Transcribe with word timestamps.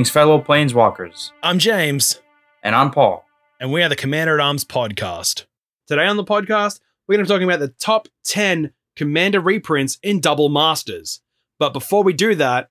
Greetings, 0.00 0.12
fellow 0.14 0.40
planeswalkers. 0.40 1.30
I'm 1.42 1.58
James, 1.58 2.22
And 2.62 2.74
I'm 2.74 2.90
Paul. 2.90 3.22
and 3.60 3.70
we 3.70 3.82
are 3.82 3.88
the 3.90 3.94
Commander 3.94 4.40
at 4.40 4.42
Arms 4.42 4.64
podcast. 4.64 5.44
Today 5.88 6.06
on 6.06 6.16
the 6.16 6.24
podcast, 6.24 6.80
we're 7.06 7.16
going 7.16 7.26
to 7.26 7.28
be 7.28 7.34
talking 7.34 7.46
about 7.46 7.60
the 7.60 7.74
top 7.78 8.08
10 8.24 8.72
Commander 8.96 9.40
reprints 9.40 9.98
in 10.02 10.18
Double 10.20 10.48
Masters. 10.48 11.20
But 11.58 11.74
before 11.74 12.02
we 12.02 12.14
do 12.14 12.34
that, 12.36 12.70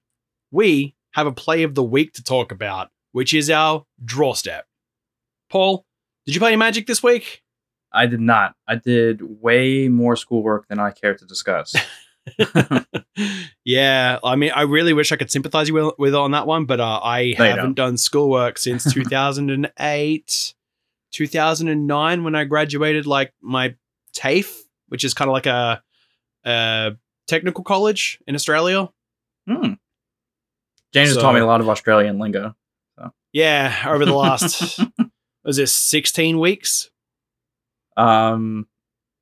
we 0.49 0.95
have 1.11 1.27
a 1.27 1.31
play 1.31 1.61
of 1.61 1.75
the 1.75 1.83
week 1.83 2.13
to 2.13 2.23
talk 2.23 2.51
about, 2.51 2.89
which 3.11 3.35
is 3.35 3.51
our 3.51 3.85
draw 4.03 4.33
step. 4.33 4.65
Paul, 5.51 5.85
did 6.25 6.33
you 6.33 6.41
play 6.41 6.49
any 6.49 6.57
Magic 6.57 6.87
this 6.87 7.03
week? 7.03 7.43
I 7.93 8.07
did 8.07 8.21
not. 8.21 8.55
I 8.67 8.73
did 8.73 9.21
way 9.39 9.87
more 9.87 10.15
schoolwork 10.15 10.67
than 10.67 10.79
I 10.79 10.89
care 10.89 11.13
to 11.13 11.25
discuss. 11.25 11.75
yeah, 13.65 14.19
I 14.23 14.35
mean, 14.35 14.51
I 14.51 14.63
really 14.63 14.93
wish 14.93 15.11
I 15.11 15.15
could 15.15 15.31
sympathize 15.31 15.67
you 15.67 15.73
with, 15.73 15.93
with 15.97 16.15
on 16.15 16.31
that 16.31 16.47
one, 16.47 16.65
but 16.65 16.79
uh, 16.79 16.99
I 17.03 17.33
haven't 17.37 17.73
done 17.75 17.97
schoolwork 17.97 18.57
since 18.59 18.91
2008, 18.93 20.53
2009 21.11 22.23
when 22.23 22.35
I 22.35 22.43
graduated 22.45 23.05
like 23.05 23.33
my 23.41 23.75
TAFE, 24.13 24.63
which 24.87 25.03
is 25.03 25.13
kind 25.13 25.29
of 25.29 25.33
like 25.33 25.45
a, 25.45 25.81
a 26.45 26.93
technical 27.27 27.63
college 27.63 28.19
in 28.27 28.35
Australia. 28.35 28.89
Hmm. 29.47 29.73
James 30.93 31.09
has 31.09 31.17
taught 31.17 31.35
me 31.35 31.41
a 31.41 31.45
lot 31.45 31.61
of 31.61 31.69
Australian 31.69 32.19
lingo. 32.19 32.55
Yeah, 33.31 33.83
over 33.87 34.05
the 34.05 34.15
last 34.15 34.79
was 35.43 35.57
this 35.57 35.73
16 35.73 36.39
weeks? 36.39 36.89
Um, 37.95 38.67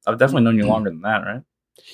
I've 0.06 0.18
definitely 0.18 0.44
known 0.44 0.58
you 0.58 0.66
longer 0.66 0.90
than 0.90 1.02
that, 1.02 1.26
right? 1.26 1.42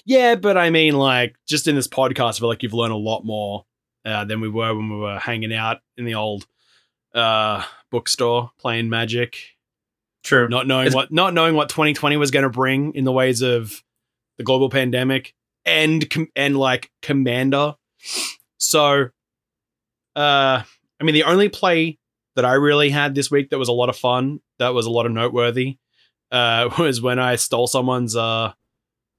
Yeah, 0.05 0.35
but 0.35 0.57
I 0.57 0.69
mean, 0.69 0.95
like, 0.95 1.35
just 1.47 1.67
in 1.67 1.75
this 1.75 1.87
podcast, 1.87 2.37
I 2.37 2.39
feel 2.39 2.49
like 2.49 2.63
you've 2.63 2.73
learned 2.73 2.93
a 2.93 2.97
lot 2.97 3.23
more 3.25 3.65
uh, 4.05 4.25
than 4.25 4.41
we 4.41 4.49
were 4.49 4.73
when 4.75 4.89
we 4.89 4.97
were 4.97 5.19
hanging 5.19 5.53
out 5.53 5.81
in 5.97 6.05
the 6.05 6.15
old 6.15 6.45
uh, 7.13 7.63
bookstore 7.91 8.51
playing 8.59 8.89
Magic, 8.89 9.37
True. 10.23 10.47
not 10.49 10.67
knowing 10.67 10.87
It's- 10.87 10.95
what 10.95 11.11
not 11.11 11.33
knowing 11.33 11.55
what 11.55 11.69
2020 11.69 12.17
was 12.17 12.31
going 12.31 12.43
to 12.43 12.49
bring 12.49 12.93
in 12.95 13.03
the 13.03 13.11
ways 13.11 13.41
of 13.41 13.83
the 14.37 14.43
global 14.43 14.69
pandemic 14.69 15.35
and 15.65 16.09
com- 16.09 16.31
and 16.35 16.57
like 16.57 16.91
Commander. 17.01 17.75
So, 18.57 19.09
uh, 20.15 20.63
I 20.99 21.03
mean, 21.03 21.13
the 21.13 21.23
only 21.23 21.49
play 21.49 21.99
that 22.35 22.45
I 22.45 22.53
really 22.53 22.89
had 22.89 23.15
this 23.15 23.29
week 23.29 23.49
that 23.51 23.59
was 23.59 23.69
a 23.69 23.73
lot 23.73 23.89
of 23.89 23.95
fun, 23.95 24.39
that 24.59 24.73
was 24.73 24.85
a 24.85 24.89
lot 24.91 25.05
of 25.05 25.11
noteworthy, 25.11 25.77
uh, 26.31 26.69
was 26.79 27.01
when 27.01 27.19
I 27.19 27.35
stole 27.35 27.67
someone's 27.67 28.15
uh 28.15 28.53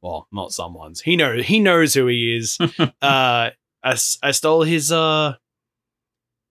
well, 0.05 0.29
not 0.31 0.53
someone's. 0.53 1.01
He 1.01 1.17
knows 1.17 1.47
he 1.47 1.59
knows 1.59 1.95
who 1.95 2.07
he 2.07 2.37
is. 2.37 2.59
uh 2.79 2.91
I, 3.03 3.53
I 4.23 4.31
stole 4.31 4.63
his 4.63 4.93
uh 4.93 5.35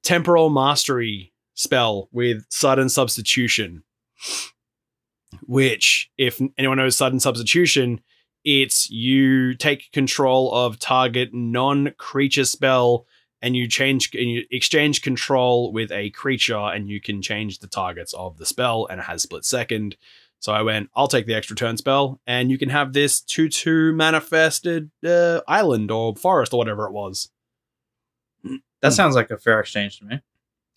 temporal 0.01 0.49
mastery 0.49 1.33
spell 1.53 2.09
with 2.11 2.45
sudden 2.49 2.89
substitution. 2.89 3.83
Which, 5.45 6.09
if 6.17 6.41
anyone 6.57 6.77
knows 6.77 6.95
sudden 6.95 7.19
substitution, 7.19 8.01
it's 8.43 8.89
you 8.89 9.53
take 9.53 9.91
control 9.91 10.53
of 10.53 10.79
target 10.79 11.29
non-creature 11.33 12.45
spell 12.45 13.05
and 13.41 13.55
you 13.55 13.67
change 13.67 14.15
and 14.15 14.31
you 14.31 14.45
exchange 14.51 15.01
control 15.01 15.71
with 15.71 15.91
a 15.91 16.09
creature 16.11 16.57
and 16.57 16.89
you 16.89 16.99
can 17.01 17.21
change 17.21 17.59
the 17.59 17.67
targets 17.67 18.13
of 18.13 18.37
the 18.37 18.45
spell 18.45 18.87
and 18.89 18.99
it 18.99 19.03
has 19.03 19.21
split 19.21 19.45
second. 19.45 19.95
So 20.43 20.51
I 20.51 20.61
went, 20.61 20.89
I'll 20.93 21.07
take 21.07 21.25
the 21.25 21.35
extra 21.35 21.55
turn 21.55 21.77
spell, 21.77 22.19
and 22.27 22.51
you 22.51 22.57
can 22.57 22.67
have 22.67 22.91
this 22.91 23.21
2 23.21 23.47
2 23.47 23.93
manifested 23.93 24.91
uh, 25.07 25.39
island 25.47 25.89
or 25.89 26.17
forest 26.17 26.53
or 26.53 26.57
whatever 26.57 26.85
it 26.85 26.91
was. 26.91 27.29
That 28.81 28.91
sounds 28.91 29.15
like 29.15 29.31
a 29.31 29.37
fair 29.37 29.61
exchange 29.61 29.99
to 29.99 30.05
me. 30.05 30.19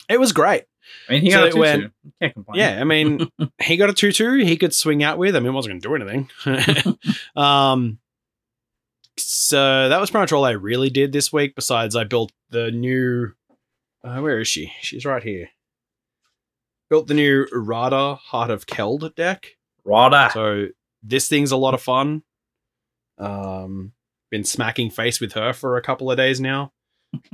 It 0.07 0.21
was 0.21 0.31
great. 0.31 0.63
I 1.09 1.11
mean, 1.11 1.21
he 1.21 1.31
So 1.31 1.39
got 1.39 1.47
a 1.49 1.51
two 1.51 1.59
went- 1.59 1.81
You 1.81 2.11
can't 2.21 2.33
complain. 2.33 2.59
Yeah, 2.61 2.79
I 2.79 2.85
mean, 2.85 3.29
he 3.61 3.75
got 3.75 3.89
a 3.89 3.93
2 3.93 4.13
2 4.13 4.35
he 4.35 4.55
could 4.55 4.73
swing 4.73 5.03
out 5.03 5.17
with. 5.17 5.35
I 5.35 5.39
mean, 5.41 5.49
it 5.49 5.51
wasn't 5.51 5.83
going 5.83 5.99
to 5.99 6.05
do 6.05 6.13
anything. 6.45 6.97
um, 7.35 7.99
so 9.17 9.89
that 9.89 9.99
was 9.99 10.09
pretty 10.11 10.21
much 10.21 10.31
all 10.31 10.45
I 10.45 10.51
really 10.51 10.89
did 10.89 11.11
this 11.11 11.33
week, 11.33 11.55
besides 11.55 11.93
I 11.93 12.05
built 12.05 12.31
the 12.51 12.71
new. 12.71 13.33
Uh, 14.01 14.21
where 14.21 14.39
is 14.39 14.47
she? 14.47 14.71
She's 14.79 15.03
right 15.03 15.23
here. 15.23 15.49
Built 16.89 17.07
the 17.07 17.15
new 17.15 17.47
Radha 17.51 18.15
Heart 18.15 18.49
of 18.49 18.65
Keld 18.65 19.13
deck. 19.15 19.56
Radha. 19.87 20.29
So 20.33 20.67
this 21.01 21.27
thing's 21.27 21.51
a 21.51 21.57
lot 21.57 21.73
of 21.73 21.81
fun. 21.81 22.23
Um, 23.17 23.93
been 24.29 24.43
smacking 24.43 24.89
face 24.89 25.19
with 25.19 25.33
her 25.33 25.53
for 25.53 25.77
a 25.77 25.81
couple 25.81 26.11
of 26.11 26.17
days 26.17 26.39
now. 26.39 26.71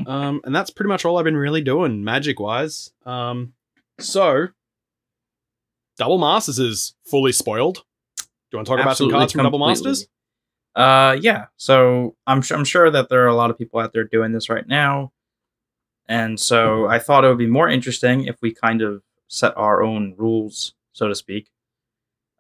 Um, 0.06 0.40
and 0.44 0.56
that's 0.56 0.70
pretty 0.70 0.88
much 0.90 1.04
all 1.04 1.18
I've 1.18 1.26
been 1.26 1.36
really 1.36 1.62
doing 1.62 2.04
magic 2.04 2.40
wise. 2.40 2.92
Um, 3.08 3.54
so 4.00 4.50
Double 5.98 6.20
Masters 6.20 6.60
is 6.60 6.94
fully 7.06 7.32
spoiled. 7.32 7.84
Do 8.18 8.24
you 8.52 8.58
want 8.58 8.68
to 8.68 8.72
talk 8.72 8.80
about 8.82 8.98
some 8.98 9.10
cards 9.10 9.32
from 9.34 9.44
Double 9.44 9.60
completely. 9.60 9.90
Masters? 9.90 10.08
Uh, 10.76 11.18
yeah. 11.20 11.46
So 11.58 12.16
I'm 12.28 12.44
su- 12.44 12.56
I'm 12.56 12.66
sure 12.66 12.90
that 12.92 13.10
there 13.10 13.24
are 13.24 13.28
a 13.28 13.36
lot 13.36 13.50
of 13.50 13.58
people 13.58 13.80
out 13.80 13.94
there 13.94 14.04
doing 14.04 14.32
this 14.32 14.50
right 14.50 14.68
now, 14.68 15.12
and 16.08 16.40
so 16.40 16.88
I 16.88 17.00
thought 17.00 17.26
it 17.26 17.30
would 17.30 17.38
be 17.38 17.48
more 17.48 17.68
interesting 17.70 18.26
if 18.26 18.42
we 18.42 18.54
kind 18.54 18.82
of 18.82 19.02
set 19.28 19.56
our 19.58 19.84
own 19.84 20.14
rules, 20.18 20.74
so 20.92 21.08
to 21.08 21.16
speak. 21.16 21.50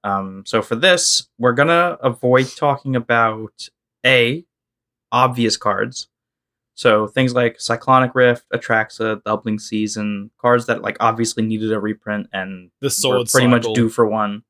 Um, 0.03 0.43
so 0.45 0.61
for 0.61 0.75
this, 0.75 1.27
we're 1.37 1.53
gonna 1.53 1.97
avoid 2.01 2.47
talking 2.55 2.95
about 2.95 3.69
a 4.05 4.45
obvious 5.11 5.57
cards. 5.57 6.07
So 6.75 7.07
things 7.07 7.33
like 7.35 7.59
Cyclonic 7.59 8.15
Rift, 8.15 8.45
Atraxa, 8.51 9.23
Doubling 9.23 9.59
Season, 9.59 10.31
cards 10.39 10.65
that 10.65 10.81
like 10.81 10.97
obviously 10.99 11.43
needed 11.43 11.71
a 11.71 11.79
reprint 11.79 12.27
and 12.33 12.71
The 12.81 12.85
we're 12.85 12.89
sword 12.89 13.29
pretty 13.29 13.47
much 13.47 13.61
cycle. 13.63 13.75
due 13.75 13.89
for 13.89 14.05
one. 14.07 14.43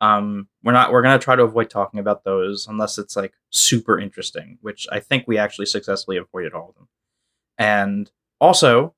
Um, 0.00 0.48
we're 0.62 0.72
not. 0.72 0.92
We're 0.92 1.02
gonna 1.02 1.18
try 1.18 1.36
to 1.36 1.42
avoid 1.42 1.70
talking 1.70 2.00
about 2.00 2.24
those 2.24 2.66
unless 2.66 2.98
it's 2.98 3.16
like 3.16 3.34
super 3.50 3.98
interesting, 3.98 4.58
which 4.62 4.86
I 4.90 5.00
think 5.00 5.24
we 5.26 5.38
actually 5.38 5.66
successfully 5.66 6.16
avoided 6.16 6.54
all 6.54 6.70
of 6.70 6.74
them. 6.76 6.88
And 7.58 8.10
also, 8.40 8.94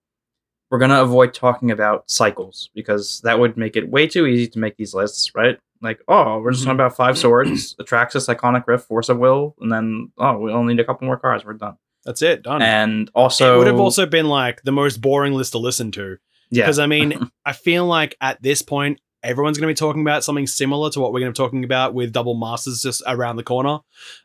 we're 0.71 0.79
gonna 0.79 1.03
avoid 1.03 1.35
talking 1.35 1.71
about 1.71 2.09
cycles 2.11 2.71
because 2.75 3.21
that 3.23 3.39
would 3.39 3.57
make 3.57 3.77
it 3.77 3.91
way 3.91 4.07
too 4.07 4.27
easy 4.27 4.47
to 4.49 4.59
make 4.59 4.77
these 4.77 4.95
lists, 4.95 5.35
right? 5.35 5.59
Like, 5.83 6.01
oh, 6.09 6.41
we're 6.41 6.51
just 6.53 6.63
Mhm. 6.63 6.67
talking 6.67 6.81
about 6.81 6.97
five 6.97 7.17
swords, 7.19 7.75
Atraxas, 7.81 8.27
Cyclonic 8.27 8.65
Rift, 8.67 8.87
Force 8.87 9.09
of 9.09 9.19
Will, 9.19 9.55
and 9.61 9.71
then 9.73 10.13
oh, 10.19 10.39
we 10.39 10.53
only 10.53 10.75
need 10.75 10.81
a 10.81 10.85
couple 10.85 11.07
more 11.07 11.17
cards. 11.19 11.45
We're 11.45 11.55
done. 11.55 11.77
That's 12.05 12.23
it, 12.23 12.43
done. 12.43 12.63
And 12.63 13.11
also, 13.15 13.55
it 13.55 13.59
would 13.59 13.67
have 13.67 13.81
also 13.81 14.07
been 14.07 14.27
like 14.27 14.63
the 14.63 14.73
most 14.73 15.01
boring 15.01 15.35
list 15.35 15.53
to 15.53 15.59
listen 15.59 15.91
to. 15.93 16.17
yeah, 16.51 16.65
Because 16.65 16.79
I 16.79 16.87
mean, 16.87 17.31
I 17.45 17.53
feel 17.53 17.87
like 17.87 18.17
at 18.23 18.43
this 18.43 18.63
point, 18.63 19.01
everyone's 19.23 19.59
going 19.59 19.69
to 19.69 19.75
be 19.75 19.77
talking 19.77 20.01
about 20.01 20.25
something 20.25 20.47
similar 20.47 20.89
to 20.91 21.01
what 21.01 21.13
we're 21.13 21.21
going 21.21 21.33
to 21.33 21.39
be 21.39 21.45
talking 21.45 21.63
about 21.65 21.93
with 21.93 22.11
Double 22.13 22.35
Masters 22.35 22.81
just 22.81 23.03
around 23.07 23.37
the 23.37 23.43
corner. 23.43 23.81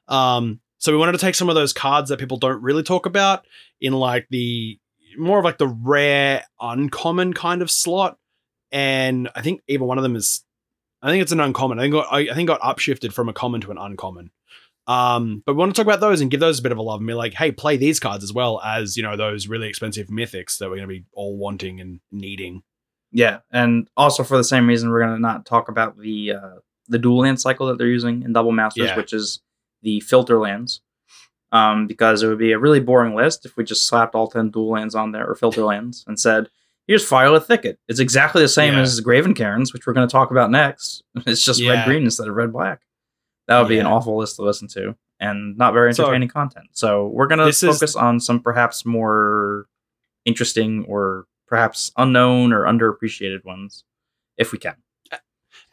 Um, 0.08 0.62
so 0.78 0.92
we 0.94 0.98
wanted 0.98 1.12
to 1.14 1.18
take 1.18 1.36
some 1.36 1.50
of 1.50 1.56
those 1.56 1.74
cards 1.74 2.10
that 2.10 2.20
people 2.20 2.38
don't 2.38 2.62
really 2.62 2.84
talk 2.84 3.06
about 3.06 3.46
in 3.82 3.92
like 3.92 4.28
the 4.30 4.80
more 5.18 5.40
of 5.40 5.44
like 5.46 5.58
the 5.58 5.68
rare, 5.68 6.44
uncommon 6.62 7.34
kind 7.34 7.62
of 7.62 7.70
slot. 7.70 8.18
And 8.72 9.30
I 9.36 9.42
think 9.42 9.62
even 9.68 9.86
one 9.88 9.98
of 9.98 10.04
them 10.04 10.16
is, 10.16 10.45
I 11.02 11.10
think 11.12 11.22
it's 11.22 11.32
an 11.32 11.40
uncommon. 11.40 11.80
I 11.80 11.84
think 11.84 11.94
got, 11.94 12.08
I, 12.12 12.20
I 12.32 12.34
think 12.34 12.48
got 12.48 12.62
upshifted 12.62 13.14
from 13.14 13.30
a 13.30 13.34
common 13.34 13.62
to 13.62 13.72
an 13.72 13.78
uncommon. 13.78 14.32
Um, 14.88 15.42
but 15.46 15.54
we 15.54 15.60
want 15.60 15.74
to 15.74 15.80
talk 15.80 15.88
about 15.88 16.00
those 16.00 16.22
and 16.22 16.30
give 16.30 16.40
those 16.40 16.60
a 16.60 16.62
bit 16.62 16.72
of 16.72 16.78
a 16.78 16.82
love 16.82 17.00
and 17.00 17.08
be 17.08 17.14
like, 17.16 17.34
hey, 17.34 17.52
play 17.52 17.76
these 17.78 18.00
cards 18.00 18.24
as 18.24 18.32
well 18.32 18.62
as 18.62 18.96
you 18.96 19.04
know 19.04 19.16
those 19.18 19.48
really 19.48 19.68
expensive 19.68 20.08
mythics 20.08 20.58
that 20.60 20.70
we're 20.70 20.76
going 20.78 20.88
to 20.88 20.94
be 20.94 21.06
all 21.14 21.38
wanting 21.38 21.80
and 21.82 22.00
needing. 22.12 22.62
Yeah, 23.12 23.40
and 23.52 23.88
also 23.98 24.24
for 24.24 24.38
the 24.38 24.44
same 24.44 24.68
reason, 24.68 24.90
we're 24.90 25.00
gonna 25.00 25.20
not 25.20 25.46
talk 25.46 25.70
about 25.70 25.98
the 25.98 26.34
uh, 26.34 26.56
the 26.88 27.00
dual 27.00 27.20
land 27.20 27.40
cycle 27.42 27.68
that 27.68 27.78
they're 27.78 27.88
using 27.88 28.22
in 28.24 28.34
Double 28.34 28.52
Masters, 28.52 28.88
Yeah. 28.90 28.98
which 28.98 29.14
is 29.14 29.42
the 29.82 30.00
filter 30.02 30.38
lands. 30.40 30.82
Um, 31.52 31.88
because 31.88 32.22
it 32.22 32.28
would 32.28 32.40
be 32.40 32.52
a 32.52 32.60
really 32.60 32.82
boring 32.82 33.16
list 33.16 33.46
if 33.46 33.56
we 33.56 33.64
just 33.64 33.88
slapped 33.88 34.14
all 34.16 34.28
ten 34.28 34.50
dual 34.50 34.70
lands 34.72 34.94
on 34.96 35.14
there 35.14 35.26
or 35.26 35.36
filter 35.36 35.64
lands 35.64 36.04
and 36.08 36.20
said, 36.20 36.50
"Here's 36.88 37.06
Fire-Lit 37.08 37.46
Thicket." 37.46 37.80
It's 37.88 38.00
exactly 38.00 38.42
the 38.42 38.48
same 38.48 38.74
Yeah. 38.74 38.82
as 38.82 39.00
Graven 39.02 39.34
Cairns, 39.34 39.74
which 39.74 39.86
we're 39.88 39.94
going 39.94 40.08
to 40.08 40.12
talk 40.12 40.32
about 40.32 40.52
next. 40.52 41.04
It's 41.26 41.44
just 41.44 41.60
Yeah. 41.60 41.72
red 41.72 41.86
green 41.86 42.04
instead 42.04 42.28
of 42.28 42.36
red 42.36 42.52
black. 42.54 42.82
That 43.48 43.60
would 43.60 43.70
be 43.70 43.78
an 43.80 43.86
awful 43.86 44.18
list 44.18 44.38
to 44.38 44.42
listen 44.42 44.68
to 44.70 44.96
and 45.20 45.58
not 45.58 45.74
very 45.74 45.94
So- 45.94 46.04
entertaining 46.04 46.30
content. 46.30 46.68
So 46.72 47.08
we're 47.08 47.28
going 47.28 47.40
to 47.40 47.46
This 47.46 47.62
is- 47.64 47.78
focus 47.80 47.96
on 47.96 48.20
some 48.20 48.40
perhaps 48.42 48.86
more 48.86 49.68
interesting 50.26 50.84
or 50.88 51.26
perhaps 51.48 51.92
unknown 51.98 52.52
or 52.52 52.66
underappreciated 52.66 53.44
ones 53.46 53.84
if 54.38 54.52
we 54.52 54.58
can. 54.58 54.76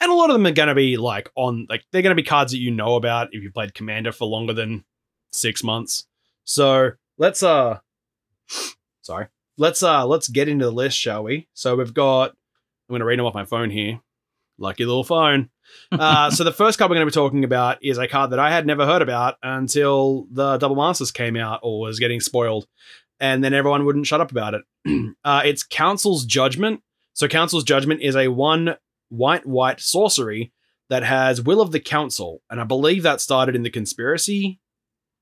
and 0.00 0.11
a 0.11 0.14
lot 0.14 0.31
of 0.31 0.35
them 0.35 0.47
are 0.47 0.50
going 0.53 0.69
to 0.69 0.75
be 0.75 0.97
like 0.97 1.31
on 1.37 1.67
like 1.70 1.85
they're 1.93 2.03
going 2.03 2.14
to 2.14 2.20
be 2.20 2.26
cards 2.26 2.53
that 2.53 2.59
you 2.59 2.70
know 2.70 2.97
about 2.97 3.29
if 3.32 3.43
you 3.43 3.50
played 3.53 3.73
commander 3.73 4.11
for 4.12 4.26
longer 4.26 4.53
than 4.53 4.85
six 5.32 5.62
months 5.64 6.06
so 6.44 6.91
let's 7.19 7.43
uh 7.43 7.79
sorry 9.00 9.29
let's 9.58 9.82
uh 9.82 10.06
let's 10.06 10.28
get 10.28 10.49
into 10.49 10.64
the 10.64 10.70
list 10.70 10.99
shall 10.99 11.25
we 11.25 11.49
so 11.54 11.76
we've 11.76 11.94
got 11.94 12.31
i'm 12.31 12.93
going 12.93 13.00
to 13.00 13.04
read 13.04 13.19
them 13.19 13.26
off 13.26 13.34
my 13.34 13.44
phone 13.44 13.70
here 13.70 14.00
lucky 14.58 14.84
little 14.84 15.04
phone 15.04 15.50
uh 15.93 16.31
so 16.31 16.44
the 16.44 16.52
first 16.52 16.78
card 16.78 16.90
we're 16.90 16.96
going 16.96 17.06
to 17.06 17.10
be 17.10 17.14
talking 17.14 17.44
about 17.44 17.78
is 17.82 17.99
a 17.99 18.08
card 18.08 18.31
that 18.31 18.38
i 18.38 18.50
had 18.50 18.66
never 18.66 18.87
heard 18.87 19.02
about 19.02 19.37
until 19.43 20.26
the 20.31 20.58
double 20.58 20.76
masters 20.76 21.10
came 21.10 21.37
out 21.37 21.60
or 21.62 21.81
was 21.81 21.99
getting 21.99 22.20
spoiled 22.20 22.66
and 23.20 23.43
then 23.43 23.54
everyone 23.54 23.84
wouldn't 23.84 24.06
shut 24.06 24.20
up 24.20 24.31
about 24.31 24.54
it 24.54 24.62
uh, 25.25 25.43
it's 25.44 25.62
Council's 25.62 26.25
Judgment. 26.25 26.82
So 27.14 27.28
Council's 27.28 27.64
Judgment 27.64 28.00
is 28.00 28.16
a 28.16 28.28
one 28.28 28.76
white 29.08 29.46
white 29.46 29.81
sorcery 29.81 30.52
that 30.88 31.02
has 31.02 31.40
Will 31.40 31.60
of 31.60 31.72
the 31.72 31.81
Council, 31.81 32.43
and 32.50 32.60
I 32.60 32.64
believe 32.64 33.02
that 33.02 33.20
started 33.20 33.54
in 33.54 33.62
the 33.62 33.70
conspiracy. 33.70 34.60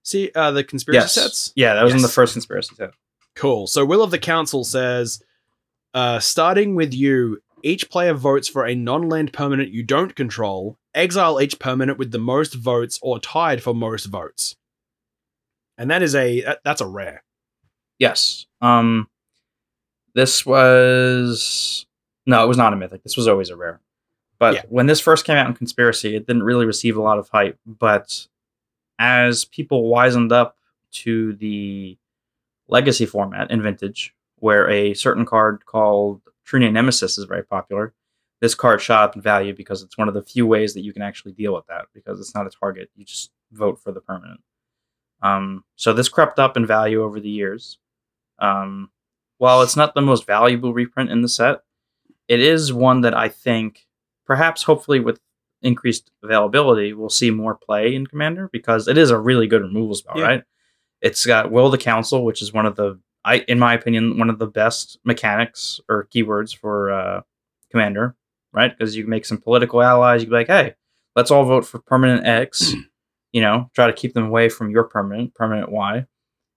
See, 0.02 0.30
uh, 0.34 0.50
the 0.50 0.64
conspiracy 0.64 0.98
yes. 0.98 1.12
sets. 1.12 1.52
Yeah, 1.54 1.74
that 1.74 1.84
was 1.84 1.94
in 1.94 2.02
the 2.02 2.08
first 2.08 2.32
conspiracy 2.32 2.74
set. 2.74 2.92
Cool. 3.34 3.66
So 3.66 3.84
Will 3.84 4.02
of 4.02 4.10
the 4.10 4.18
Council 4.18 4.64
says, 4.64 5.22
uh, 5.94 6.18
starting 6.18 6.74
with 6.74 6.92
you, 6.94 7.42
each 7.62 7.90
player 7.90 8.14
votes 8.14 8.48
for 8.48 8.66
a 8.66 8.74
non-land 8.74 9.32
permanent 9.32 9.70
you 9.70 9.82
don't 9.82 10.14
control. 10.14 10.78
Exile 10.94 11.40
each 11.40 11.58
permanent 11.58 11.98
with 11.98 12.10
the 12.10 12.18
most 12.18 12.54
votes 12.54 12.98
or 13.02 13.18
tied 13.18 13.62
for 13.62 13.74
most 13.74 14.06
votes. 14.06 14.56
And 15.78 15.90
that 15.90 16.02
is 16.02 16.14
a 16.14 16.40
that- 16.42 16.60
that's 16.64 16.80
a 16.80 16.86
rare. 16.86 17.22
Yes. 17.98 18.46
Um 18.60 19.08
this 20.14 20.44
was 20.44 21.86
no, 22.26 22.44
it 22.44 22.48
was 22.48 22.56
not 22.56 22.72
a 22.72 22.76
mythic. 22.76 23.02
This 23.02 23.16
was 23.16 23.28
always 23.28 23.50
a 23.50 23.56
rare. 23.56 23.80
But 24.38 24.54
Yeah. 24.54 24.62
when 24.68 24.86
this 24.86 25.00
first 25.00 25.24
came 25.24 25.36
out 25.36 25.46
in 25.46 25.54
Conspiracy, 25.54 26.16
it 26.16 26.26
didn't 26.26 26.42
really 26.42 26.66
receive 26.66 26.96
a 26.96 27.02
lot 27.02 27.18
of 27.18 27.28
hype. 27.28 27.58
But 27.66 28.26
as 28.98 29.44
people 29.44 29.90
wisened 29.90 30.32
up 30.32 30.56
to 30.92 31.34
the 31.34 31.96
legacy 32.70 33.06
format 33.06 33.50
in 33.50 33.62
Vintage, 33.62 34.14
where 34.36 34.68
a 34.70 34.94
certain 34.94 35.26
card 35.26 35.66
called 35.66 36.22
True 36.44 36.60
Nemesis 36.70 37.18
is 37.18 37.24
very 37.24 37.44
popular, 37.44 37.92
this 38.40 38.54
card 38.54 38.80
shot 38.80 39.04
up 39.04 39.16
in 39.16 39.22
value 39.22 39.54
because 39.54 39.82
it's 39.82 39.98
one 39.98 40.08
of 40.08 40.14
the 40.14 40.22
few 40.22 40.46
ways 40.46 40.72
that 40.74 40.80
you 40.80 40.92
can 40.92 41.02
actually 41.02 41.32
deal 41.32 41.52
with 41.54 41.66
that 41.66 41.86
because 41.92 42.18
it's 42.20 42.34
not 42.34 42.46
a 42.46 42.50
target. 42.50 42.90
You 42.96 43.04
just 43.04 43.30
vote 43.52 43.78
for 43.78 43.92
the 43.92 44.00
permanent. 44.00 44.40
Um, 45.22 45.64
so 45.76 45.92
this 45.92 46.08
crept 46.08 46.38
up 46.38 46.56
in 46.56 46.64
value 46.64 47.02
over 47.02 47.20
the 47.20 47.28
years. 47.28 47.78
Um, 48.38 48.90
while 49.36 49.60
it's 49.62 49.76
not 49.76 49.94
the 49.94 50.00
most 50.00 50.26
valuable 50.26 50.72
reprint 50.72 51.10
in 51.10 51.20
the 51.20 51.28
set, 51.28 51.60
it 52.28 52.40
is 52.40 52.72
one 52.72 53.02
that 53.02 53.14
I 53.14 53.28
think, 53.28 53.86
perhaps 54.24 54.62
hopefully 54.62 55.00
with 55.00 55.20
increased 55.62 56.10
availability, 56.22 56.94
we'll 56.94 57.10
see 57.10 57.30
more 57.30 57.54
play 57.54 57.94
in 57.94 58.06
Commander 58.06 58.48
because 58.50 58.88
it 58.88 58.96
is 58.96 59.10
a 59.10 59.18
really 59.18 59.46
good 59.46 59.60
removal 59.62 59.94
spell, 59.94 60.16
Yeah. 60.18 60.24
right? 60.24 60.42
It's 61.00 61.24
got 61.24 61.50
Will 61.50 61.70
the 61.70 61.78
Council, 61.78 62.24
which 62.24 62.42
is 62.42 62.52
one 62.52 62.66
of 62.66 62.76
the, 62.76 62.98
I 63.24 63.38
in 63.48 63.58
my 63.58 63.74
opinion, 63.74 64.18
one 64.18 64.30
of 64.30 64.38
the 64.38 64.46
best 64.46 64.98
mechanics 65.04 65.80
or 65.88 66.08
keywords 66.14 66.56
for 66.56 66.92
uh, 66.92 67.20
Commander, 67.70 68.16
right? 68.52 68.76
Because 68.76 68.96
you 68.96 69.04
can 69.04 69.10
make 69.10 69.24
some 69.24 69.38
political 69.38 69.82
allies. 69.82 70.20
You 70.20 70.26
can 70.26 70.32
be 70.32 70.36
like, 70.36 70.46
hey, 70.46 70.74
let's 71.16 71.30
all 71.30 71.44
vote 71.44 71.66
for 71.66 71.78
permanent 71.78 72.26
X. 72.26 72.74
you 73.32 73.40
know, 73.40 73.70
try 73.74 73.86
to 73.86 73.92
keep 73.92 74.14
them 74.14 74.26
away 74.26 74.48
from 74.48 74.70
your 74.70 74.84
permanent, 74.84 75.34
permanent 75.34 75.70
Y. 75.70 76.06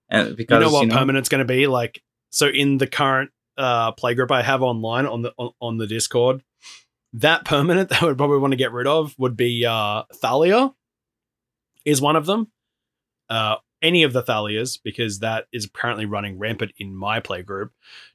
And 0.09 0.35
because 0.35 0.61
you 0.61 0.69
know 0.69 0.71
what 0.71 0.89
permanent's 0.89 1.29
going 1.29 1.39
to 1.39 1.45
be 1.45 1.67
like. 1.67 2.01
So 2.31 2.47
in 2.47 2.77
the 2.77 2.87
current 2.87 3.31
uh, 3.57 3.91
play 3.93 4.15
group 4.15 4.31
I 4.31 4.41
have 4.41 4.61
online 4.61 5.05
on 5.05 5.21
the 5.21 5.33
on, 5.37 5.51
on 5.59 5.77
the 5.77 5.87
Discord, 5.87 6.43
that 7.13 7.45
permanent 7.45 7.89
that 7.89 8.03
I 8.03 8.05
would 8.05 8.17
probably 8.17 8.39
want 8.39 8.51
to 8.51 8.57
get 8.57 8.71
rid 8.71 8.87
of 8.87 9.15
would 9.17 9.37
be 9.37 9.65
uh, 9.65 10.03
Thalia. 10.15 10.73
Is 11.85 12.01
one 12.01 12.15
of 12.15 12.25
them. 12.25 12.49
Uh, 13.29 13.57
any 13.83 14.03
of 14.03 14.13
the 14.13 14.23
Thalias, 14.23 14.79
because 14.81 15.19
that 15.19 15.45
is 15.53 15.65
apparently 15.65 16.05
running 16.05 16.39
rampant 16.39 16.71
in 16.77 16.95
my 16.95 17.19
play 17.19 17.43
group. 17.43 17.71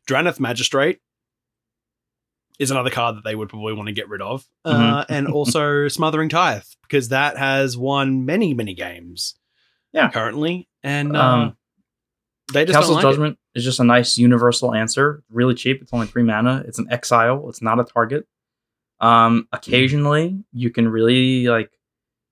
Drannith 0.09 0.41
Magistrate 0.41 1.01
is 2.59 2.71
another 2.73 2.91
card 2.91 3.17
that 3.17 3.25
they 3.25 3.37
would 3.37 3.49
probably 3.49 3.75
want 3.75 3.87
to 3.87 3.93
get 3.93 4.09
rid 4.09 4.21
of. 4.21 4.45
Uh, 4.65 5.05
and 5.09 5.29
also 5.29 5.87
Smothering 5.87 6.29
Tithe, 6.29 6.65
because 6.83 7.11
that 7.11 7.37
has 7.37 7.77
won 7.77 8.25
many, 8.27 8.55
many 8.55 8.75
games. 8.75 9.37
Yeah. 9.93 10.11
Currently. 10.11 10.69
And 10.83 11.17
uh, 11.17 11.21
Um, 11.21 11.57
they 12.53 12.65
just 12.65 12.75
Council's 12.75 12.97
don't 12.97 13.05
like. 13.05 13.13
Judgment 13.13 13.39
is 13.55 13.65
just 13.65 13.79
a 13.79 13.85
nice 13.85 14.19
universal 14.19 14.75
answer. 14.75 15.23
Really 15.31 15.55
cheap. 15.55 15.83
It's 15.83 15.93
only 15.93 16.07
three 16.07 16.23
mana. 16.23 16.65
It's 16.67 16.79
an 16.79 16.89
exile. 16.91 17.49
It's 17.49 17.63
not 17.63 17.79
a 17.79 17.85
target. 17.85 18.27
Um, 19.01 19.47
occasionally, 19.53 20.43
you 20.53 20.71
can 20.71 20.89
really 20.89 21.47
like 21.47 21.71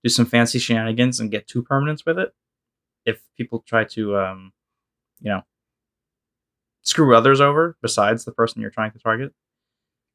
do 0.03 0.09
some 0.09 0.27
fancy 0.27 0.59
shenanigans 0.59 1.21
and 1.21 1.31
get 1.31 1.47
two 1.47 1.62
permanents 1.62 2.05
with 2.05 2.19
it. 2.19 2.35
If 3.06 3.23
people 3.38 3.61
try 3.67 3.85
to, 3.85 4.17
um, 4.19 4.53
you 5.20 5.31
know, 5.31 5.43
screw 6.82 7.17
others 7.17 7.41
over 7.41 7.76
besides 7.82 8.25
the 8.25 8.32
person 8.32 8.61
you're 8.61 8.70
trying 8.70 8.91
to 8.93 8.99
target, 8.99 9.32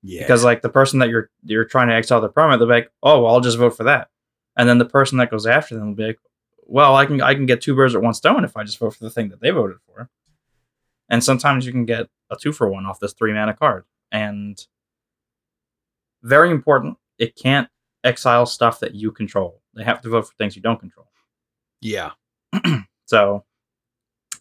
Yeah. 0.03 0.21
because 0.21 0.43
like 0.43 0.61
the 0.61 0.69
person 0.69 0.99
that 0.99 1.09
you're 1.09 1.29
you're 1.43 1.65
trying 1.65 1.88
to 1.88 1.95
exile 1.95 2.21
the 2.21 2.29
permanent, 2.29 2.59
they're 2.59 2.67
like, 2.67 2.91
oh, 3.01 3.23
well, 3.23 3.33
I'll 3.33 3.41
just 3.41 3.57
vote 3.57 3.75
for 3.75 3.85
that, 3.85 4.09
and 4.57 4.67
then 4.69 4.77
the 4.77 4.85
person 4.85 5.17
that 5.17 5.31
goes 5.31 5.47
after 5.47 5.75
them 5.75 5.88
will 5.88 5.95
be 5.95 6.05
like, 6.07 6.19
well, 6.65 6.95
I 6.95 7.05
can 7.05 7.21
I 7.21 7.33
can 7.33 7.45
get 7.45 7.61
two 7.61 7.75
birds 7.75 7.93
with 7.95 8.03
one 8.03 8.13
stone 8.13 8.43
if 8.45 8.55
I 8.55 8.63
just 8.63 8.77
vote 8.79 8.91
for 8.95 9.03
the 9.03 9.09
thing 9.09 9.29
that 9.29 9.41
they 9.41 9.49
voted 9.49 9.77
for. 9.87 10.09
And 11.09 11.21
sometimes 11.23 11.65
you 11.65 11.73
can 11.73 11.83
get 11.85 12.07
a 12.29 12.37
two 12.37 12.53
for 12.53 12.69
one 12.69 12.85
off 12.85 12.99
this 13.01 13.11
three 13.13 13.33
mana 13.33 13.53
card. 13.53 13.83
And 14.13 14.57
very 16.23 16.51
important, 16.51 16.97
it 17.17 17.35
can't 17.35 17.67
exile 18.05 18.45
stuff 18.45 18.79
that 18.79 18.95
you 18.95 19.11
control. 19.11 19.61
They 19.73 19.83
have 19.83 20.01
to 20.03 20.09
vote 20.09 20.27
for 20.27 20.33
things 20.35 20.55
you 20.55 20.61
don't 20.61 20.79
control. 20.79 21.07
yeah. 21.81 22.11
So 23.06 23.44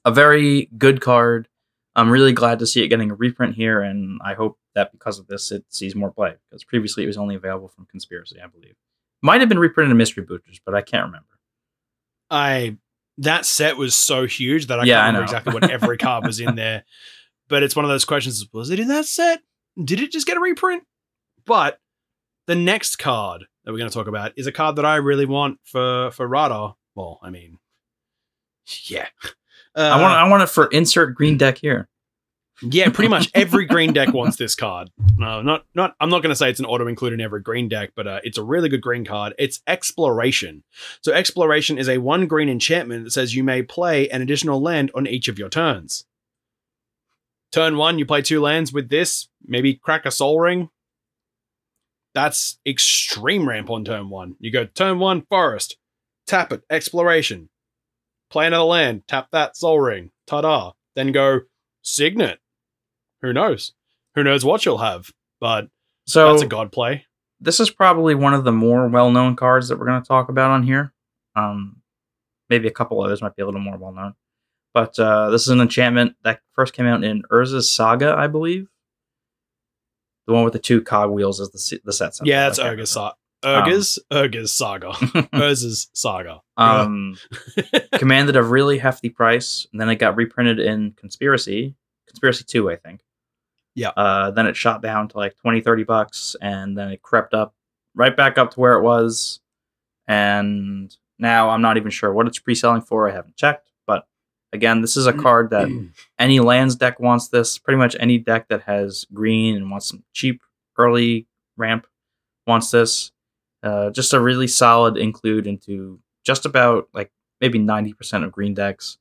a 0.05 0.13
very 0.13 0.69
good 0.79 1.01
card. 1.01 1.49
I'm 1.97 2.09
really 2.09 2.33
glad 2.33 2.61
to 2.61 2.67
see 2.67 2.85
it 2.85 2.89
getting 2.89 3.11
a 3.11 3.15
reprint 3.17 3.57
here, 3.57 3.81
and 3.81 4.21
I 4.25 4.35
hope 4.35 4.59
that 4.77 4.93
because 4.93 5.19
of 5.19 5.27
this 5.27 5.51
it 5.51 5.65
sees 5.71 5.97
more 5.97 6.13
play. 6.13 6.35
Because 6.49 6.63
previously 6.63 7.03
it 7.03 7.09
was 7.09 7.17
only 7.17 7.35
available 7.35 7.67
from 7.69 7.87
Conspiracy, 7.87 8.39
I 8.43 8.47
believe. 8.47 8.77
Might 9.23 9.41
have 9.41 9.49
been 9.49 9.59
reprinted 9.59 9.91
in 9.91 9.97
Mystery 9.97 10.25
Boosters, 10.25 10.61
but 10.65 10.75
I 10.77 10.83
can't 10.83 11.07
remember. 11.07 11.27
I 12.31 12.77
that 13.19 13.45
set 13.45 13.77
was 13.77 13.95
so 13.95 14.27
huge 14.27 14.67
that 14.67 14.79
I 14.81 14.85
Yeah, 14.85 14.95
can't 15.03 15.07
remember 15.09 15.19
know. 15.21 15.25
exactly 15.25 15.53
what 15.55 15.71
every 15.71 15.99
card 16.07 16.25
was 16.25 16.39
in 16.41 16.55
there. 16.55 16.85
But 17.49 17.63
it's 17.65 17.75
one 17.75 17.85
of 17.85 17.91
those 17.91 18.05
questions: 18.05 18.47
Was 18.53 18.71
it 18.71 18.79
in 18.81 18.89
that 18.89 19.05
set? 19.07 19.41
Did 19.83 20.01
it 20.01 20.13
just 20.13 20.27
get 20.27 20.37
a 20.37 20.41
reprint? 20.41 20.85
But 21.45 21.79
the 22.47 22.55
next 22.55 22.97
card 22.97 23.47
that 23.65 23.73
we're 23.73 23.79
going 23.79 23.91
to 23.91 23.95
talk 23.95 24.07
about 24.07 24.33
is 24.37 24.47
a 24.47 24.53
card 24.53 24.77
that 24.77 24.87
I 24.87 24.97
really 24.97 25.27
want 25.27 25.59
for 25.65 26.11
for 26.13 26.27
Radar. 26.29 26.77
Well, 26.95 27.19
I 27.23 27.31
mean, 27.31 27.59
yeah, 28.85 29.09
uh, 29.77 29.81
I 29.81 30.01
want 30.01 30.15
I 30.15 30.29
want 30.29 30.43
it 30.43 30.49
for 30.49 30.67
insert 30.67 31.15
green 31.15 31.37
deck 31.39 31.59
here. 31.59 31.89
yeah, 32.63 32.91
pretty 32.91 33.09
much 33.09 33.31
every 33.35 33.65
green 33.67 33.93
deck 33.93 34.13
wants 34.13 34.37
this 34.37 34.55
card. 34.55 34.91
No, 35.17 35.43
not 35.43 35.65
not. 35.75 35.95
I'm 36.01 36.11
not 36.11 36.23
going 36.23 36.31
to 36.31 36.37
say 36.37 36.51
it's 36.51 36.61
an 36.61 36.67
auto 36.67 36.87
include 36.87 37.13
in 37.13 37.21
every 37.21 37.41
green 37.41 37.69
deck, 37.69 37.93
but 37.95 38.07
uh, 38.07 38.21
it's 38.25 38.39
a 38.39 38.43
really 38.43 38.69
good 38.69 38.83
green 38.83 39.05
card. 39.05 39.35
It's 39.39 39.61
Exploration. 39.67 40.63
So 41.03 41.13
Exploration 41.13 41.79
is 41.79 41.89
a 41.89 41.99
one 41.99 42.27
green 42.27 42.49
enchantment 42.49 43.05
that 43.05 43.11
says 43.13 43.35
you 43.35 43.45
may 43.45 43.63
play 43.63 44.09
an 44.11 44.23
additional 44.23 44.61
land 44.61 44.91
on 44.95 45.07
each 45.07 45.29
of 45.29 45.39
your 45.39 45.49
turns. 45.49 46.05
Turn 47.53 47.77
one, 47.77 47.99
you 47.99 48.07
play 48.07 48.23
two 48.23 48.41
lands 48.41 48.73
with 48.73 48.91
this. 48.91 49.29
Maybe 49.45 49.75
crack 49.75 50.07
a 50.07 50.11
Sol 50.13 50.39
Ring. 50.39 50.71
That's 52.15 52.59
extreme 52.67 53.49
ramp 53.49 53.71
on 53.71 53.85
turn 53.85 54.09
one. 54.09 54.37
You 54.39 54.51
go 54.53 54.67
turn 54.67 54.99
one, 54.99 55.23
Forest. 55.23 55.77
Tap 56.27 56.53
it, 56.53 56.63
Exploration. 56.71 57.49
Play 58.31 58.49
the 58.49 58.63
land. 58.65 59.03
Tap 59.09 59.29
that 59.33 59.57
Sol 59.57 59.81
Ring. 59.81 60.11
Ta-da. 60.27 60.73
Then 60.95 61.13
go 61.13 61.41
Signet. 61.83 62.39
Who 63.23 63.33
knows? 63.33 63.73
Who 64.15 64.23
knows 64.23 64.45
what 64.45 64.65
you'll 64.65 64.79
have? 64.79 65.11
But 65.41 65.69
So 66.07 66.31
that's 66.31 66.43
a 66.43 66.47
god 66.47 66.73
play. 66.73 67.07
this 67.41 67.61
is 67.61 67.71
probably 67.71 68.15
one 68.15 68.35
of 68.35 68.45
the 68.45 68.53
more 68.53 68.89
well-known 68.89 69.37
cards 69.37 69.69
that 69.69 69.79
we're 69.79 69.87
going 69.87 70.03
to 70.03 70.07
talk 70.09 70.29
about 70.29 70.51
on 70.51 70.63
here. 70.63 70.93
Um, 71.35 71.77
maybe 72.49 72.69
a 72.69 72.73
couple 72.73 73.03
others 73.03 73.23
might 73.23 73.37
be 73.37 73.43
a 73.43 73.47
little 73.47 73.61
more 73.61 73.77
well-known, 73.79 74.15
but 74.75 74.99
uh, 74.99 75.31
this 75.31 75.43
is 75.43 75.49
an 75.49 75.61
enchantment 75.61 76.17
that 76.25 76.41
first 76.55 76.73
came 76.75 76.87
out 76.87 77.03
in 77.05 77.23
Urza's 77.31 77.71
Saga, 77.71 78.15
I 78.17 78.27
believe. 78.27 78.69
The 80.27 80.33
one 80.35 80.45
with 80.45 80.53
the 80.53 80.59
two 80.59 80.83
cogwheels 80.83 81.41
is 81.41 81.51
the 81.51 81.81
the 81.85 81.93
set. 81.93 82.15
symbol. 82.15 82.29
Yeah, 82.29 82.45
that's 82.47 82.59
can't 82.59 82.89
Saga. 82.89 83.15
Urga's 83.45 83.99
Urga's 84.13 84.53
Saga. 84.53 84.91
Urza's 85.33 85.89
Saga. 85.93 86.41
um, 86.57 87.17
commanded 87.95 88.37
a 88.37 88.43
really 88.43 88.79
hefty 88.79 89.09
price, 89.09 89.67
and 89.73 89.81
then 89.81 89.89
it 89.89 89.97
got 89.97 90.17
reprinted 90.17 90.59
in 90.59 90.93
Conspiracy, 90.93 91.75
Conspiracy 92.07 92.45
2, 92.45 92.71
I 92.71 92.77
think. 92.77 93.01
Yeah. 93.75 93.91
Uh, 93.91 94.31
then 94.31 94.47
it 94.47 94.57
shot 94.57 94.83
down 94.83 95.09
to 95.09 95.17
like 95.17 95.37
20, 95.37 95.61
30 95.61 95.85
bucks, 95.85 96.37
and 96.41 96.77
then 96.77 96.91
it 96.91 97.03
crept 97.03 97.35
up 97.35 97.55
right 97.95 98.17
back 98.17 98.39
up 98.39 98.53
to 98.53 98.61
where 98.61 98.75
it 98.75 98.83
was. 98.83 99.41
And 100.07 100.95
now 101.19 101.51
I'm 101.51 101.63
not 101.63 101.77
even 101.77 101.91
sure 101.91 102.13
what 102.13 102.27
it's 102.27 102.39
pre 102.39 102.55
selling 102.55 102.83
for. 102.83 103.09
I 103.09 103.13
haven't 103.13 103.37
checked. 103.37 103.71
But 103.87 104.07
again, 104.53 104.81
this 104.81 104.97
is 104.97 105.07
a 105.07 105.13
card 105.13 105.51
that 105.51 105.69
any 106.19 106.41
lands 106.41 106.77
deck 106.77 106.99
wants 106.99 107.29
this. 107.29 107.59
Pretty 107.59 107.79
much 107.79 107.97
any 108.01 108.19
deck 108.19 108.49
that 108.49 108.63
has 108.63 109.07
green 109.15 109.57
and 109.57 109.71
wants 109.71 109.89
some 109.89 110.03
cheap 110.13 110.43
early 110.77 111.27
ramp 111.57 111.87
wants 112.47 112.71
this. 112.71 113.13
Uh, 113.63 113.91
just 113.91 114.13
a 114.13 114.21
really 114.21 114.47
solid 114.47 114.97
include 114.97 115.47
into 115.47 116.01
just 116.25 116.47
about 116.47 116.89
like 116.95 117.11
maybe 117.41 117.59
90% 117.59 118.25
of 118.25 118.33
green 118.33 118.55
decks. 118.55 118.99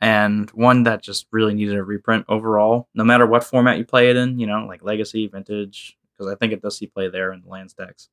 And 0.00 0.50
one 0.50 0.82
that 0.82 1.02
just 1.02 1.26
really 1.30 1.54
needed 1.54 1.76
a 1.76 1.82
reprint 1.82 2.26
overall, 2.28 2.88
no 2.94 3.04
matter 3.04 3.26
what 3.26 3.44
format 3.44 3.78
you 3.78 3.84
play 3.84 4.10
it 4.10 4.16
in, 4.16 4.38
you 4.38 4.46
know, 4.46 4.66
like 4.66 4.82
Legacy, 4.82 5.26
Vintage, 5.28 5.96
because 6.12 6.30
I 6.30 6.36
think 6.36 6.52
it 6.52 6.60
does 6.60 6.76
see 6.76 6.86
play 6.86 7.08
there 7.08 7.32
in 7.32 7.40
the 7.42 7.48
lands 7.48 7.72
decks. 7.72 8.08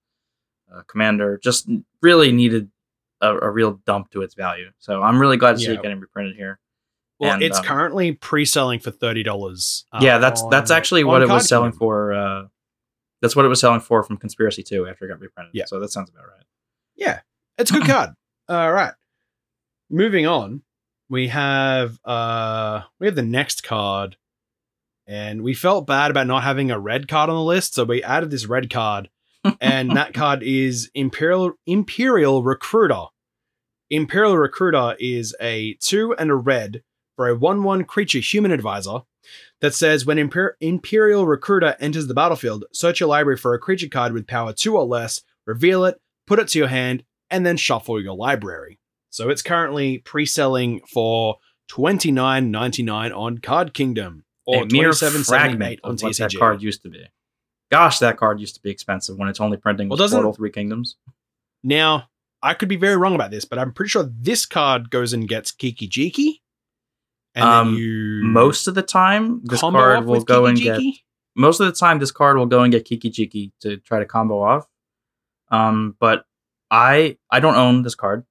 Uh, 0.74 0.84
Commander 0.88 1.38
just 1.38 1.68
really 2.02 2.32
needed 2.32 2.70
a, 3.20 3.36
a 3.36 3.50
real 3.50 3.82
dump 3.86 4.10
to 4.12 4.22
its 4.22 4.36
value. 4.36 4.72
So 4.80 5.02
I'm 5.02 5.20
really 5.20 5.38
glad 5.38 5.54
to 5.54 5.60
see 5.60 5.72
it 5.72 5.82
getting 5.82 6.00
reprinted 6.00 6.36
here. 6.36 6.60
Well, 7.20 7.34
And, 7.34 7.44
it's 7.44 7.60
um, 7.60 7.66
currently 7.66 8.14
pre-selling 8.14 8.80
for 8.80 8.90
thirty 8.92 9.22
dollars. 9.22 9.86
yeah, 10.00 10.18
that's 10.18 10.44
that's 10.48 10.72
actually 10.72 11.04
what 11.04 11.22
it 11.22 11.30
was 11.30 11.48
selling 11.48 11.72
for. 11.72 12.14
Uh, 12.14 12.44
that's 13.22 13.36
what 13.36 13.46
it 13.46 13.50
was 13.50 13.60
selling 13.60 13.80
for 13.80 14.04
from 14.04 14.18
Conspiracy 14.18 14.64
2 14.64 14.88
after 14.88 15.06
it 15.06 15.10
got 15.10 15.20
reprinted. 15.20 15.52
Yeah. 15.54 15.66
So 15.66 15.80
that 15.80 15.92
sounds 15.92 16.10
about 16.10 16.26
right. 16.28 16.46
Yeah, 16.96 17.20
it's 17.58 17.72
a 17.72 17.76
good 17.76 17.86
card. 17.88 18.10
All 18.50 18.72
right, 18.72 18.94
moving 19.90 20.28
on. 20.28 20.64
We 21.10 21.28
have 21.28 22.00
uh 22.06 22.82
we 23.00 23.08
have 23.08 23.16
the 23.16 23.22
next 23.22 23.64
card, 23.64 24.18
and 25.08 25.42
we 25.42 25.54
felt 25.54 25.88
bad 25.88 26.12
about 26.12 26.28
not 26.28 26.44
having 26.44 26.72
a 26.72 26.80
red 26.80 27.08
card 27.08 27.30
on 27.30 27.36
the 27.36 27.44
list, 27.44 27.76
so 27.76 27.84
we 27.84 28.04
added 28.04 28.32
this 28.32 28.46
red 28.46 28.70
card, 28.70 29.10
and 29.60 29.92
that 29.92 30.14
card 30.14 30.44
is 30.44 30.90
Imperial 30.94 31.54
Imperial 31.66 32.44
Recruiter. 32.44 33.06
Imperial 33.90 34.38
Recruiter 34.38 34.96
is 35.00 35.36
a 35.42 35.74
two 35.82 36.16
and 36.16 36.32
a 36.32 36.36
red 36.36 36.82
for 37.18 37.28
a 37.28 37.36
one-one 37.36 37.84
creature 37.84 38.20
human 38.20 38.52
advisor 38.52 39.02
that 39.62 39.74
says 39.74 40.06
when 40.06 40.18
Imper- 40.18 40.54
Imperial 40.60 41.26
Recruiter 41.26 41.76
enters 41.80 42.08
the 42.08 42.14
battlefield, 42.14 42.66
search 42.74 43.00
your 43.00 43.10
library 43.10 43.38
for 43.38 43.54
a 43.54 43.60
creature 43.60 43.88
card 43.88 44.14
with 44.14 44.28
power 44.28 44.54
two 44.54 44.76
or 44.76 44.84
less, 44.86 45.22
reveal 45.46 45.86
it, 45.86 46.00
put 46.28 46.40
it 46.40 46.48
to 46.50 46.60
your 46.60 46.68
hand, 46.68 47.04
and 47.30 47.46
then 47.46 47.58
shuffle 47.58 48.02
your 48.02 48.16
library. 48.16 48.80
So 49.10 49.30
it's 49.30 49.42
currently 49.42 50.00
pre-selling 50.00 50.82
for 50.92 51.38
twenty 51.68 52.12
nine 52.12 52.52
ninety 52.52 52.84
nine 52.84 53.12
on 53.12 53.38
Card 53.40 53.74
Kingdom 53.74 54.24
or 54.46 54.66
twenty 54.66 54.92
seven 54.94 55.24
seventy 55.24 55.24
fragment 55.24 55.80
on 55.84 55.92
what 55.98 56.18
that 56.18 56.34
card 56.40 56.62
used 56.62 56.82
to 56.84 56.90
be. 56.90 57.06
Gosh, 57.72 58.00
that 58.00 58.18
card 58.18 58.40
used 58.40 58.56
to 58.56 58.62
be 58.62 58.70
expensive 58.70 59.18
when 59.18 59.30
it's 59.30 59.40
only 59.40 59.58
printing 59.58 59.88
Well, 59.90 59.98
doesn't- 59.98 60.18
Portal 60.18 60.34
Three 60.34 60.52
Kingdoms. 60.52 60.98
Now, 61.64 62.10
I 62.42 62.54
could 62.56 62.70
be 62.70 62.76
very 62.76 62.98
wrong 62.98 63.14
about 63.16 63.32
this, 63.32 63.46
but 63.46 63.60
I'm 63.60 63.72
pretty 63.72 63.90
sure 63.90 64.10
this 64.12 64.46
card 64.46 64.90
goes 64.90 65.14
and 65.14 65.28
gets 65.28 65.52
Kiki 65.52 65.88
Jiki. 65.88 66.40
And 67.36 67.44
Um, 67.46 67.68
then 67.74 67.76
you 67.82 68.22
Most 68.26 68.68
of 68.68 68.76
the 68.76 68.82
time, 68.82 69.42
this 69.44 69.62
combo 69.62 69.80
card 69.80 70.06
will 70.06 70.16
with 70.16 70.26
go 70.26 70.46
and 70.46 70.58
Kiki 70.58 70.70
get. 70.70 70.80
Jiki? 70.80 70.94
Most 71.36 71.60
of 71.62 71.66
the 71.68 71.72
time, 71.72 72.00
this 72.00 72.12
card 72.12 72.36
will 72.38 72.46
go 72.46 72.62
and 72.64 72.72
get 72.74 72.84
Kiki 72.86 73.10
Jiki 73.10 73.52
to 73.62 73.78
try 73.78 74.00
to 74.00 74.06
combo 74.06 74.42
off. 74.42 74.68
Um, 75.50 75.96
but 76.00 76.26
I 76.70 77.18
I 77.30 77.40
don't 77.40 77.56
own 77.56 77.84
this 77.84 77.96
card. 77.96 78.26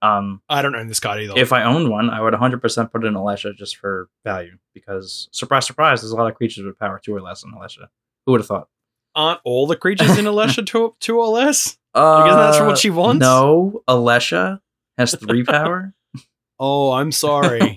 Um, 0.00 0.42
I 0.48 0.62
don't 0.62 0.74
own 0.74 0.88
this 0.88 0.98
card 0.98 1.20
either. 1.22 1.34
if 1.36 1.52
I 1.52 1.62
owned 1.62 1.88
one, 1.88 2.10
I 2.10 2.20
would 2.20 2.34
100% 2.34 2.90
put 2.90 3.04
it 3.04 3.06
in 3.06 3.14
Alesha 3.14 3.54
just 3.54 3.76
for 3.76 4.08
value 4.24 4.58
because 4.74 5.28
surprise, 5.30 5.64
surprise, 5.64 6.00
there's 6.00 6.10
a 6.10 6.16
lot 6.16 6.28
of 6.28 6.34
creatures 6.34 6.64
with 6.64 6.76
power 6.76 7.00
two 7.02 7.14
or 7.14 7.20
less 7.20 7.44
in 7.44 7.52
Alesha. 7.52 7.86
Who 8.26 8.32
would 8.32 8.40
have 8.40 8.48
thought? 8.48 8.68
Aren't 9.14 9.40
all 9.44 9.66
the 9.68 9.76
creatures 9.76 10.18
in 10.18 10.24
Alesha 10.32 10.66
two, 10.66 10.96
two 10.98 11.18
or 11.20 11.28
less? 11.28 11.78
Uh, 11.94 12.24
isn't 12.26 12.38
that 12.40 12.66
what 12.66 12.78
she 12.78 12.90
wants? 12.90 13.20
No, 13.20 13.82
Alesha 13.86 14.60
has 14.98 15.14
three 15.14 15.44
power. 15.56 15.94
Oh, 16.58 16.92
I'm 16.92 17.12
sorry. 17.12 17.76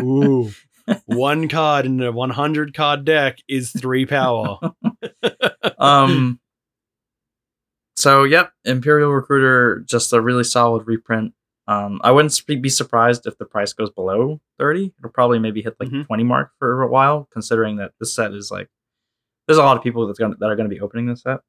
Ooh. 0.00 0.50
One 1.06 1.48
card 1.48 1.86
in 1.86 2.02
a 2.02 2.12
100 2.12 2.74
card 2.74 3.04
deck 3.04 3.38
is 3.48 3.72
three 3.72 4.04
power. 4.06 4.58
um. 5.78 6.38
So 7.96 8.24
yep, 8.24 8.52
Imperial 8.64 9.12
Recruiter, 9.12 9.80
just 9.86 10.12
a 10.12 10.20
really 10.20 10.44
solid 10.44 10.86
reprint. 10.86 11.32
Um, 11.66 12.00
I 12.04 12.10
wouldn't 12.10 12.38
be 12.60 12.68
surprised 12.68 13.26
if 13.26 13.38
the 13.38 13.46
price 13.46 13.72
goes 13.72 13.88
below 13.90 14.40
thirty. 14.58 14.92
It'll 14.98 15.10
probably 15.10 15.38
maybe 15.38 15.62
hit 15.62 15.76
like 15.80 15.88
Mhm. 15.88 16.06
twenty 16.06 16.24
mark 16.24 16.50
for 16.58 16.82
a 16.82 16.88
while, 16.88 17.28
considering 17.32 17.76
that 17.76 17.92
this 17.98 18.12
set 18.12 18.32
is 18.34 18.50
like 18.50 18.68
there's 19.46 19.56
a 19.58 19.62
lot 19.62 19.76
of 19.76 19.82
people 19.82 20.06
that's 20.06 20.18
gonna 20.18 20.34
that 20.40 20.50
are 20.50 20.56
gonna 20.56 20.68
be 20.68 20.80
opening 20.80 21.06
this 21.06 21.22
set. 21.22 21.40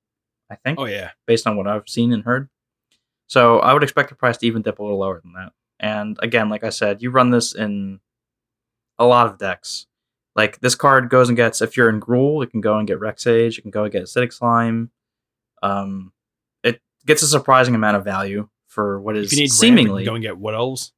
I 0.50 0.56
think, 0.56 0.80
Oh, 0.80 0.86
yeah. 0.86 1.12
based 1.26 1.48
on 1.48 1.58
what 1.58 1.68
I've 1.68 1.90
seen 1.90 2.14
and 2.14 2.24
heard. 2.24 2.50
So 3.28 3.60
I 3.60 3.74
would 3.74 3.82
expect 3.84 4.10
the 4.10 4.16
price 4.16 4.38
to 4.38 4.46
even 4.46 4.62
dip 4.62 4.78
a 4.80 4.84
little 4.84 5.00
lower 5.00 5.20
than 5.20 5.34
that. 5.34 5.52
And 5.80 6.18
again, 6.22 6.50
like 6.50 6.64
I 6.64 6.70
said, 6.70 7.02
you 7.02 7.10
run 7.12 7.30
this 7.32 7.54
in 7.54 8.00
a 8.98 9.06
lot 9.06 9.28
of 9.28 9.38
decks. 9.38 9.88
Like 10.36 10.60
this 10.60 10.76
card 10.76 11.10
goes 11.10 11.30
and 11.30 11.36
gets 11.36 11.62
if 11.62 11.76
you're 11.78 11.90
in 11.90 12.00
Gruul, 12.02 12.44
it 12.44 12.52
can 12.52 12.62
go 12.62 12.78
and 12.78 12.88
get 12.88 13.00
Rec 13.00 13.20
Sage, 13.20 13.58
it 13.58 13.62
can 13.62 13.72
go 13.72 13.84
and 13.84 13.92
get 13.92 14.04
Acidic 14.04 14.34
Slime. 14.34 14.92
Um, 15.64 16.12
it 16.64 16.82
gets 17.06 17.22
a 17.24 17.28
surprising 17.28 17.76
amount 17.76 17.98
of 17.98 18.04
value 18.04 18.50
for 18.68 19.00
what 19.00 19.16
is 19.16 19.28
If 19.32 19.38
you 19.38 19.44
need 19.44 19.52
seemingly 19.52 20.02
ramp, 20.04 20.06
go 20.06 20.16
and 20.16 20.24
get 20.24 20.38
what 20.38 20.56
else? 20.56 20.92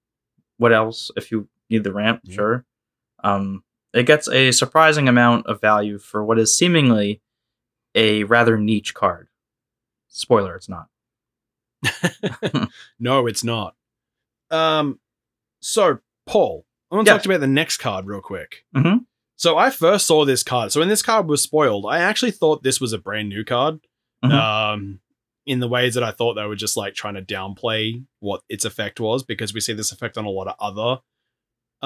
what 0.58 0.74
else 0.74 1.12
if 1.16 1.32
you 1.32 1.48
need 1.70 1.84
the 1.84 1.94
ramp 1.94 2.22
Yeah. 2.24 2.36
sure 2.36 2.66
um 3.24 3.64
it 3.94 4.08
gets 4.08 4.28
a 4.28 4.50
surprising 4.52 5.08
amount 5.08 5.46
of 5.46 5.62
value 5.62 6.00
for 6.00 6.26
what 6.26 6.40
is 6.40 6.52
seemingly 6.52 7.22
a 7.94 8.24
rather 8.24 8.58
niche 8.58 8.96
card 8.96 9.28
spoiler 10.08 10.56
it's 10.56 10.68
not 10.68 10.88
no, 13.00 13.28
it's 13.28 13.44
not. 13.44 13.76
Um, 14.52 15.00
so 15.62 16.00
Paul, 16.26 16.66
I 16.92 16.96
want 16.96 17.06
to 17.08 17.12
Yeah. 17.12 17.16
talk 17.18 17.24
to 17.24 17.30
you 17.30 17.36
about 17.36 17.42
the 17.42 17.48
next 17.52 17.78
card 17.78 18.06
real 18.06 18.22
quick. 18.22 18.66
Mhm. 18.76 19.06
So 19.36 19.58
I 19.58 19.70
first 19.70 20.08
saw 20.08 20.26
this 20.26 20.44
card. 20.44 20.72
So 20.72 20.80
when 20.80 20.90
this 20.90 21.02
card 21.04 21.28
was 21.28 21.42
spoiled, 21.42 21.86
I 21.88 22.00
actually 22.00 22.32
thought 22.32 22.64
this 22.64 22.82
was 22.82 22.94
a 22.94 22.98
brand 22.98 23.30
new 23.30 23.44
card. 23.44 23.80
Mhm. 24.24 24.32
Um, 24.32 25.00
in 25.46 25.60
the 25.60 25.68
ways 25.68 25.94
that 25.94 26.04
I 26.04 26.12
thought 26.12 26.34
they 26.34 26.46
were 26.46 26.56
just 26.56 26.76
like 26.76 26.94
trying 26.94 27.14
to 27.14 27.22
downplay 27.22 28.04
what 28.20 28.42
its 28.50 28.66
effect 28.66 29.00
was, 29.00 29.24
because 29.24 29.54
we 29.54 29.62
see 29.62 29.74
this 29.74 29.92
effect 29.92 30.18
on 30.18 30.26
a 30.26 30.30
lot 30.30 30.48
of 30.48 30.56
other, 30.60 31.02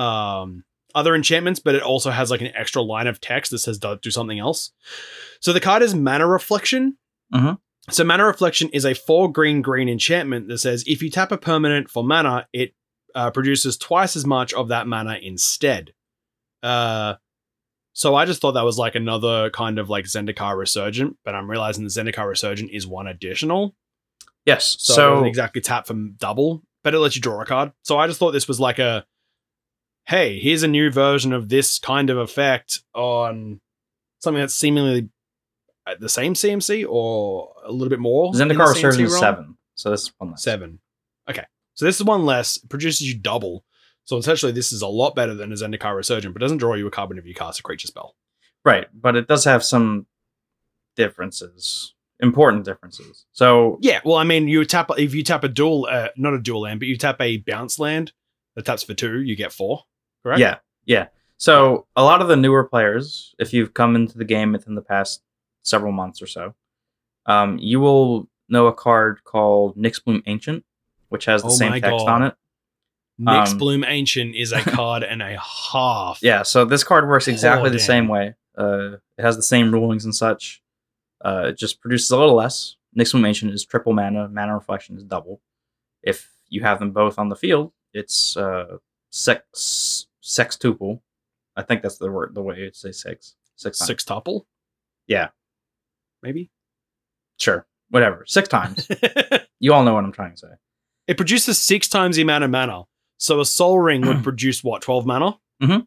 um, 0.01 0.63
other 0.95 1.13
enchantments, 1.15 1.59
but 1.59 1.75
it 1.75 1.83
also 1.83 2.09
has 2.09 2.31
like 2.31 2.41
an 2.41 2.55
extra 2.55 2.81
line 2.81 3.07
of 3.07 3.21
text 3.21 3.51
that 3.51 3.59
says 3.59 3.77
do, 3.77 3.97
do 4.01 4.11
something 4.11 4.39
else. 4.39 4.71
So 5.41 5.53
the 5.53 5.59
card 5.59 5.83
is 5.83 5.93
Mana 5.93 6.27
Reflection. 6.27 6.97
Mhm. 7.33 7.59
So 7.89 8.03
Mana 8.03 8.25
Reflection 8.25 8.69
is 8.69 8.85
a 8.85 8.93
four 8.93 9.31
green 9.31 9.61
green 9.61 9.89
enchantment 9.89 10.47
that 10.47 10.59
says 10.59 10.83
if 10.85 11.01
you 11.01 11.09
tap 11.09 11.31
a 11.31 11.37
permanent 11.37 11.89
for 11.89 12.03
mana, 12.03 12.47
it 12.53 12.73
uh, 13.15 13.31
produces 13.31 13.77
twice 13.77 14.15
as 14.15 14.25
much 14.25 14.53
of 14.53 14.69
that 14.69 14.87
mana 14.87 15.17
instead. 15.21 15.93
Uh, 16.61 17.15
so 17.93 18.15
I 18.15 18.25
just 18.25 18.39
thought 18.39 18.53
that 18.53 18.63
was 18.63 18.77
like 18.77 18.95
another 18.95 19.49
kind 19.49 19.79
of 19.79 19.89
like 19.89 20.05
Zendikar 20.05 20.57
Resurgent, 20.57 21.17
but 21.25 21.35
I'm 21.35 21.49
realizing 21.49 21.83
the 21.83 21.89
Zendikar 21.89 22.27
Resurgent 22.27 22.71
is 22.71 22.87
one 22.87 23.07
additional. 23.07 23.75
yes 24.45 24.77
So, 24.79 24.93
so, 24.93 25.23
exactly 25.25 25.61
tap 25.61 25.87
for 25.87 25.93
double, 25.93 26.61
but 26.83 26.93
it 26.93 26.99
lets 26.99 27.15
you 27.15 27.21
draw 27.21 27.41
a 27.41 27.45
card. 27.45 27.71
So 27.83 27.97
I 27.97 28.07
just 28.07 28.19
thought 28.19 28.31
this 28.31 28.47
was 28.47 28.59
like 28.59 28.79
a 28.79 29.05
hey, 30.07 30.39
here's 30.39 30.63
a 30.63 30.67
new 30.67 30.91
version 30.91 31.31
of 31.31 31.49
this 31.49 31.79
kind 31.79 32.09
of 32.09 32.17
effect 32.17 32.81
on 32.93 33.59
something 34.19 34.41
that's 34.41 34.55
seemingly 34.55 35.09
at 35.91 35.99
the 35.99 36.09
same 36.09 36.33
CMC 36.33 36.85
or 36.87 37.53
a 37.65 37.71
little 37.71 37.89
bit 37.89 37.99
more. 37.99 38.31
zendikar 38.33 38.75
is 38.99 39.19
seven 39.19 39.57
so 39.75 39.89
this 39.89 40.03
is 40.03 40.13
one 40.17 40.31
less. 40.31 40.43
Seven. 40.43 40.79
Okay. 41.29 41.45
So 41.73 41.85
this 41.85 41.95
is 41.95 42.03
one 42.03 42.25
less. 42.25 42.57
It 42.57 42.69
produces 42.69 43.01
you 43.01 43.17
double. 43.17 43.65
So 44.03 44.17
essentially, 44.17 44.51
this 44.51 44.71
is 44.71 44.81
a 44.81 44.87
lot 44.87 45.15
better 45.15 45.33
than 45.33 45.51
a 45.51 45.55
Zendikar 45.55 45.95
Resurgent, 45.95 46.33
but 46.33 46.39
doesn't 46.39 46.57
draw 46.57 46.75
you 46.75 46.87
a 46.87 46.91
card 46.91 47.09
whenever 47.09 47.27
you 47.27 47.33
cast 47.33 47.59
a 47.59 47.63
creature 47.63 47.87
spell. 47.87 48.15
right 48.63 48.87
but 48.93 49.15
it 49.15 49.27
does 49.27 49.45
have 49.45 49.63
some 49.63 50.05
differences 50.95 51.95
important 52.19 52.65
differences 52.65 53.25
so 53.31 53.79
Yeah, 53.81 54.01
well, 54.05 54.17
I 54.17 54.23
mean, 54.23 54.47
you 54.47 54.63
tap 54.65 54.91
if 54.97 55.15
you 55.15 55.23
tap 55.23 55.43
a 55.43 55.47
dual, 55.47 55.87
uh, 55.89 56.09
not 56.15 56.33
a 56.33 56.39
dual 56.39 56.61
land, 56.61 56.79
but 56.79 56.87
you 56.87 56.97
tap 56.97 57.19
a 57.19 57.37
bounce 57.37 57.79
land 57.79 58.11
that 58.55 58.65
taps 58.65 58.83
for 58.83 58.93
two, 58.93 59.21
you 59.21 59.35
get 59.35 59.51
four. 59.51 59.83
Correct? 60.21 60.39
Yeah, 60.39 60.57
yeah. 60.85 61.07
So 61.37 61.87
a 61.95 62.03
lot 62.03 62.21
of 62.21 62.27
the 62.27 62.35
newer 62.35 62.63
players, 62.65 63.33
if 63.39 63.53
you've 63.53 63.73
come 63.73 63.95
into 63.95 64.19
the 64.19 64.25
game 64.25 64.51
within 64.51 64.75
the 64.75 64.83
past 64.83 65.23
several 65.63 65.91
months 65.91 66.21
or 66.21 66.27
so, 66.27 66.53
um, 67.25 67.57
you 67.59 67.79
will 67.79 68.27
know 68.49 68.67
a 68.67 68.73
card 68.73 69.23
called 69.23 69.77
Nyxbloom 69.77 70.23
Ancient, 70.25 70.65
which 71.09 71.25
has 71.25 71.41
the 71.41 71.47
Oh 71.49 71.51
same 71.51 71.71
text 71.73 71.89
God. 71.89 72.07
on 72.09 72.23
it. 72.23 72.35
Nyx 73.19 73.51
Um, 73.51 73.57
Bloom 73.57 73.83
Ancient 73.83 74.35
is 74.35 74.51
a 74.51 74.61
card 74.61 75.03
and 75.03 75.21
a 75.21 75.37
half. 75.37 76.19
Yeah, 76.23 76.43
so 76.43 76.65
this 76.65 76.83
card 76.83 77.07
works 77.07 77.27
exactly 77.27 77.69
Oh, 77.69 77.73
the 77.73 77.79
same 77.79 78.07
way. 78.07 78.35
Uh, 78.57 78.93
it 79.17 79.21
has 79.21 79.35
the 79.35 79.43
same 79.43 79.71
rulings 79.71 80.05
and 80.05 80.15
such. 80.15 80.61
Uh, 81.23 81.45
it 81.49 81.57
just 81.57 81.79
produces 81.81 82.09
a 82.11 82.17
little 82.17 82.35
less. 82.35 82.77
Nyxbloom 82.97 83.27
Ancient 83.27 83.53
is 83.53 83.63
triple 83.63 83.93
mana. 83.93 84.27
Mana 84.27 84.55
Reflection 84.55 84.97
is 84.97 85.03
double. 85.03 85.39
If 86.01 86.31
you 86.49 86.61
have 86.63 86.79
them 86.79 86.91
both 86.91 87.19
on 87.19 87.29
the 87.29 87.35
field, 87.35 87.71
it's 87.93 88.35
uh, 88.35 88.77
sex 89.11 90.07
sextuple. 90.23 91.01
I 91.55 91.61
think 91.61 91.81
that's 91.83 91.97
the 91.97 92.09
word, 92.11 92.33
the 92.33 92.41
way 92.41 92.57
you 92.57 92.71
say 92.73 92.91
six. 92.91 93.35
Six. 93.55 93.77
Six 93.79 94.03
tuple? 94.03 94.45
Yeah. 95.07 95.29
Maybe? 96.23 96.49
Sure. 97.39 97.65
Whatever. 97.89 98.23
Six 98.27 98.47
times. 98.47 98.87
you 99.59 99.73
all 99.73 99.83
know 99.83 99.93
what 99.93 100.03
I'm 100.03 100.11
trying 100.11 100.31
to 100.31 100.37
say. 100.37 100.47
it 101.07 101.17
produces 101.17 101.57
six 101.57 101.87
times 101.87 102.15
the 102.15 102.21
amount 102.21 102.43
of 102.43 102.49
mana. 102.51 102.83
So 103.17 103.39
a 103.39 103.45
sol 103.45 103.79
ring 103.79 104.01
would 104.07 104.23
produce 104.23 104.63
what, 104.63 104.81
12 104.81 105.05
mana? 105.05 105.37
Mhm. 105.61 105.85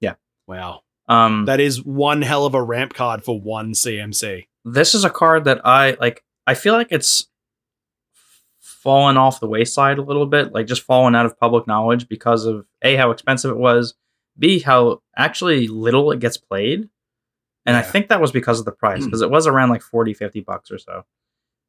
Yeah. 0.00 0.14
Wow. 0.46 0.82
Um, 1.08 1.44
That 1.46 1.60
is 1.60 1.82
one 1.84 2.22
hell 2.22 2.46
of 2.46 2.54
a 2.54 2.62
ramp 2.62 2.94
card 2.94 3.24
for 3.24 3.40
one 3.40 3.72
CMC. 3.72 4.46
this 4.64 4.94
is 4.94 5.04
a 5.04 5.10
card 5.10 5.44
that 5.44 5.60
I 5.64 5.96
like. 6.00 6.22
I 6.46 6.54
feel 6.54 6.74
like 6.74 6.88
it's 6.90 7.28
fallen 8.60 9.16
off 9.16 9.40
the 9.40 9.48
wayside 9.48 9.98
a 9.98 10.02
little 10.02 10.26
bit, 10.26 10.52
like 10.52 10.66
just 10.66 10.82
fallen 10.82 11.14
out 11.14 11.26
of 11.26 11.38
public 11.38 11.66
knowledge 11.66 12.08
because 12.08 12.44
of 12.44 12.66
a 12.82 12.96
how 12.96 13.10
expensive 13.10 13.50
it 13.50 13.56
was, 13.56 13.94
b 14.38 14.60
how 14.60 15.00
actually 15.16 15.66
little 15.68 16.10
it 16.12 16.20
gets 16.20 16.36
played, 16.36 16.88
and 17.66 17.76
I 17.76 17.82
think 17.82 18.08
that 18.08 18.20
was 18.20 18.32
because 18.32 18.58
of 18.58 18.64
the 18.64 18.72
price 18.72 19.00
hmm. 19.00 19.06
because 19.06 19.22
it 19.22 19.30
was 19.30 19.46
around 19.46 19.70
like 19.70 19.82
40, 19.82 20.14
50 20.14 20.40
bucks 20.40 20.70
or 20.70 20.78
so. 20.78 21.04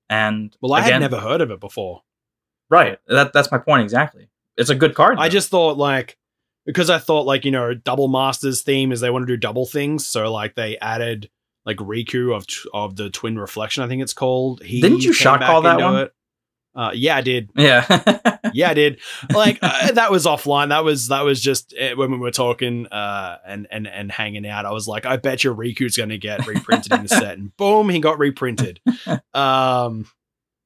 And 0.10 0.56
Well, 0.62 0.74
I 0.74 0.80
again, 0.82 1.02
had 1.02 1.12
never 1.12 1.20
heard 1.20 1.42
of 1.42 1.52
it 1.52 1.60
before. 1.60 2.04
right. 2.70 3.00
That 3.08 3.34
that's 3.34 3.52
my 3.52 3.58
point 3.58 3.84
exactly. 3.84 4.30
It's 4.56 4.70
a 4.70 4.76
good 4.76 4.96
card. 4.96 5.18
I 5.20 5.30
just 5.30 5.50
thought 5.50 5.78
like 5.78 6.18
because 6.66 6.90
I 6.90 7.00
thought 7.00 7.26
like 7.26 7.46
you 7.46 7.52
know 7.52 7.74
double 7.74 8.08
masters 8.08 8.62
theme 8.62 8.92
is 8.92 9.00
they 9.02 9.10
want 9.10 9.24
to 9.24 9.34
do 9.34 9.38
double 9.38 9.66
things, 9.66 10.06
so 10.08 10.32
like 10.32 10.56
they 10.56 10.78
added 10.80 11.30
like 11.66 11.78
Riku 11.78 12.36
of 12.36 12.46
of 12.74 12.96
the 12.96 13.10
Twin 13.10 13.38
Reflection, 13.38 13.84
I 13.84 13.88
think 13.88 14.02
it's 14.02 14.14
called. 14.14 14.64
He 14.64 14.82
Didn't 14.82 15.04
you 15.04 15.14
shot 15.14 15.42
call 15.42 15.62
that 15.64 15.80
one? 15.80 15.98
it. 15.98 16.14
Uh, 16.78 16.92
yeah, 16.94 17.18
I 17.18 17.22
did. 17.22 17.50
Yeah. 17.56 18.24
Yeah, 18.54 18.70
I 18.70 18.74
did. 18.74 19.02
Like 19.32 19.60
uh, 19.62 19.92
that 19.92 20.10
was 20.10 20.26
offline. 20.26 20.70
That 20.70 20.84
was 20.84 21.10
that 21.10 21.22
was 21.22 21.42
just 21.42 21.76
uh, 21.80 21.96
when 21.96 22.12
we 22.12 22.18
were 22.18 22.32
talking 22.32 22.88
uh, 22.88 23.38
and 23.46 23.68
and 23.70 23.88
and 23.88 24.12
hanging 24.12 24.48
out. 24.48 24.66
I 24.66 24.72
was 24.72 24.88
like, 24.88 25.06
I 25.06 25.18
bet 25.18 25.44
you 25.44 25.54
Riku's 25.54 25.98
going 25.98 26.10
to 26.10 26.18
get 26.18 26.48
reprinted 26.48 26.94
in 26.94 27.04
the 27.04 27.10
set, 27.10 27.38
and 27.38 27.56
boom, 27.58 27.90
he 27.90 28.00
got 28.00 28.18
reprinted. 28.18 28.80
Um, 29.34 30.08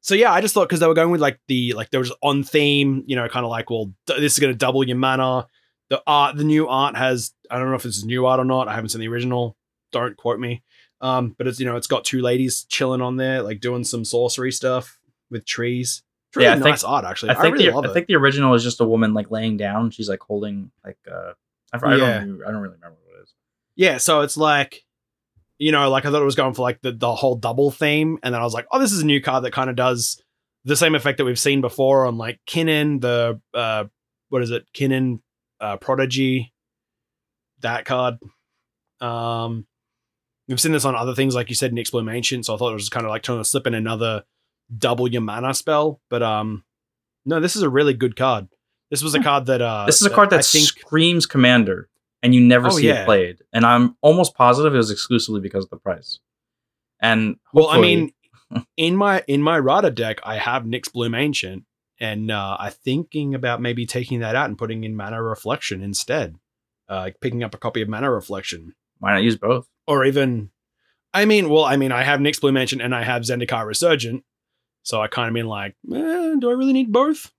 so 0.02 0.16
yeah, 0.16 0.32
I 0.32 0.40
just 0.40 0.54
thought 0.54 0.70
because 0.70 0.80
they 0.80 0.88
were 0.88 0.94
going 0.94 1.12
with 1.12 1.20
like 1.22 1.40
the 1.48 1.74
like 1.74 1.90
there 1.90 2.00
was 2.00 2.14
on 2.22 2.44
theme, 2.44 3.04
you 3.08 3.16
know, 3.16 3.28
kind 3.28 3.46
of 3.46 3.50
like, 3.50 3.70
well, 3.70 3.88
d- 4.06 4.20
this 4.20 4.34
is 4.34 4.40
going 4.40 4.54
to 4.54 4.58
double 4.58 4.84
your 4.88 4.98
mana. 4.98 5.48
The 5.90 6.02
art, 6.08 6.38
the 6.38 6.46
new 6.46 6.68
art 6.68 6.96
has 6.96 7.34
I 7.50 7.58
don't 7.60 7.70
know 7.70 7.76
if 7.76 7.84
this 7.84 7.98
is 7.98 8.06
new 8.06 8.26
art 8.26 8.40
or 8.40 8.46
not. 8.46 8.70
I 8.70 8.76
haven't 8.76 8.90
seen 8.90 9.02
the 9.02 9.10
original. 9.10 9.58
Don't 9.92 10.16
quote 10.16 10.40
me. 10.40 10.64
Um, 11.02 11.36
but 11.38 11.48
it's 11.48 11.60
you 11.60 11.66
know 11.66 11.76
it's 11.76 11.88
got 11.88 12.06
two 12.06 12.22
ladies 12.22 12.66
chilling 12.70 13.02
on 13.02 13.18
there, 13.18 13.42
like 13.42 13.60
doing 13.60 13.84
some 13.84 14.06
sorcery 14.06 14.52
stuff 14.52 15.00
with 15.32 15.46
trees. 15.46 16.04
It's 16.30 16.38
really 16.38 16.46
Yeah, 16.46 16.52
I 16.52 16.56
think- 16.56 16.66
nice 16.66 16.84
art 16.84 17.06
actually. 17.06 17.30
I 17.32 17.34
I, 17.40 17.42
think 17.42 17.54
really 17.56 17.66
the 17.70 17.76
love 17.76 17.86
I 17.86 17.90
it. 17.90 17.94
think 17.94 18.08
the 18.08 18.16
original 18.16 18.54
is 18.54 18.64
just 18.64 18.80
a 18.82 18.86
woman 18.86 19.14
like 19.14 19.32
laying 19.32 19.58
down. 19.58 19.90
She's 19.92 20.10
like 20.10 20.20
holding 20.22 20.72
like 20.86 20.98
uh 21.12 21.34
I, 21.74 21.78
I 21.86 21.96
Yeah. 21.96 22.20
don't 22.20 22.42
I 22.44 22.52
don't 22.52 22.62
really 22.62 22.76
remember 22.76 22.98
what 23.06 23.20
it 23.20 23.24
is. 23.24 23.34
yeah, 23.76 23.98
so 23.98 24.22
it's 24.22 24.38
like, 24.38 24.84
you 25.58 25.72
know, 25.72 25.90
like 25.90 26.06
I 26.06 26.12
thought 26.12 26.22
it 26.22 26.26
was 26.26 26.36
going 26.36 26.54
for 26.54 26.62
like 26.64 26.82
the, 26.82 26.92
the 26.92 27.14
whole 27.16 27.36
double 27.36 27.72
theme, 27.72 28.18
and 28.24 28.34
then 28.34 28.42
I 28.42 28.44
was 28.44 28.54
like, 28.54 28.68
oh, 28.72 28.80
this 28.80 28.92
is 28.92 29.02
a 29.02 29.06
new 29.06 29.22
card 29.22 29.44
that 29.46 29.52
kind 29.54 29.70
of 29.70 29.76
does 29.76 30.22
the 30.66 30.76
same 30.76 30.94
effect 30.96 31.18
that 31.18 31.26
we've 31.26 31.40
seen 31.40 31.62
before 31.62 32.06
on 32.06 32.18
like 32.18 32.40
Kinnan, 32.48 33.00
the 33.02 33.40
uh, 33.54 33.86
what 34.30 34.42
is 34.44 34.52
it, 34.52 34.66
Kinnan, 34.74 35.20
uh, 35.60 35.78
Prodigy, 35.78 36.54
that 37.62 37.86
card. 37.86 38.18
Um, 39.00 39.66
we've 40.48 40.60
seen 40.62 40.72
this 40.72 40.86
on 40.86 40.96
other 40.96 41.16
things, 41.16 41.36
like 41.36 41.50
you 41.50 41.56
said, 41.56 41.72
in 41.72 41.78
Explode 41.78 42.08
Ancient. 42.10 42.46
So 42.46 42.54
I 42.54 42.58
thought 42.58 42.72
it 42.72 42.76
was 42.76 42.90
kind 42.90 43.06
of 43.06 43.10
like 43.10 43.24
trying 43.24 43.40
to 43.40 43.46
slip 43.46 43.66
in 43.68 43.74
another 43.74 44.24
double 44.76 45.08
your 45.08 45.22
mana 45.22 45.54
spell, 45.54 46.00
but 46.10 46.22
um, 46.24 46.64
no, 47.26 47.40
this 47.40 47.56
is 47.56 47.62
a 47.62 47.70
really 47.70 47.94
good 47.94 48.16
card. 48.16 48.48
This 48.90 49.04
was 49.04 49.16
a 49.16 49.22
card 49.22 49.46
that 49.46 49.62
uh, 49.62 49.86
This 49.86 50.02
is 50.02 50.08
a 50.08 50.10
card 50.10 50.30
that 50.32 50.40
I 50.40 50.44
think 50.44 50.66
screams 50.66 51.26
commander 51.26 51.90
and 52.22 52.36
you 52.36 52.42
never 52.42 52.68
Oh, 52.68 52.72
see 52.72 52.88
yeah. 52.88 53.04
it 53.04 53.06
played. 53.06 53.38
And 53.54 53.66
I'm 53.66 53.96
almost 54.02 54.36
positive 54.36 54.74
it 54.74 54.78
was 54.78 54.92
exclusively 54.92 55.40
because 55.42 55.64
of 55.64 55.70
the 55.70 55.78
price. 55.78 56.20
And 57.00 57.38
Well, 57.54 57.70
I 57.70 57.80
mean, 57.80 58.12
in 58.78 58.96
my 58.96 59.24
in 59.28 59.42
my 59.42 59.58
Radha 59.58 59.92
deck, 59.92 60.20
I 60.24 60.38
have 60.38 60.64
Nyxbloom 60.64 61.18
Ancient, 61.18 61.64
and 62.00 62.30
uh, 62.32 62.58
I'm 62.60 62.72
thinking 62.72 63.34
about 63.34 63.62
maybe 63.62 63.86
taking 63.86 64.20
that 64.20 64.36
out 64.36 64.50
and 64.50 64.58
putting 64.58 64.84
in 64.84 64.96
Mana 64.96 65.24
Reflection 65.24 65.82
instead, 65.82 66.36
uh, 66.90 66.98
like 66.98 67.20
picking 67.22 67.44
up 67.44 67.56
a 67.56 67.58
copy 67.58 67.82
of 67.82 67.90
Mana 67.90 68.12
Reflection, 68.12 68.76
why 69.00 69.14
not 69.14 69.24
use 69.24 69.38
both? 69.38 69.68
or 69.88 70.06
even, 70.06 70.52
I 71.14 71.26
mean, 71.26 71.50
well, 71.50 71.64
I 71.64 71.76
mean, 71.76 71.92
I 71.92 72.04
have 72.04 72.20
Nyxbloom 72.20 72.60
Ancient 72.60 72.82
and 72.82 72.94
I 72.94 73.04
have 73.04 73.24
Zendikar 73.24 73.66
Resurgent, 73.66 74.24
so 74.84 75.02
I 75.02 75.08
kind 75.08 75.28
of 75.28 75.34
mean 75.34 75.48
like, 75.48 75.76
eh, 75.94 76.36
do 76.40 76.50
I 76.50 76.54
really 76.54 76.74
need 76.74 76.92
both? 76.92 77.32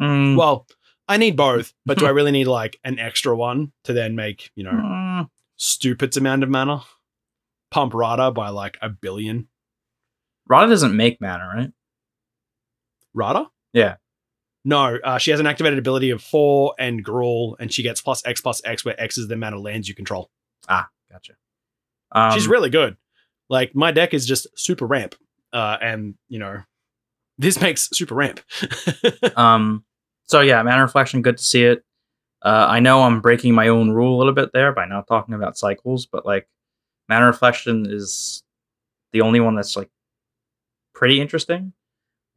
Mm, 0.00 0.36
Well, 0.36 0.66
I 1.08 1.16
need 1.16 1.36
both, 1.36 1.72
but 1.84 1.98
do 1.98 2.06
I 2.06 2.10
really 2.18 2.30
need 2.30 2.46
like 2.46 2.78
an 2.84 2.98
extra 2.98 3.36
one 3.36 3.72
to 3.84 3.92
then 3.92 4.14
make 4.14 4.50
you 4.54 4.64
know 4.64 4.70
mm, 4.70 5.28
stupid 5.56 6.16
amount 6.16 6.42
of 6.42 6.48
mana? 6.48 6.82
Pump 7.70 7.94
Radha 7.94 8.30
by 8.32 8.48
like 8.50 8.78
a 8.82 8.88
billion. 8.88 9.48
Radha 10.48 10.70
doesn't 10.70 10.96
make 10.96 11.20
mana, 11.20 11.44
right? 11.54 11.72
Radha? 13.14 13.46
Yeah. 13.72 13.96
No, 14.64 14.98
uh, 15.02 15.18
she 15.18 15.30
has 15.30 15.40
an 15.40 15.46
activated 15.46 15.78
ability 15.78 16.10
of 16.10 16.22
four 16.22 16.74
and 16.78 17.04
Gruul, 17.04 17.56
and 17.58 17.72
she 17.72 17.82
gets 17.82 18.00
plus 18.02 18.24
X 18.26 18.40
plus 18.40 18.60
X, 18.64 18.84
where 18.84 19.00
X 19.00 19.16
is 19.16 19.26
the 19.28 19.34
amount 19.34 19.54
of 19.54 19.62
lands 19.62 19.88
you 19.88 19.94
control. 19.94 20.30
Ah, 20.68 20.88
gotcha. 21.10 21.32
Um, 22.12 22.32
She's 22.32 22.46
really 22.48 22.68
good. 22.70 22.96
Like 23.48 23.74
my 23.74 23.90
deck 23.90 24.12
is 24.12 24.26
just 24.26 24.46
super 24.58 24.86
ramp, 24.86 25.14
uh, 25.52 25.76
and 25.80 26.14
you 26.28 26.38
know, 26.38 26.62
this 27.38 27.60
makes 27.60 27.88
super 27.92 28.14
ramp. 28.14 28.40
Um, 29.36 29.84
so 30.24 30.40
yeah, 30.40 30.62
mana 30.62 30.82
reflection, 30.82 31.22
good 31.22 31.38
to 31.38 31.44
see 31.44 31.64
it. 31.64 31.84
Uh, 32.42 32.66
I 32.68 32.80
know 32.80 33.02
I'm 33.02 33.20
breaking 33.20 33.54
my 33.54 33.68
own 33.68 33.90
rule 33.90 34.16
a 34.16 34.18
little 34.18 34.32
bit 34.32 34.50
there 34.52 34.72
by 34.72 34.86
not 34.86 35.06
talking 35.06 35.34
about 35.34 35.58
cycles, 35.58 36.06
but 36.06 36.24
like 36.24 36.48
mana 37.08 37.26
reflection 37.26 37.86
is 37.88 38.42
the 39.12 39.20
only 39.22 39.40
one 39.40 39.54
that's 39.56 39.76
like 39.76 39.90
pretty 40.94 41.20
interesting. 41.20 41.72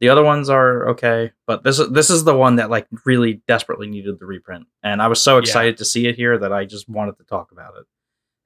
The 0.00 0.08
other 0.08 0.24
ones 0.24 0.48
are 0.50 0.88
okay, 0.90 1.32
but 1.46 1.62
this 1.62 1.78
is 1.78 1.88
this 1.90 2.10
is 2.10 2.24
the 2.24 2.36
one 2.36 2.56
that 2.56 2.68
like 2.68 2.86
really 3.04 3.42
desperately 3.46 3.86
needed 3.86 4.18
the 4.18 4.26
reprint, 4.26 4.66
and 4.82 5.00
I 5.00 5.06
was 5.06 5.22
so 5.22 5.36
Yeah. 5.36 5.40
excited 5.42 5.78
to 5.78 5.84
see 5.84 6.06
it 6.06 6.16
here 6.16 6.36
that 6.38 6.52
I 6.52 6.64
just 6.64 6.88
wanted 6.88 7.16
to 7.18 7.24
talk 7.24 7.52
about 7.52 7.74
it. 7.78 7.86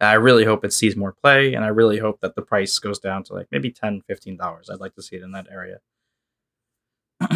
And 0.00 0.08
I 0.08 0.14
really 0.14 0.44
hope 0.44 0.64
it 0.64 0.72
sees 0.72 0.96
more 0.96 1.12
play, 1.12 1.54
and 1.54 1.64
I 1.64 1.68
really 1.68 1.98
hope 1.98 2.20
that 2.20 2.36
the 2.36 2.42
price 2.42 2.78
goes 2.78 2.98
down 2.98 3.24
to 3.24 3.34
like 3.34 3.48
maybe 3.50 3.70
10 3.70 4.02
dollars. 4.36 4.70
I'd 4.70 4.80
like 4.80 4.94
to 4.94 5.02
see 5.02 5.16
it 5.16 5.22
in 5.22 5.32
that 5.32 5.48
area. 5.50 5.78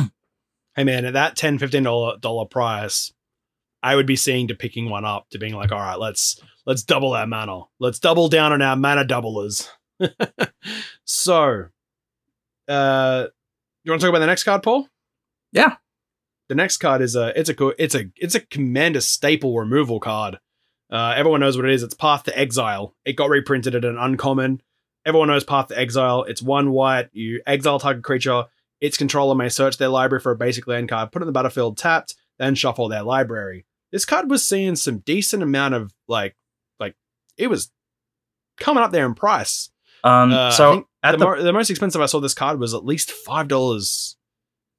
hey 0.77 0.85
man, 0.85 1.05
at 1.05 1.15
that 1.15 1.37
10 1.37 1.59
15 1.59 1.83
dollar 1.83 2.19
dollar 2.19 2.47
price, 2.47 3.13
I 3.83 3.97
would 3.97 4.07
be 4.07 4.17
seeing 4.17 4.49
to 4.49 4.55
picking 4.55 4.89
one 4.91 5.05
up 5.05 5.29
to 5.31 5.39
being 5.39 5.55
like, 5.55 5.73
all 5.73 5.81
right, 5.81 5.99
let's 5.99 6.41
let's 6.65 6.83
double 6.83 7.15
our 7.15 7.27
mana. 7.27 7.63
Let's 7.81 7.99
double 7.99 8.29
down 8.29 8.53
on 8.53 8.63
our 8.63 8.77
mana 8.77 9.05
doublers. 9.05 9.69
so, 11.05 11.67
uh, 12.69 13.27
you 13.83 13.91
want 13.91 14.01
to 14.01 14.07
talk 14.07 14.11
about 14.11 14.21
the 14.21 14.27
next 14.27 14.45
card, 14.45 14.63
Paul? 14.63 14.89
Yeah. 15.53 15.77
The 16.49 16.55
next 16.55 16.79
card 16.79 17.03
is 17.03 17.17
a 17.17 17.39
it's 17.39 17.51
a 17.51 17.69
it's 17.83 17.95
a 17.95 18.05
it's 18.17 18.35
a 18.35 18.41
commander 18.41 19.01
staple 19.01 19.59
removal 19.59 20.01
card. 20.01 20.39
Uh, 20.93 21.15
everyone 21.17 21.41
knows 21.41 21.57
what 21.57 21.65
it 21.65 21.73
is. 21.73 21.83
It's 21.83 21.95
Path 21.95 22.25
to 22.25 22.39
Exile. 22.39 22.95
It 23.07 23.15
got 23.15 23.31
reprinted 23.31 23.75
at 23.75 23.85
an 23.85 23.97
uncommon. 23.97 24.61
Everyone 25.07 25.29
knows 25.29 25.43
Path 25.43 25.69
to 25.69 25.79
Exile. 25.79 26.25
It's 26.25 26.43
one 26.43 26.71
white. 26.71 27.09
You 27.13 27.41
exile 27.47 27.81
target 27.81 28.05
creature. 28.05 28.45
Its 28.81 28.99
controller 28.99 29.35
may 29.35 29.49
search 29.49 29.79
their 29.79 29.89
library 29.89 30.21
for 30.21 30.33
a 30.33 30.37
basic 30.37 30.67
land 30.67 30.89
card, 30.89 31.11
put 31.11 31.23
it 31.23 31.25
in 31.25 31.27
the 31.29 31.33
battlefield 31.33 31.79
tapped, 31.79 32.15
then 32.39 32.55
shuffle 32.55 32.89
their 32.89 33.03
library. 33.03 33.65
This 33.91 34.05
card 34.05 34.29
was 34.29 34.45
seeing 34.45 34.77
some 34.77 34.99
decent 34.99 35.43
amount 35.43 35.75
of 35.75 35.95
like, 36.09 36.37
like 36.79 36.95
it 37.37 37.49
was 37.49 37.71
coming 38.59 38.83
up 38.83 38.93
there 38.93 39.07
in 39.07 39.15
price. 39.15 39.71
Um, 40.05 40.33
Uh, 40.33 40.51
so 40.51 40.89
at 41.03 41.13
the, 41.13 41.19
the, 41.19 41.25
mo- 41.25 41.43
the 41.43 41.53
most 41.53 41.71
expensive 41.71 42.01
I 42.01 42.07
saw 42.07 42.21
this 42.21 42.35
card 42.35 42.59
was 42.61 42.75
at 42.75 42.85
least 42.85 43.11
five 43.13 43.49
dollars. 43.49 44.17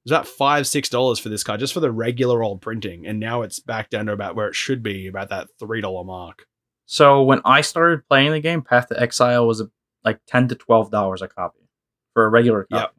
It 0.05 0.11
was 0.11 0.19
about 0.19 0.27
five 0.27 0.67
six 0.67 0.89
dollars 0.89 1.17
for 1.19 1.29
this 1.29 1.43
card 1.43 1.61
just 1.61 1.73
for 1.73 1.79
the 1.79 1.91
regular 1.91 2.43
old 2.43 2.61
printing, 2.61 3.07
and 3.07 3.19
now 3.19 3.41
it's 3.41 3.59
back 3.59 3.89
down 3.89 4.07
to 4.07 4.11
about 4.11 4.35
where 4.35 4.47
it 4.47 4.55
should 4.55 4.83
be, 4.83 5.07
about 5.07 5.29
that 5.29 5.47
three 5.59 5.79
dollar 5.79 6.03
mark. 6.03 6.45
So 6.85 7.23
when 7.23 7.39
I 7.45 7.61
started 7.61 8.07
playing 8.09 8.31
the 8.31 8.41
game, 8.41 8.61
Path 8.61 8.89
to 8.89 9.01
Exile 9.01 9.47
was 9.47 9.63
like 10.03 10.19
ten 10.27 10.49
to 10.49 10.55
twelve 10.55 10.91
dollars 10.91 11.21
a 11.21 11.29
copy 11.29 11.69
for 12.13 12.25
a 12.25 12.29
regular 12.29 12.65
copy. 12.65 12.81
Yep. 12.81 12.93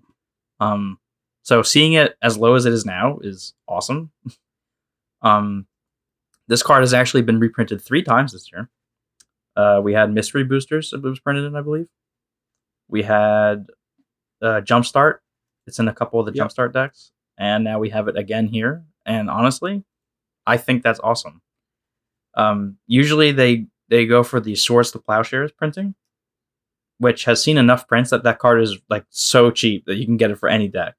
Um, 0.61 0.99
so 1.43 1.63
seeing 1.63 1.93
it 1.93 2.17
as 2.23 2.39
low 2.39 2.55
as 2.55 2.65
it 2.65 2.73
is 2.73 2.87
now 2.87 3.19
is 3.21 3.53
awesome. 3.69 4.11
um, 5.23 5.67
this 6.49 6.63
card 6.63 6.83
has 6.83 6.95
actually 6.95 7.23
been 7.23 7.39
reprinted 7.39 7.83
three 7.83 8.03
times 8.03 8.33
this 8.33 8.51
year. 8.51 8.71
Uh, 9.57 9.81
we 9.83 9.93
had 9.93 10.13
mystery 10.13 10.43
boosters 10.43 10.93
it 10.93 11.03
was 11.03 11.21
printed 11.21 11.45
in, 11.45 11.55
I 11.55 11.61
believe. 11.61 11.89
We 12.89 13.03
had 13.03 13.67
uh, 14.43 14.61
Jumpstart. 14.63 15.19
It's 15.67 15.79
in 15.79 15.89
a 15.89 15.95
couple 15.95 16.21
of 16.21 16.27
the 16.27 16.33
Yep. 16.35 16.49
Jumpstart 16.49 16.73
decks, 16.73 17.13
and 17.39 17.65
now 17.65 17.79
we 17.79 17.91
have 17.91 18.09
it 18.09 18.17
again 18.17 18.47
here. 18.47 18.85
And 19.07 19.29
honestly, 19.31 19.85
I 20.47 20.57
think 20.57 20.83
that's 20.83 21.01
awesome. 21.01 21.43
Um, 22.35 22.79
usually 22.87 23.33
they 23.33 23.67
they 23.89 24.07
go 24.07 24.23
for 24.23 24.41
the 24.41 24.55
Swords 24.55 24.91
to 24.93 24.99
Plowshares 24.99 25.53
printing, 25.53 25.95
which 26.99 27.25
has 27.25 27.43
seen 27.43 27.59
enough 27.59 27.87
prints 27.87 28.11
that 28.11 28.25
that 28.25 28.39
card 28.39 28.63
is 28.63 28.79
like 28.89 29.05
so 29.11 29.51
cheap 29.51 29.85
that 29.87 29.97
you 29.97 30.07
can 30.07 30.17
get 30.17 30.31
it 30.31 30.39
for 30.39 30.49
any 30.49 30.69
deck. 30.69 30.95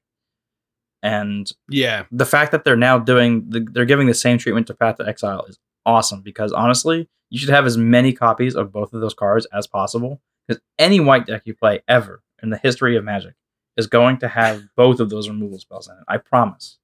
And 1.03 1.51
Yeah, 1.69 2.05
the 2.11 2.25
fact 2.25 2.51
that 2.51 2.63
they're 2.63 2.75
now 2.75 2.97
doing 2.97 3.49
the, 3.49 3.67
they're 3.71 3.85
giving 3.85 4.07
the 4.07 4.13
same 4.13 4.37
treatment 4.37 4.67
to 4.67 4.73
Path 4.73 4.97
to 4.97 5.07
Exile 5.07 5.45
is 5.45 5.59
awesome 5.85 6.21
because 6.21 6.51
honestly, 6.51 7.07
you 7.29 7.37
should 7.37 7.49
have 7.49 7.65
as 7.65 7.77
many 7.77 8.13
copies 8.13 8.55
of 8.55 8.71
both 8.71 8.93
of 8.93 9.01
those 9.01 9.13
cards 9.13 9.45
as 9.53 9.67
possible 9.67 10.21
because 10.47 10.61
any 10.79 10.99
white 10.99 11.27
deck 11.27 11.43
you 11.45 11.53
play 11.53 11.81
ever 11.87 12.23
in 12.41 12.49
the 12.49 12.57
history 12.57 12.95
of 12.95 13.03
Magic 13.03 13.33
is 13.77 13.87
going 13.87 14.17
to 14.19 14.27
have 14.27 14.63
both 14.75 14.99
of 14.99 15.09
those 15.09 15.27
removal 15.29 15.59
spells 15.59 15.87
in 15.87 15.95
it. 15.95 16.03
I 16.07 16.17
promise. 16.17 16.77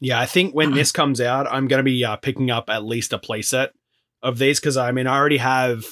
yeah. 0.00 0.18
I 0.20 0.26
think 0.26 0.54
when 0.54 0.72
this 0.72 0.92
comes 1.00 1.20
out, 1.20 1.46
I'm 1.46 1.68
gonna 1.68 1.82
be 1.82 2.04
uh, 2.04 2.16
picking 2.16 2.50
up 2.50 2.70
at 2.70 2.84
least 2.84 3.12
a 3.12 3.18
playset 3.18 3.70
of 4.22 4.38
these 4.38 4.60
because 4.60 4.76
I 4.76 4.92
mean 4.92 5.06
I 5.06 5.16
already 5.16 5.38
have 5.38 5.84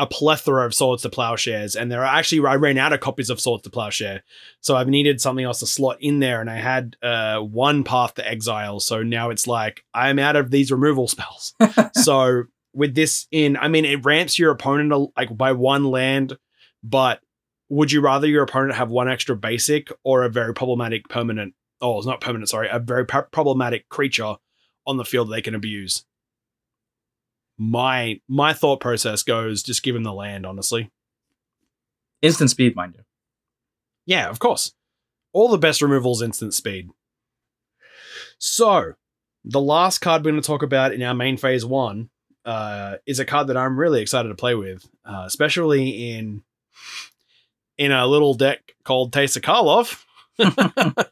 a 0.00 0.06
plethora 0.06 0.64
of 0.64 0.74
Swords 0.74 1.02
to 1.02 1.08
Plowshares, 1.08 1.74
and 1.74 1.90
there 1.90 2.02
are 2.02 2.16
actually 2.18 2.46
I 2.46 2.54
ran 2.54 2.78
out 2.78 2.92
of 2.92 3.00
copies 3.00 3.30
of 3.30 3.40
Swords 3.40 3.64
to 3.64 3.70
Plowshare, 3.70 4.22
so 4.60 4.76
I've 4.76 4.88
needed 4.88 5.20
something 5.20 5.44
else 5.44 5.58
to 5.58 5.66
slot 5.66 5.96
in 6.00 6.20
there, 6.20 6.40
and 6.40 6.48
I 6.48 6.56
had 6.56 6.96
uh, 7.02 7.40
one 7.40 7.82
Path 7.82 8.14
to 8.14 8.26
Exile, 8.28 8.78
so 8.78 9.02
now 9.02 9.30
it's 9.30 9.48
like 9.48 9.84
I'm 9.92 10.20
out 10.20 10.36
of 10.36 10.50
these 10.52 10.70
removal 10.70 11.08
spells. 11.16 11.52
so 11.94 12.44
with 12.72 12.94
this 12.94 13.26
in, 13.32 13.56
I 13.56 13.66
mean, 13.66 13.84
it 13.84 14.04
ramps 14.04 14.38
your 14.38 14.52
opponent 14.52 15.10
like 15.16 15.36
by 15.36 15.52
one 15.52 15.84
land, 15.84 16.38
but 16.84 17.20
would 17.68 17.92
you 17.92 18.00
rather 18.00 18.26
your 18.26 18.42
opponent 18.42 18.74
have 18.74 18.90
one 18.90 19.08
extra 19.08 19.36
basic 19.36 19.92
or 20.02 20.22
a 20.22 20.28
very 20.28 20.54
problematic 20.54 21.08
permanent? 21.08 21.54
Oh, 21.80 21.98
it's 21.98 22.06
not 22.06 22.20
permanent. 22.20 22.48
Sorry, 22.48 22.68
a 22.70 22.78
very 22.78 23.04
pro- 23.04 23.22
problematic 23.22 23.88
creature 23.88 24.36
on 24.86 24.96
the 24.96 25.04
field 25.04 25.28
that 25.28 25.34
they 25.34 25.42
can 25.42 25.54
abuse. 25.54 26.04
My 27.58 28.20
my 28.28 28.52
thought 28.52 28.80
process 28.80 29.22
goes 29.22 29.62
just 29.62 29.82
give 29.82 29.96
him 29.96 30.04
the 30.04 30.12
land, 30.12 30.46
honestly. 30.46 30.90
Instant 32.22 32.50
speed, 32.50 32.74
mind 32.74 32.94
you. 32.96 33.04
Yeah, 34.06 34.28
of 34.28 34.38
course. 34.38 34.72
All 35.32 35.48
the 35.48 35.58
best 35.58 35.82
removals 35.82 36.22
instant 36.22 36.54
speed. 36.54 36.88
So, 38.38 38.94
the 39.44 39.60
last 39.60 39.98
card 39.98 40.24
we're 40.24 40.30
going 40.30 40.42
to 40.42 40.46
talk 40.46 40.62
about 40.62 40.92
in 40.92 41.02
our 41.02 41.14
main 41.14 41.36
phase 41.36 41.64
one 41.64 42.10
uh, 42.44 42.96
is 43.06 43.18
a 43.18 43.24
card 43.24 43.48
that 43.48 43.56
I'm 43.56 43.78
really 43.78 44.00
excited 44.00 44.28
to 44.28 44.34
play 44.34 44.54
with, 44.54 44.88
uh, 45.04 45.24
especially 45.26 46.12
in 46.12 46.42
in 47.78 47.92
a 47.92 48.06
little 48.06 48.34
deck 48.34 48.74
called 48.84 49.12
Teysa 49.12 49.40
Karlov. 49.40 50.04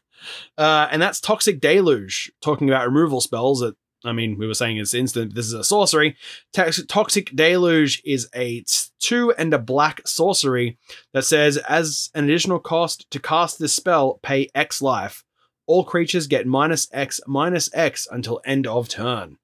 uh, 0.57 0.87
and 0.91 1.01
that's 1.01 1.19
Toxic 1.19 1.59
Deluge, 1.59 2.31
talking 2.41 2.69
about 2.69 2.85
removal 2.85 3.21
spells 3.21 3.61
that, 3.61 3.75
I 4.05 4.11
mean, 4.11 4.37
we 4.37 4.45
were 4.45 4.53
saying 4.53 4.77
it's 4.77 4.93
instant. 4.93 5.33
This 5.33 5.47
is 5.47 5.53
a 5.53 5.63
sorcery. 5.63 6.15
Tox- 6.53 6.85
Toxic 6.85 7.35
Deluge 7.35 8.01
is 8.05 8.29
a 8.35 8.63
two 8.99 9.33
and 9.37 9.53
a 9.53 9.59
black 9.59 10.05
sorcery 10.05 10.77
that 11.13 11.23
says, 11.23 11.57
as 11.57 12.11
an 12.13 12.25
additional 12.25 12.59
cost 12.59 13.09
to 13.11 13.19
cast 13.19 13.57
this 13.57 13.75
spell, 13.75 14.19
pay 14.21 14.49
X 14.53 14.81
life. 14.81 15.23
All 15.65 15.83
creatures 15.83 16.27
get 16.27 16.47
minus 16.47 16.87
X 16.93 17.19
minus 17.27 17.69
X 17.73 18.07
until 18.09 18.41
end 18.45 18.67
of 18.67 18.87
turn. 18.87 19.37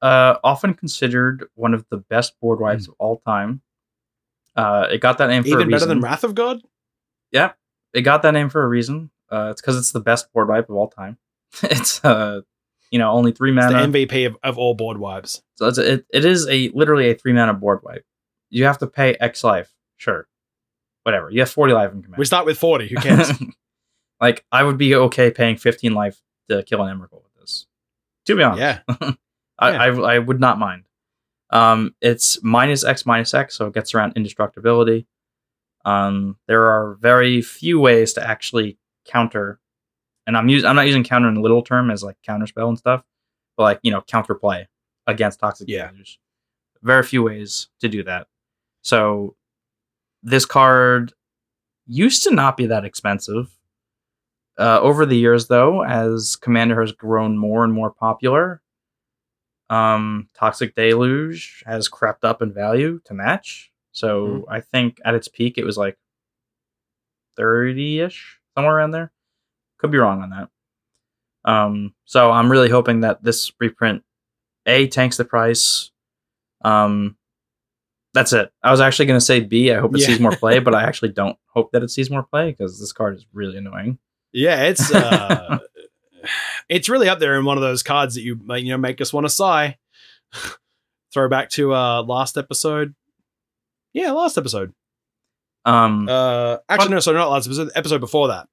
Uh, 0.00 0.36
often 0.44 0.74
considered 0.74 1.48
one 1.54 1.74
of 1.74 1.84
the 1.90 1.96
best 1.96 2.38
board 2.40 2.60
wipes 2.60 2.86
of 2.86 2.94
all 2.98 3.20
time. 3.26 3.62
Uh, 4.58 4.88
it 4.90 5.00
got 5.00 5.18
that 5.18 5.28
name 5.28 5.44
for 5.44 5.50
a 5.50 5.52
Even 5.52 5.70
better 5.70 5.86
than 5.86 6.00
Wrath 6.00 6.24
of 6.24 6.34
God? 6.34 6.60
Yeah, 7.30 7.52
it 7.94 8.00
got 8.00 8.22
that 8.22 8.32
name 8.32 8.48
for 8.48 8.60
a 8.60 8.66
reason. 8.66 9.10
Uh, 9.30 9.50
it's 9.52 9.60
because 9.60 9.78
it's 9.78 9.92
the 9.92 10.00
best 10.00 10.32
board 10.32 10.48
wipe 10.48 10.68
of 10.68 10.74
all 10.74 10.88
time. 10.88 11.16
it's 11.62 12.04
uh, 12.04 12.40
you 12.90 12.98
know, 12.98 13.12
only 13.12 13.30
three 13.30 13.56
It's 13.56 13.66
the 13.66 13.72
MVP 13.72 14.26
of, 14.26 14.36
of 14.42 14.58
all 14.58 14.74
board 14.74 14.98
wipes. 14.98 15.42
So 15.54 15.68
it's 15.68 15.78
it, 15.78 16.06
it 16.12 16.24
is 16.24 16.48
a 16.48 16.70
literally 16.70 17.08
a 17.08 17.14
three 17.14 17.32
mana 17.32 17.54
board 17.54 17.84
wipe. 17.84 18.04
You 18.50 18.64
have 18.64 18.78
to 18.78 18.88
pay 18.88 19.14
X 19.20 19.44
life, 19.44 19.72
sure, 19.96 20.26
whatever. 21.04 21.30
You 21.30 21.38
have 21.38 21.50
forty 21.50 21.72
life 21.72 21.92
in 21.92 22.02
command. 22.02 22.18
We 22.18 22.24
start 22.24 22.44
with 22.44 22.58
40. 22.58 22.88
Who 22.88 22.96
cares? 22.96 23.30
like 24.20 24.44
I 24.50 24.64
would 24.64 24.76
be 24.76 24.92
okay 24.96 25.30
paying 25.30 25.56
fifteen 25.56 25.94
life 25.94 26.20
to 26.48 26.64
kill 26.64 26.82
an 26.82 26.98
Emrakul 26.98 27.22
with 27.22 27.34
this. 27.38 27.66
To 28.26 28.34
be 28.34 28.42
honest, 28.42 28.60
yeah. 28.60 28.80
I, 29.56 29.70
yeah. 29.70 29.82
I 29.82 30.14
I 30.14 30.18
would 30.18 30.40
not 30.40 30.58
mind. 30.58 30.87
Um, 31.50 31.94
it's 32.00 32.42
minus 32.42 32.84
X 32.84 33.06
minus 33.06 33.32
X, 33.34 33.56
so 33.56 33.66
it 33.66 33.74
gets 33.74 33.94
around 33.94 34.14
indestructibility. 34.14 35.06
Um, 35.84 36.36
there 36.46 36.66
are 36.70 36.94
very 37.00 37.40
few 37.40 37.80
ways 37.80 38.12
to 38.14 38.26
actually 38.26 38.78
counter, 39.06 39.58
and 40.26 40.36
I'm 40.36 40.48
using 40.48 40.68
I'm 40.68 40.76
not 40.76 40.86
using 40.86 41.04
counter 41.04 41.28
in 41.28 41.34
the 41.34 41.40
literal 41.40 41.62
term 41.62 41.90
as 41.90 42.02
like 42.04 42.16
counter 42.22 42.46
spell 42.46 42.68
and 42.68 42.78
stuff, 42.78 43.02
but 43.56 43.62
like 43.62 43.80
you 43.82 43.90
know 43.90 44.02
counter 44.02 44.34
play 44.34 44.68
against 45.06 45.40
toxic 45.40 45.68
Yeah. 45.68 45.88
deluge. 45.90 46.20
Very 46.82 47.02
few 47.02 47.22
ways 47.22 47.68
to 47.80 47.88
do 47.88 48.02
that. 48.04 48.26
So 48.82 49.34
this 50.22 50.44
card 50.44 51.12
used 51.86 52.24
to 52.24 52.34
not 52.34 52.56
be 52.56 52.66
that 52.66 52.84
expensive. 52.84 53.50
Uh, 54.58 54.80
over 54.80 55.06
the 55.06 55.16
years, 55.16 55.46
though, 55.46 55.82
as 55.84 56.34
Commander 56.36 56.80
has 56.80 56.90
grown 56.92 57.38
more 57.38 57.62
and 57.64 57.72
more 57.72 57.90
popular, 57.92 58.60
um, 59.70 60.28
Toxic 60.34 60.74
Deluge 60.74 61.62
has 61.66 61.88
crept 61.88 62.24
up 62.24 62.40
in 62.42 62.52
value 62.52 63.00
to 63.04 63.14
match. 63.14 63.70
So 63.92 64.26
Mhm. 64.26 64.44
I 64.48 64.60
think 64.60 65.00
at 65.04 65.14
its 65.14 65.28
peak 65.28 65.58
it 65.58 65.64
was 65.64 65.76
like 65.76 65.98
30 67.36 68.00
ish, 68.00 68.38
somewhere 68.54 68.76
around 68.76 68.90
there. 68.92 69.12
Could 69.78 69.90
be 69.90 69.98
wrong 69.98 70.22
on 70.22 70.30
that. 70.30 70.48
Um, 71.50 71.94
so 72.04 72.30
I'm 72.30 72.50
really 72.50 72.68
hoping 72.68 73.00
that 73.00 73.22
this 73.22 73.52
reprint 73.60 74.02
A 74.66 74.88
tanks 74.88 75.16
the 75.16 75.24
price. 75.24 75.90
Um, 76.62 77.16
that's 78.14 78.32
it. 78.32 78.50
I 78.62 78.70
was 78.70 78.80
actually 78.80 79.06
going 79.06 79.20
to 79.20 79.24
say 79.24 79.40
B. 79.40 79.70
I 79.70 79.78
hope 79.78 79.94
it 79.94 80.00
Yeah. 80.00 80.06
sees 80.08 80.20
more 80.20 80.34
play, 80.36 80.58
but 80.58 80.74
I 80.74 80.82
actually 80.88 81.10
don't 81.12 81.38
hope 81.46 81.70
that 81.72 81.82
it 81.82 81.90
sees 81.90 82.10
more 82.10 82.22
play 82.24 82.50
because 82.50 82.80
this 82.80 82.92
card 82.92 83.14
is 83.16 83.26
really 83.32 83.56
annoying. 83.58 83.98
Yeah, 84.32 84.64
it's 84.64 84.92
uh 84.92 85.58
it's 86.68 86.88
really 86.88 87.08
up 87.08 87.18
there 87.18 87.36
in 87.38 87.44
one 87.44 87.56
of 87.56 87.62
those 87.62 87.82
cards 87.82 88.14
that 88.14 88.22
you 88.22 88.38
you 88.56 88.70
know 88.70 88.78
make 88.78 89.00
us 89.00 89.12
want 89.12 89.24
to 89.26 89.30
sigh. 89.30 89.76
Throwback 91.12 91.48
to 91.50 91.74
uh 91.74 92.02
last 92.02 92.36
episode. 92.36 92.94
Yeah, 93.92 94.12
last 94.12 94.36
episode. 94.36 94.72
Um, 95.64 96.08
Uh 96.08 96.58
actually 96.68 96.86
Fun- 96.88 96.90
no, 96.94 97.00
sorry, 97.00 97.16
not 97.16 97.30
last 97.30 97.46
episode, 97.46 97.70
episode 97.74 98.00
before 98.00 98.28
that. 98.28 98.46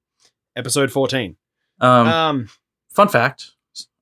Episode 0.55 0.91
14. 0.91 1.35
um, 1.81 2.07
Um 2.07 2.49
fun 2.91 3.09
fact: 3.09 3.51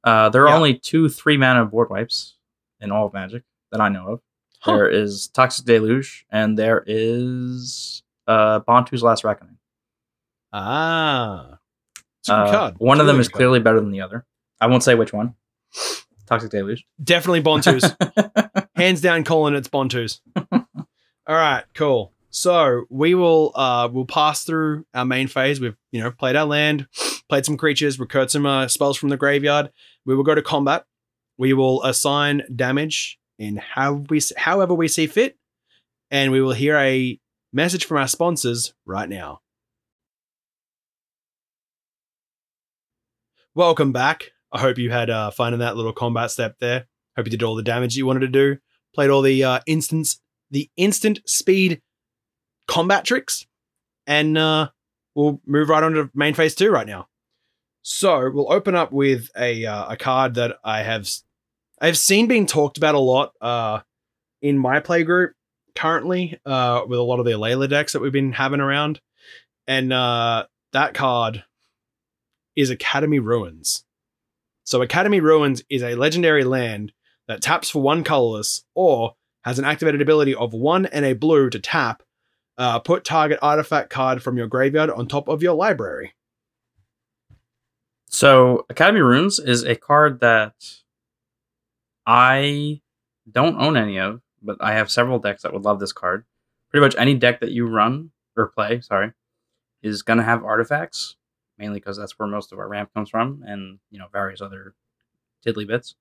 uh, 0.04 0.30
there 0.30 0.44
are 0.44 0.50
Yeah. 0.50 0.56
only 0.56 0.78
two 0.78 1.10
three 1.10 1.38
mana 1.38 1.66
board 1.66 1.90
wipes 1.90 2.36
in 2.80 2.92
all 2.92 3.08
of 3.08 3.14
Magic 3.14 3.44
that 3.72 3.82
I 3.82 3.90
know 3.90 4.08
of. 4.14 4.22
Huh. 4.60 4.76
There 4.78 4.90
is 4.90 5.28
Toxic 5.30 5.66
Deluge, 5.66 6.26
and 6.30 6.58
there 6.58 6.84
is 6.86 8.04
uh, 8.28 8.60
Bontu's 8.62 9.02
Last 9.04 9.24
Reckoning. 9.24 9.58
ah. 10.54 11.58
It's 12.24 12.30
a 12.30 12.32
good 12.34 12.48
Uh, 12.48 12.52
card. 12.52 12.76
One 12.78 13.00
of 13.02 13.06
them 13.08 13.20
is 13.20 13.28
clearly 13.28 13.60
better 13.60 13.80
than 13.82 13.92
the 13.92 14.02
other. 14.02 14.26
I 14.62 14.68
won't 14.68 14.82
say 14.84 14.96
which 14.96 15.12
one. 15.14 15.36
Toxic 16.26 16.52
Deluge. 16.52 16.86
definitely 17.04 17.42
Bontus. 17.42 17.84
Hands 18.76 19.00
down 19.02 19.24
calling 19.26 19.56
it's 19.56 19.68
Bontus. 19.68 20.22
All 20.52 20.66
right, 21.28 21.64
cool. 21.74 22.14
So 22.30 22.86
we 22.90 23.14
will 23.14 23.52
uh 23.56 23.90
we'll 23.92 24.06
pass 24.06 24.44
through 24.46 24.86
our 24.94 25.06
main 25.06 25.28
phase. 25.28 25.60
We've 25.60 25.76
you 25.92 26.02
know 26.02 26.12
played 26.12 26.36
our 26.36 26.46
land, 26.46 26.88
played 27.30 27.46
some 27.46 27.58
creatures, 27.58 28.00
recurred 28.00 28.32
some 28.32 28.46
uh, 28.46 28.68
spells 28.70 28.98
from 28.98 29.10
the 29.10 29.18
graveyard. 29.18 29.72
We 30.06 30.16
will 30.16 30.24
go 30.24 30.34
to 30.34 30.42
combat. 30.42 30.86
We 31.38 31.54
will 31.54 31.84
assign 31.84 32.44
damage 32.56 33.20
in 33.38 33.58
how 33.58 34.04
we 34.10 34.22
however 34.38 34.74
we 34.74 34.88
see 34.88 35.08
fit, 35.08 35.38
and 36.10 36.32
we 36.32 36.42
will 36.42 36.54
hear 36.54 36.78
a 36.78 37.20
message 37.52 37.86
from 37.86 37.98
our 37.98 38.08
sponsors 38.08 38.74
right 38.86 39.10
now. 39.10 39.42
Welcome 43.56 43.92
back. 43.92 44.32
I 44.52 44.60
hope 44.60 44.80
you 44.80 44.90
had 44.90 45.12
uh, 45.12 45.30
fun 45.30 45.54
in 45.54 45.60
that 45.60 45.76
little 45.76 45.94
combat 45.94 46.32
step 46.32 46.56
there. 46.60 46.88
Hope 47.16 47.28
you 47.28 47.30
did 47.30 47.44
all 47.44 47.54
the 47.54 47.62
damage 47.62 47.96
you 47.96 48.08
wanted 48.08 48.22
to 48.22 48.28
do. 48.28 48.58
Played 48.96 49.12
all 49.12 49.22
the 49.22 49.44
uh, 49.44 49.60
instance, 49.68 50.20
the 50.50 50.72
instant 50.76 51.20
speed 51.28 51.80
combat 52.68 53.06
tricks, 53.06 53.46
and 54.08 54.40
uh, 54.40 54.70
we'll 55.14 55.40
move 55.46 55.70
right 55.70 55.84
on 55.84 55.94
to 55.94 56.10
main 56.16 56.34
phase 56.34 56.56
two 56.56 56.72
right 56.72 56.88
now. 56.88 57.08
So 57.84 58.32
we'll 58.34 58.52
open 58.52 58.74
up 58.74 58.92
with 58.92 59.30
a 59.38 59.68
uh, 59.68 59.94
a 59.94 59.98
card 59.98 60.34
that 60.34 60.58
I 60.64 60.82
have 60.82 61.08
I've 61.80 62.00
seen 62.00 62.26
being 62.26 62.48
talked 62.48 62.80
about 62.80 62.96
a 62.96 63.00
lot 63.00 63.34
uh, 63.40 63.82
in 64.42 64.58
my 64.58 64.80
play 64.80 65.04
group 65.04 65.34
currently 65.76 66.40
uh, 66.44 66.86
with 66.88 66.98
a 66.98 67.04
lot 67.04 67.20
of 67.20 67.26
the 67.26 67.34
Layla 67.34 67.70
decks 67.70 67.94
that 67.94 68.02
we've 68.02 68.12
been 68.12 68.34
having 68.34 68.62
around, 68.62 69.00
and 69.68 69.94
uh, 69.94 70.48
that 70.72 70.96
card 70.96 71.44
is 72.56 72.70
Academy 72.70 73.20
Ruins. 73.20 73.86
So 74.64 74.82
Academy 74.82 75.20
Ruins 75.20 75.64
is 75.70 75.84
a 75.84 75.96
legendary 75.96 76.44
land 76.44 76.94
that 77.28 77.42
taps 77.42 77.70
for 77.70 77.82
one 77.82 78.04
colorless 78.04 78.64
or 78.74 79.16
has 79.44 79.60
an 79.60 79.66
activated 79.66 80.02
ability 80.02 80.34
of 80.34 80.54
one 80.54 80.86
and 80.86 81.06
a 81.06 81.14
blue 81.14 81.50
to 81.50 81.60
tap. 81.60 82.04
Uh, 82.56 82.80
put 82.80 83.04
target 83.04 83.40
artifact 83.42 83.90
card 83.90 84.22
from 84.22 84.38
your 84.38 84.46
graveyard 84.46 84.90
on 84.90 85.08
top 85.08 85.28
of 85.28 85.42
your 85.42 85.56
library. 85.56 86.14
So 88.08 88.68
Academy 88.70 89.02
Ruins 89.02 89.40
is 89.40 89.64
a 89.64 89.76
card 89.76 90.20
that 90.20 90.54
I 92.06 92.82
don't 93.30 93.60
own 93.60 93.76
any 93.76 93.98
of, 93.98 94.22
but 94.42 94.58
I 94.62 94.74
have 94.74 94.92
several 94.92 95.18
decks 95.18 95.42
that 95.42 95.52
would 95.52 95.64
love 95.64 95.80
this 95.80 95.94
card. 95.94 96.26
Pretty 96.70 96.86
much 96.86 96.96
any 96.98 97.16
deck 97.16 97.40
that 97.40 97.52
you 97.52 97.66
run 97.66 98.12
or 98.38 98.50
play, 98.50 98.82
sorry, 98.82 99.14
is 99.82 100.04
gonna 100.04 100.24
have 100.24 100.44
artifacts, 100.44 101.16
mainly 101.58 101.80
because 101.80 101.98
that's 101.98 102.18
where 102.18 102.28
most 102.28 102.52
of 102.52 102.60
our 102.60 102.68
ramp 102.68 102.92
comes 102.94 103.10
from, 103.10 103.44
and 103.46 103.80
you 103.92 104.00
know 104.00 104.08
various 104.12 104.42
other 104.42 104.74
tiddly 105.44 105.66
bits. 105.66 105.96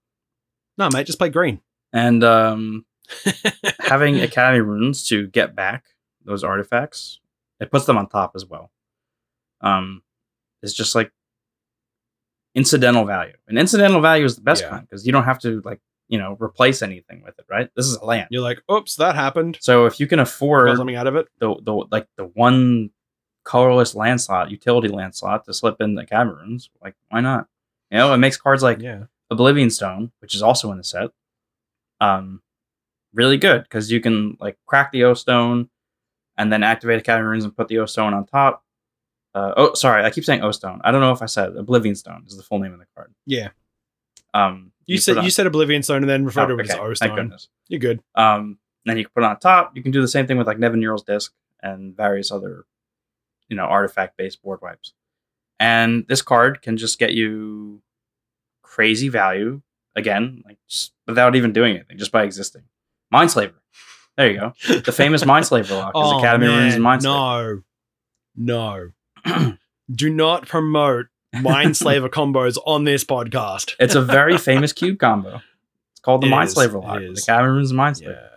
No, 0.79 0.89
mate, 0.93 1.07
just 1.07 1.19
play 1.19 1.29
green. 1.29 1.61
And 1.93 2.25
um, 2.25 2.87
having 3.81 4.21
Academy 4.21 4.61
Ruins 4.61 5.07
to 5.09 5.27
get 5.27 5.55
back 5.55 5.85
those 6.25 6.43
artifacts, 6.45 7.21
it 7.61 7.71
puts 7.71 7.85
them 7.85 7.99
on 7.99 8.09
top 8.09 8.33
as 8.35 8.47
well. 8.47 8.71
Um, 9.61 10.03
it's 10.63 10.73
just 10.73 10.95
like 10.95 11.13
incidental 12.55 13.05
value, 13.05 13.35
and 13.49 13.59
incidental 13.59 14.01
value 14.01 14.25
is 14.25 14.37
the 14.37 14.43
best 14.43 14.63
Yeah. 14.63 14.71
kind 14.71 14.89
because 14.89 15.07
you 15.07 15.13
don't 15.13 15.25
have 15.25 15.39
to 15.41 15.61
like 15.65 15.81
you 16.09 16.19
know 16.19 16.37
replace 16.41 16.83
anything 16.83 17.23
with 17.23 17.39
it, 17.39 17.47
right? 17.49 17.71
This 17.77 17.87
is 17.87 17.97
a 17.97 18.05
land, 18.05 18.29
You're 18.31 18.43
like, 18.43 18.63
oops, 18.71 18.97
that 18.97 19.15
happened. 19.15 19.59
so 19.61 19.87
if 19.87 19.99
you 20.01 20.07
can 20.07 20.19
afford 20.19 20.77
something 20.77 20.97
out 20.97 21.07
of 21.07 21.17
it. 21.17 21.29
the 21.39 21.55
the 21.63 21.73
like 21.91 22.07
the 22.17 22.25
one 22.25 22.91
colorless 23.45 23.95
land 23.95 24.21
slot, 24.21 24.51
utility 24.51 24.89
land 24.89 25.15
slot 25.15 25.45
to 25.47 25.55
slip 25.55 25.81
in 25.81 25.95
the 25.95 26.07
Caverns. 26.07 26.71
Like 26.83 26.95
why 27.09 27.21
not? 27.21 27.47
You 27.91 27.99
know, 27.99 28.13
it 28.15 28.19
makes 28.19 28.37
cards 28.37 28.63
like 28.63 28.81
Yeah. 28.81 29.05
Oblivion 29.31 29.71
Stone, 29.71 30.13
which 30.21 30.35
is 30.35 30.43
also 30.43 30.71
in 30.73 30.79
the 30.79 30.85
set, 30.85 31.11
um, 32.01 32.43
really 33.15 33.37
good 33.37 33.63
because 33.63 33.91
you 33.91 34.01
can 34.01 34.37
like 34.41 34.57
crack 34.67 34.93
the 34.93 35.05
O 35.05 35.15
Stone 35.15 35.69
and 36.37 36.53
then 36.53 36.63
activate 36.63 36.99
Academy 37.01 37.27
Ruins 37.29 37.45
and 37.45 37.57
put 37.57 37.69
the 37.69 37.79
O 37.79 37.87
Stone 37.87 38.15
on 38.15 38.27
top. 38.27 38.65
Uh, 39.35 39.53
oh, 39.57 39.75
sorry, 39.75 40.05
I 40.05 40.11
keep 40.11 40.25
saying 40.25 40.43
O 40.43 40.51
Stone. 40.53 40.81
I 40.85 40.91
don't 40.91 41.01
know 41.01 41.13
if 41.13 41.23
I 41.23 41.27
said 41.27 41.57
Oblivion 41.57 41.95
Stone 41.95 42.25
is 42.27 42.37
the 42.37 42.43
full 42.43 42.59
name 42.59 42.73
of 42.75 42.79
the 42.79 42.87
card. 42.95 43.15
Yeah. 43.27 43.49
Um, 44.35 44.73
You, 44.87 44.97
put 44.97 45.03
said 45.03 45.19
on- 45.19 45.25
you 45.25 45.31
said 45.31 45.47
Oblivion 45.47 45.83
Stone 45.83 45.99
and 46.03 46.09
then 46.11 46.25
referred 46.25 46.47
to 46.47 46.55
Oh, 46.55 46.59
it 46.59 46.65
as 46.65 46.71
okay, 46.71 46.81
O 46.81 46.95
Thank 46.95 46.97
Stone. 47.15 47.37
You're 47.69 47.81
good. 47.81 48.03
Um, 48.15 48.59
then 48.85 48.99
you 48.99 49.05
can 49.05 49.13
put 49.15 49.23
it 49.23 49.27
on 49.27 49.39
top. 49.39 49.77
You 49.77 49.83
can 49.83 49.93
do 49.93 50.01
the 50.01 50.09
same 50.09 50.27
thing 50.27 50.37
with 50.39 50.47
like 50.47 50.59
Nevinyrral's 50.59 51.03
Disk 51.05 51.33
and 51.63 51.97
various 51.97 52.31
other, 52.33 52.65
you 53.53 53.57
know, 53.57 53.65
artifact 53.65 54.17
based 54.17 54.43
board 54.43 54.61
wipes. 54.63 54.95
And 55.61 56.07
this 56.09 56.23
card 56.23 56.63
can 56.63 56.79
just 56.79 56.99
get 56.99 57.13
you 57.13 57.83
crazy 58.63 59.11
value 59.11 59.61
again, 59.95 60.43
like 60.47 60.57
just 60.71 60.93
without 61.07 61.37
even 61.37 61.53
doing 61.53 61.75
anything, 61.77 61.99
just 61.99 62.13
by 62.13 62.23
existing. 62.25 62.63
Mindslaver. 63.13 63.53
There 64.17 64.31
you 64.31 64.39
go. 64.41 64.53
The 64.87 64.91
famous 64.91 65.23
Mindslaver 65.23 65.71
lock 65.79 65.93
is 65.95 66.19
Academy 66.19 66.47
Ruins 66.47 66.75
and 66.77 66.83
Mindslaver. 66.83 67.59
Oh, 67.59 67.63
no, 68.35 68.89
no. 69.27 69.57
Do 69.95 70.09
not 70.09 70.49
promote 70.49 71.09
Mindslaver 71.35 72.09
combos 72.19 72.57
on 72.65 72.85
this 72.85 73.05
podcast. 73.05 73.75
It's 73.79 73.95
a 73.95 74.01
very 74.03 74.39
famous 74.39 74.73
cube 74.73 74.99
combo. 74.99 75.43
It's 75.93 76.01
called 76.01 76.23
the 76.23 76.27
It 76.27 76.31
is, 76.31 76.55
Mindslaver 76.55 76.83
it 76.83 76.87
lock. 76.87 76.99
The 77.01 77.11
is. 77.13 77.23
Academy 77.23 77.51
Ruins 77.51 77.71
and 77.71 77.79
Mindslaver. 77.81 78.29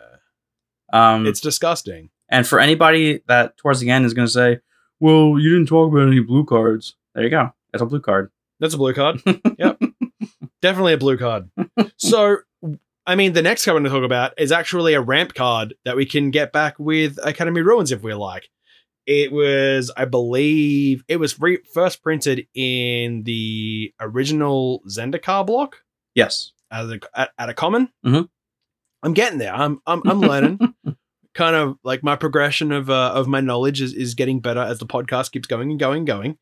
Yeah, 0.94 1.14
Um, 1.14 1.26
it's 1.26 1.40
disgusting. 1.40 2.10
And 2.28 2.46
for 2.46 2.60
anybody 2.60 3.22
that 3.28 3.56
towards 3.56 3.80
the 3.80 3.90
end 3.90 4.06
is 4.06 4.14
going 4.14 4.28
to 4.28 4.32
say, 4.32 4.60
"Well, 5.00 5.38
you 5.40 5.50
didn't 5.52 5.68
talk 5.68 5.92
about 5.92 6.08
any 6.08 6.20
blue 6.20 6.46
cards," 6.46 6.96
there 7.14 7.24
you 7.24 7.30
go. 7.30 7.52
That's 7.72 7.82
a 7.82 7.86
blue 7.86 8.00
card. 8.02 8.32
That's 8.60 8.74
a 8.74 8.78
blue 8.78 8.94
card. 8.94 9.22
yep, 9.60 9.80
definitely 10.62 10.94
a 10.94 10.98
blue 10.98 11.18
card. 11.18 11.50
So, 11.98 12.38
I 13.06 13.16
mean, 13.16 13.34
the 13.34 13.42
next 13.42 13.66
card 13.66 13.76
I'm 13.78 13.84
going 13.84 13.92
to 13.94 14.00
talk 14.00 14.06
about 14.06 14.34
is 14.40 14.52
actually 14.52 14.94
a 14.94 15.02
ramp 15.02 15.34
card 15.34 15.76
that 15.86 15.96
we 15.98 16.06
can 16.06 16.32
get 16.32 16.52
back 16.54 16.80
with 16.80 17.20
Academy 17.24 17.62
Ruins 17.62 17.92
if 17.92 18.02
we 18.02 18.14
like. 18.14 18.50
It 19.06 19.32
was, 19.32 19.92
I 19.96 20.06
believe, 20.06 21.04
it 21.08 21.18
was 21.18 21.40
re- 21.40 21.60
first 21.74 22.02
printed 22.02 22.48
in 22.56 23.24
the 23.24 23.94
original 24.00 24.82
Zendikar 24.90 25.46
block. 25.46 25.78
Yes. 26.16 26.54
as 26.72 26.90
a, 26.90 27.00
at, 27.14 27.30
at 27.38 27.50
a 27.50 27.54
common. 27.54 27.90
Mhm. 28.06 28.30
I'm 29.04 29.14
getting 29.14 29.38
there. 29.38 29.54
I'm 29.54 29.80
I'm, 29.86 30.02
I'm 30.06 30.22
learning. 30.22 30.60
kind 31.36 31.56
of 31.56 31.78
like 31.84 32.02
my 32.02 32.16
progression 32.16 32.72
of 32.72 32.90
uh, 32.90 33.12
of 33.14 33.28
my 33.28 33.42
knowledge 33.42 33.82
is, 33.82 33.94
is 33.94 34.16
getting 34.16 34.40
better 34.40 34.62
as 34.62 34.80
the 34.80 34.86
podcast 34.86 35.32
keeps 35.32 35.48
going 35.48 35.70
and 35.70 35.80
going 35.80 36.00
and 36.00 36.08
going. 36.08 36.38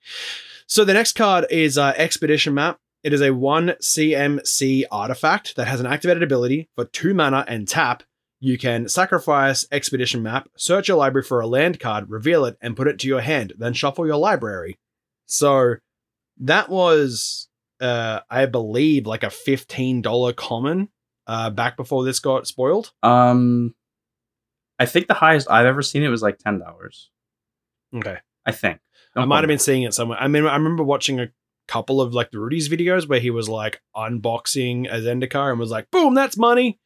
So 0.68 0.86
the 0.86 0.94
next 0.94 1.14
card 1.14 1.46
is 1.50 1.78
uh, 1.78 1.94
Expedition 1.98 2.54
Map. 2.54 2.80
It 3.04 3.12
is 3.12 3.22
a 3.22 3.34
one 3.34 3.70
CMC 3.82 4.86
artifact 4.90 5.58
that 5.58 5.68
has 5.68 5.82
an 5.82 5.86
activated 5.86 6.24
ability 6.24 6.70
for 6.76 6.86
two 6.86 7.14
mana 7.14 7.44
and 7.48 7.68
tap. 7.68 8.04
You 8.40 8.58
can 8.58 8.88
sacrifice 8.88 9.66
Expedition 9.72 10.24
Map, 10.24 10.50
search 10.56 10.88
your 10.88 10.98
library 10.98 11.26
for 11.26 11.42
a 11.42 11.48
land 11.48 11.80
card, 11.80 12.10
reveal 12.10 12.46
it, 12.46 12.58
and 12.62 12.78
put 12.78 12.88
it 12.88 13.00
to 13.00 13.08
your 13.08 13.22
hand. 13.22 13.54
Then 13.58 13.74
shuffle 13.74 14.08
your 14.08 14.18
library. 14.18 14.78
So 15.26 15.76
that 16.40 16.70
was, 16.70 17.50
uh, 17.82 18.22
I 18.30 18.46
believe, 18.46 19.06
like 19.06 19.24
a 19.24 19.30
fifteen 19.30 20.02
dollar 20.02 20.34
common 20.34 20.90
uh, 21.28 21.50
back 21.50 21.78
before 21.78 22.04
this 22.04 22.20
got 22.20 22.48
spoiled. 22.48 22.92
Um, 23.02 23.76
I 24.80 24.86
think 24.86 25.08
the 25.08 25.14
highest 25.14 25.50
I've 25.50 25.66
ever 25.66 25.82
seen 25.82 26.04
it 26.04 26.10
was 26.10 26.22
like 26.22 26.38
ten 26.40 26.60
dollars. 26.60 27.10
Okay. 27.96 28.18
I 28.46 28.52
think. 28.52 28.80
I 29.16 29.20
Don't 29.22 29.30
might 29.30 29.42
have 29.42 29.48
been 29.48 29.60
seeing 29.60 29.84
it 29.84 29.94
somewhere. 29.94 30.18
I 30.20 30.28
mean, 30.28 30.46
I 30.46 30.56
remember 30.56 30.84
watching 30.84 31.20
a 31.20 31.30
couple 31.68 32.02
of 32.02 32.14
like 32.14 32.32
the 32.32 32.40
Rudy's 32.40 32.68
videos 32.68 33.08
where 33.08 33.20
he 33.20 33.30
was 33.30 33.48
like 33.48 33.82
unboxing 33.96 34.88
a 34.92 34.96
Zendikar 34.98 35.52
and 35.52 35.60
was 35.60 35.72
like, 35.72 35.90
"Boom, 35.92 36.14
that's 36.16 36.36
money." 36.38 36.80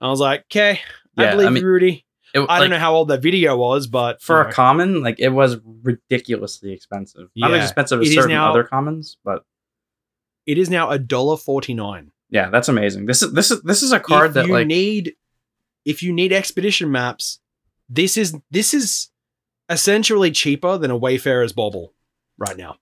I 0.00 0.08
was 0.08 0.20
like, 0.20 0.42
"Okay, 0.50 0.80
I 1.18 1.22
Yeah, 1.22 1.28
I 1.28 1.30
believe 1.32 1.52
mean, 1.52 1.62
you, 1.62 1.68
Rudy." 1.68 2.06
It- 2.32 2.38
I 2.40 2.42
like, 2.42 2.60
don't 2.62 2.70
know 2.70 2.78
how 2.78 2.94
old 2.94 3.08
that 3.08 3.22
video 3.22 3.56
was, 3.56 3.86
but 3.86 4.22
for 4.22 4.42
you 4.44 4.48
a 4.48 4.52
common. 4.52 5.02
Like 5.02 5.16
it 5.18 5.28
was 5.30 5.56
ridiculously 5.82 6.72
expensive. 6.72 7.28
Not 7.36 7.52
as 7.52 7.64
expensive 7.64 8.00
It 8.00 8.04
as 8.04 8.08
is 8.10 8.14
certain 8.14 8.30
now- 8.30 8.50
other 8.50 8.64
commons, 8.64 9.18
but 9.24 9.44
it 10.46 10.58
is 10.58 10.70
now 10.70 10.90
a 10.90 10.98
dollar 10.98 11.36
forty 11.36 11.74
nine. 11.74 12.12
yeah, 12.30 12.50
that's 12.50 12.68
amazing. 12.68 13.06
This 13.06 13.22
is 13.22 13.32
this 13.32 13.50
is 13.50 13.62
this 13.62 13.82
is 13.82 13.92
a 13.92 14.00
card 14.00 14.28
if 14.28 14.34
that 14.34 14.46
you 14.46 14.52
like 14.52 14.66
need, 14.66 15.14
if 15.84 16.02
you 16.02 16.12
need 16.12 16.32
expedition 16.32 16.90
maps, 16.90 17.40
this 17.88 18.16
is 18.16 18.36
this 18.50 18.72
is 18.74 19.10
essentially 19.68 20.30
cheaper 20.30 20.76
than 20.78 20.90
a 20.90 20.96
Wayfarer's 20.96 21.52
Bauble 21.52 21.92
right 22.38 22.56
now. 22.56 22.76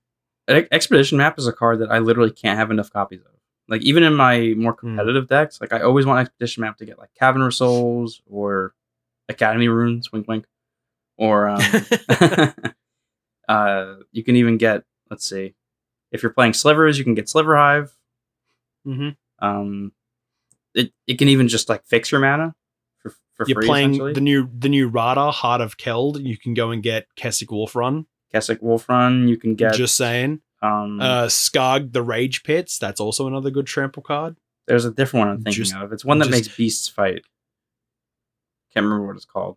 Ex- 0.49 0.69
Expedition 0.73 1.19
Map 1.19 1.39
is 1.39 1.47
a 1.47 1.53
card 1.53 1.79
that 1.81 1.91
I 1.91 1.99
literally 1.99 2.33
can't 2.33 2.59
have 2.59 2.71
enough 2.71 2.91
copies 2.93 3.21
of. 3.21 3.27
Like 3.69 3.83
even 3.83 4.03
in 4.03 4.15
my 4.15 4.55
more 4.57 4.73
Hmm. 4.73 4.89
competitive 4.97 5.29
decks, 5.29 5.61
like 5.61 5.73
I 5.73 5.81
always 5.83 6.05
want 6.07 6.21
Expedition 6.21 6.63
Map 6.63 6.77
to 6.79 6.85
get 6.85 6.99
like 6.99 7.11
Cavern 7.19 7.49
Souls 7.53 8.21
or 8.29 8.75
Academy 9.29 9.69
Ruins, 9.69 10.11
wink 10.13 10.27
wink, 10.29 10.47
or 11.17 11.49
um, 11.49 11.63
uh, 13.49 13.95
you 14.13 14.23
can 14.25 14.37
even 14.37 14.57
get 14.59 14.85
let's 15.11 15.29
see, 15.29 15.55
if 16.11 16.23
you're 16.23 16.33
playing 16.33 16.55
Slivers, 16.55 16.99
you 16.99 17.05
can 17.05 17.15
get 17.15 17.29
Sliver 17.29 17.57
Hive. 17.57 17.97
hmm 18.85 19.11
Um, 19.39 19.93
it 20.75 20.93
it 21.07 21.19
can 21.19 21.29
even 21.29 21.49
just 21.49 21.69
like 21.69 21.85
fix 21.87 22.11
your 22.11 22.21
mana 22.21 22.55
for 23.45 23.51
You're 23.51 23.61
free. 23.63 23.67
playing 23.69 24.13
the 24.15 24.21
new 24.21 24.49
the 24.57 24.69
new 24.69 24.89
Radha 24.89 25.31
Heart 25.31 25.61
of 25.61 25.77
Keld. 25.77 26.25
You 26.25 26.37
can 26.39 26.55
go 26.55 26.71
and 26.71 26.83
get 26.83 27.07
Kessig 27.17 27.51
Wolf 27.51 27.75
Run. 27.77 28.07
Kessig 28.35 28.63
Wolf 28.63 28.89
Run. 28.89 29.29
You 29.29 29.37
can 29.37 29.55
get 29.55 29.75
Just 29.75 29.97
saying. 29.97 30.41
um. 30.63 31.01
Uh, 31.01 31.27
Skarrg 31.27 31.93
the 31.93 32.03
Rage 32.03 32.43
Pits. 32.45 32.79
That's 32.79 33.01
also 33.01 33.27
another 33.27 33.51
good 33.51 33.67
trample 33.67 34.03
card. 34.03 34.37
there's 34.67 34.85
a 34.85 34.91
different 34.93 35.27
one 35.27 35.37
I'm 35.37 35.43
thinking 35.43 35.65
just- 35.65 35.75
of. 35.75 35.93
It's 35.93 36.05
one 36.05 36.19
that 36.19 36.27
just- 36.29 36.37
makes 36.47 36.57
beasts 36.57 36.89
fight. 36.89 37.25
Can't 38.73 38.85
remember 38.85 39.07
what 39.07 39.17
it's 39.17 39.25
called. 39.27 39.57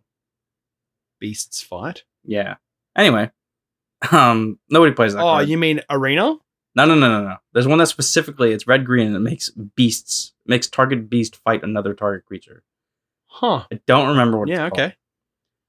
Beasts 1.18 1.62
Fight. 1.62 2.04
Yeah. 2.24 2.56
Anyway, 2.94 3.30
um, 4.12 4.58
nobody 4.68 4.92
plays 4.92 5.14
that. 5.14 5.20
Oh, 5.20 5.36
card. 5.36 5.48
you 5.48 5.56
mean 5.56 5.80
Arena? 5.88 6.36
No, 6.74 6.84
no, 6.84 6.94
no, 6.94 7.08
no, 7.08 7.24
no. 7.28 7.36
There's 7.54 7.66
one 7.66 7.78
that 7.78 7.86
specifically 7.86 8.52
it's 8.52 8.66
red 8.66 8.84
green 8.84 9.06
and 9.06 9.16
it 9.16 9.20
makes 9.20 9.48
beasts 9.50 10.32
makes 10.44 10.66
target 10.68 11.08
beast 11.08 11.36
fight 11.36 11.62
another 11.62 11.94
target 11.94 12.26
creature. 12.26 12.62
Huh. 13.38 13.64
I 13.70 13.80
don't 13.86 14.08
remember 14.08 14.38
what. 14.38 14.48
Yeah. 14.48 14.66
Okay. 14.66 14.94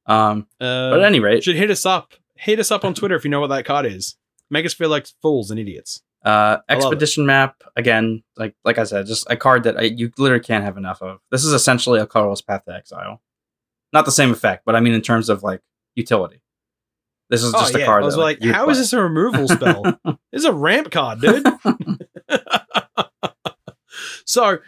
Um, 0.05 0.47
Uh, 0.61 0.89
but 0.91 0.99
at 0.99 1.05
any 1.05 1.19
rate, 1.19 1.43
should 1.43 1.57
hit 1.57 1.69
us 1.69 1.85
up. 1.85 2.13
Hit 2.35 2.59
us 2.59 2.71
up 2.71 2.85
on 2.85 2.93
Twitter 2.93 3.15
if 3.15 3.25
you 3.25 3.29
know 3.29 3.41
what 3.41 3.47
that 3.47 3.65
card 3.65 3.85
is. 3.85 4.15
Make 4.49 4.65
us 4.65 4.73
feel 4.73 4.89
like 4.89 5.05
fools 5.21 5.51
and 5.51 5.59
idiots. 5.59 6.01
uh, 6.23 6.57
expedition 6.69 7.25
map 7.25 7.61
again. 7.75 8.23
Like 8.37 8.55
like 8.63 8.77
I 8.77 8.83
said, 8.85 9.05
just 9.05 9.29
a 9.29 9.35
card 9.35 9.63
that 9.63 9.77
I, 9.77 9.81
you 9.83 10.11
literally 10.17 10.43
can't 10.43 10.63
have 10.63 10.77
enough 10.77 11.01
of. 11.01 11.19
This 11.31 11.43
is 11.43 11.51
essentially 11.51 11.99
a 11.99 12.07
colorless 12.07 12.41
path 12.41 12.63
to 12.65 12.73
exile. 12.73 13.21
Not 13.91 14.05
the 14.05 14.11
same 14.11 14.31
effect, 14.31 14.63
but 14.65 14.75
I 14.75 14.79
mean 14.79 14.93
in 14.93 15.01
terms 15.01 15.27
of 15.29 15.43
like 15.43 15.61
utility. 15.95 16.41
This 17.29 17.43
is 17.43 17.51
just 17.51 17.75
a 17.75 17.83
card. 17.83 18.03
Oh, 18.03 18.05
I 18.05 18.05
was 18.05 18.15
that, 18.15 18.21
like, 18.21 18.41
you'd 18.41 18.55
how 18.55 18.69
is 18.69 18.77
play. 18.77 18.81
this 18.83 18.93
a 18.93 19.01
removal 19.01 19.47
spell? 19.49 19.81
this 20.31 20.39
is 20.41 20.45
a 20.45 20.53
ramp 20.53 20.89
card, 20.91 21.19
dude. 21.19 21.45
so 24.25 24.59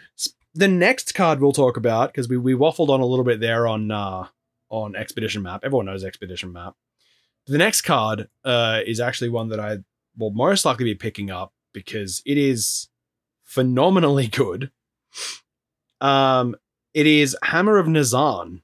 the 0.54 0.68
next 0.68 1.14
card 1.14 1.40
we'll 1.40 1.52
talk 1.52 1.76
about 1.76 2.10
because 2.10 2.28
we, 2.28 2.36
we 2.36 2.54
waffled 2.54 2.88
on 2.88 3.00
a 3.00 3.06
little 3.06 3.24
bit 3.24 3.40
there 3.40 3.66
on 3.66 3.90
uh 3.90 4.26
on 4.68 4.94
expedition 4.94 5.42
map. 5.42 5.62
Everyone 5.64 5.86
knows 5.86 6.04
expedition 6.04 6.52
map. 6.52 6.74
The 7.46 7.58
next 7.58 7.82
card 7.82 8.28
uh 8.44 8.80
is 8.86 9.00
actually 9.00 9.30
one 9.30 9.48
that 9.48 9.60
i 9.60 9.78
will 10.18 10.30
most 10.30 10.64
likely 10.64 10.84
be 10.84 10.94
picking 10.94 11.30
up 11.30 11.52
because 11.72 12.22
it 12.26 12.36
is 12.36 12.88
phenomenally 13.44 14.26
good. 14.28 14.70
Um 16.00 16.56
it 16.94 17.06
is 17.06 17.36
hammer 17.42 17.78
of 17.78 17.86
nazahn 17.86 18.62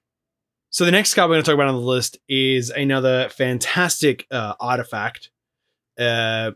so 0.70 0.84
the 0.84 0.90
next 0.90 1.14
card 1.14 1.30
we're 1.30 1.36
going 1.36 1.44
to 1.44 1.50
talk 1.50 1.54
about 1.54 1.68
on 1.68 1.74
the 1.74 1.80
list 1.80 2.18
is 2.28 2.68
another 2.68 3.30
fantastic 3.30 4.26
uh, 4.30 4.54
artifact. 4.60 5.30
Uh 5.98 6.50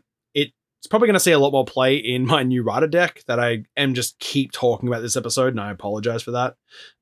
it's 0.81 0.87
probably 0.87 1.05
going 1.05 1.13
to 1.13 1.19
see 1.19 1.31
a 1.31 1.37
lot 1.37 1.51
more 1.51 1.63
play 1.63 1.95
in 1.95 2.25
my 2.25 2.41
new 2.41 2.63
rider 2.63 2.87
deck 2.87 3.23
that 3.27 3.39
I 3.39 3.65
am 3.77 3.93
just 3.93 4.17
keep 4.17 4.51
talking 4.51 4.89
about 4.89 5.03
this 5.03 5.15
episode, 5.15 5.53
and 5.53 5.61
I 5.61 5.69
apologize 5.69 6.23
for 6.23 6.31
that. 6.31 6.55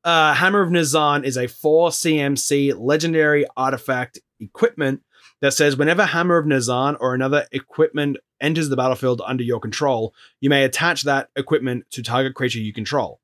Uh, 0.03 0.33
Hammer 0.33 0.61
of 0.61 0.69
Nazahn 0.69 1.23
is 1.23 1.37
a 1.37 1.47
4 1.47 1.91
CMC 1.91 2.77
legendary 2.77 3.45
artifact 3.55 4.19
equipment 4.41 5.01
that 5.39 5.53
says 5.53 5.77
whenever 5.77 6.03
Hammer 6.03 6.37
of 6.37 6.45
Nazahn 6.45 6.97
or 6.99 7.13
another 7.13 7.47
equipment 7.53 8.17
enters 8.41 8.67
the 8.67 8.75
battlefield 8.75 9.21
under 9.25 9.43
your 9.43 9.61
control, 9.61 10.13
you 10.41 10.49
may 10.49 10.65
attach 10.65 11.03
that 11.03 11.29
equipment 11.37 11.85
to 11.91 12.03
target 12.03 12.35
creature 12.35 12.59
you 12.59 12.73
control. 12.73 13.21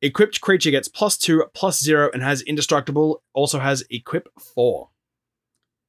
Equipped 0.00 0.40
creature 0.40 0.70
gets 0.70 0.86
plus 0.86 1.18
2, 1.18 1.46
plus 1.54 1.82
0, 1.82 2.08
and 2.14 2.22
has 2.22 2.40
indestructible, 2.42 3.20
also 3.32 3.58
has 3.58 3.82
equip 3.90 4.28
4. 4.54 4.90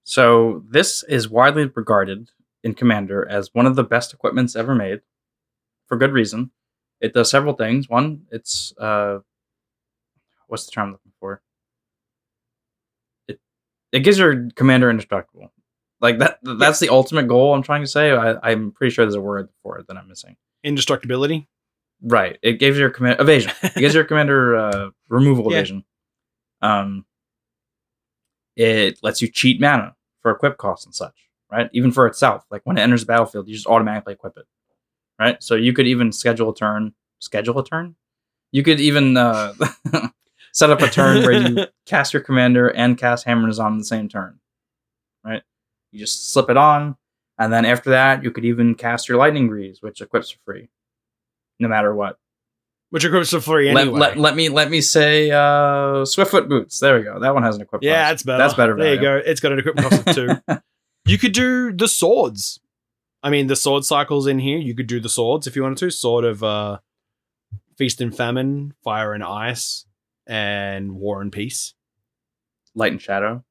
So 0.04 0.64
this 0.68 1.04
is 1.04 1.30
widely 1.30 1.66
regarded 1.76 2.30
in 2.64 2.74
Commander 2.74 3.28
as 3.30 3.50
one 3.54 3.66
of 3.66 3.76
the 3.76 3.84
best 3.84 4.14
equipments 4.14 4.56
ever 4.56 4.74
made, 4.76 5.02
for 5.88 5.98
good 5.98 6.12
reason. 6.14 6.52
It 7.02 7.14
does 7.14 7.30
several 7.30 7.54
things. 7.54 7.90
One, 7.90 8.24
it's 8.32 8.74
uh, 8.78 9.20
what's 10.48 10.66
the 10.66 10.72
term 10.72 10.86
I'm 10.88 10.92
looking 10.94 11.12
for? 11.20 11.42
It 13.28 13.40
it 13.92 14.00
gives 14.00 14.18
your 14.18 14.50
commander 14.56 14.90
indestructible. 14.90 15.52
Like 16.00 16.20
that. 16.20 16.40
That's 16.44 16.80
the 16.80 16.90
ultimate 16.90 17.28
goal. 17.28 17.54
I'm 17.54 17.64
trying 17.64 17.82
to 17.82 17.88
say. 17.88 18.12
I, 18.12 18.36
I'm 18.52 18.72
pretty 18.72 18.94
sure 18.94 19.06
there's 19.06 19.16
a 19.16 19.22
word 19.22 19.50
for 19.62 19.80
it 19.80 19.88
that 19.88 19.98
I'm 19.98 20.08
missing. 20.08 20.36
Indestructibility. 20.64 21.48
Right. 22.02 22.38
It 22.42 22.54
gives 22.60 22.78
your 22.78 22.90
command 22.90 23.20
evasion. 23.22 23.52
It 23.64 23.76
gives 23.76 23.96
your 23.96 24.04
commander 24.04 24.56
uh, 24.58 24.90
removal 25.10 25.52
Yeah. 25.52 25.60
evasion. 25.60 25.84
Um, 26.62 27.06
it 28.56 29.00
lets 29.02 29.22
you 29.22 29.30
cheat 29.30 29.60
mana 29.62 29.96
for 30.22 30.32
equip 30.32 30.58
costs 30.58 30.86
and 30.86 30.94
such. 30.94 31.30
Right. 31.54 31.70
Even 31.72 31.92
for 31.92 32.08
itself, 32.08 32.44
like 32.50 32.62
when 32.64 32.80
it 32.80 32.82
enters 32.82 33.02
the 33.02 33.06
battlefield, 33.06 33.48
you 33.48 33.54
just 33.54 33.68
automatically 33.68 34.14
equip 34.14 34.38
it. 34.38 34.46
Right. 35.20 35.42
So 35.44 35.54
you 35.54 35.72
could 35.72 35.86
even 35.86 36.12
schedule 36.12 36.50
a 36.50 36.56
turn, 36.56 36.94
schedule 37.20 37.60
a 37.60 37.64
turn. 37.64 37.96
You 38.52 38.64
could 38.64 38.80
even 38.80 39.16
uh, 39.18 39.54
set 40.52 40.72
up 40.72 40.82
a 40.82 40.90
turn 40.90 41.22
where 41.22 41.32
you 41.32 41.66
cast 41.86 42.12
your 42.12 42.24
commander 42.24 42.70
and 42.70 42.98
cast 42.98 43.26
hammers 43.26 43.60
on 43.60 43.78
the 43.78 43.84
same 43.84 44.10
turn. 44.10 44.40
Right? 45.24 45.44
You 45.92 46.00
just 46.00 46.34
slip 46.34 46.50
it 46.50 46.58
on, 46.58 46.98
and 47.38 47.54
then 47.54 47.66
after 47.66 47.92
that, 47.92 48.24
you 48.24 48.32
could 48.32 48.46
even 48.46 48.74
cast 48.74 49.08
your 49.08 49.20
lightning 49.20 49.48
greaves, 49.48 49.82
which 49.82 50.02
equips 50.02 50.32
for 50.32 50.40
free, 50.46 50.70
no 51.60 51.68
matter 51.68 51.94
what. 51.94 52.18
Which 52.90 53.06
equips 53.06 53.30
for 53.30 53.40
free 53.40 53.72
Let, 53.72 53.82
anyway. 53.82 54.00
let, 54.00 54.18
let 54.18 54.36
me 54.36 54.50
let 54.50 54.70
me 54.70 54.82
say 54.82 55.32
uh, 55.32 56.04
Swiftfoot 56.04 56.48
boots. 56.50 56.80
There 56.80 56.98
we 56.98 57.04
go. 57.04 57.20
That 57.20 57.34
one 57.34 57.44
has 57.44 57.56
an 57.56 57.62
equip. 57.62 57.84
yeah, 57.84 58.10
cost. 58.10 58.10
that's 58.10 58.24
better. 58.24 58.38
That's 58.38 58.54
better. 58.56 58.76
There 58.76 58.94
you 58.96 59.02
go. 59.02 59.16
It's 59.18 59.40
got 59.40 59.52
an 59.52 59.60
equipment 59.60 59.90
cost 59.90 60.08
of 60.08 60.16
two. 60.16 60.58
You 61.06 61.18
could 61.18 61.34
do 61.34 61.72
the 61.74 61.88
swords. 61.88 62.60
I 63.22 63.30
mean, 63.30 63.48
the 63.48 63.56
sword 63.56 63.86
cycles 63.86 64.28
in 64.28 64.40
here. 64.40 64.58
You 64.58 64.76
could 64.76 64.88
do 64.88 65.00
the 65.00 65.10
swords 65.10 65.48
if 65.48 65.56
you 65.56 65.64
wanted 65.64 65.78
to. 65.80 65.92
Sword 65.92 66.26
of 66.26 66.44
uh, 66.44 66.80
feast 67.78 68.02
and 68.02 68.16
famine, 68.16 68.74
fire 68.84 69.14
and 69.14 69.24
ice, 69.24 69.86
and 70.28 70.94
war 70.96 71.22
and 71.22 71.32
peace, 71.32 71.74
Light 72.76 72.92
and 72.92 73.02
shadow. 73.02 73.44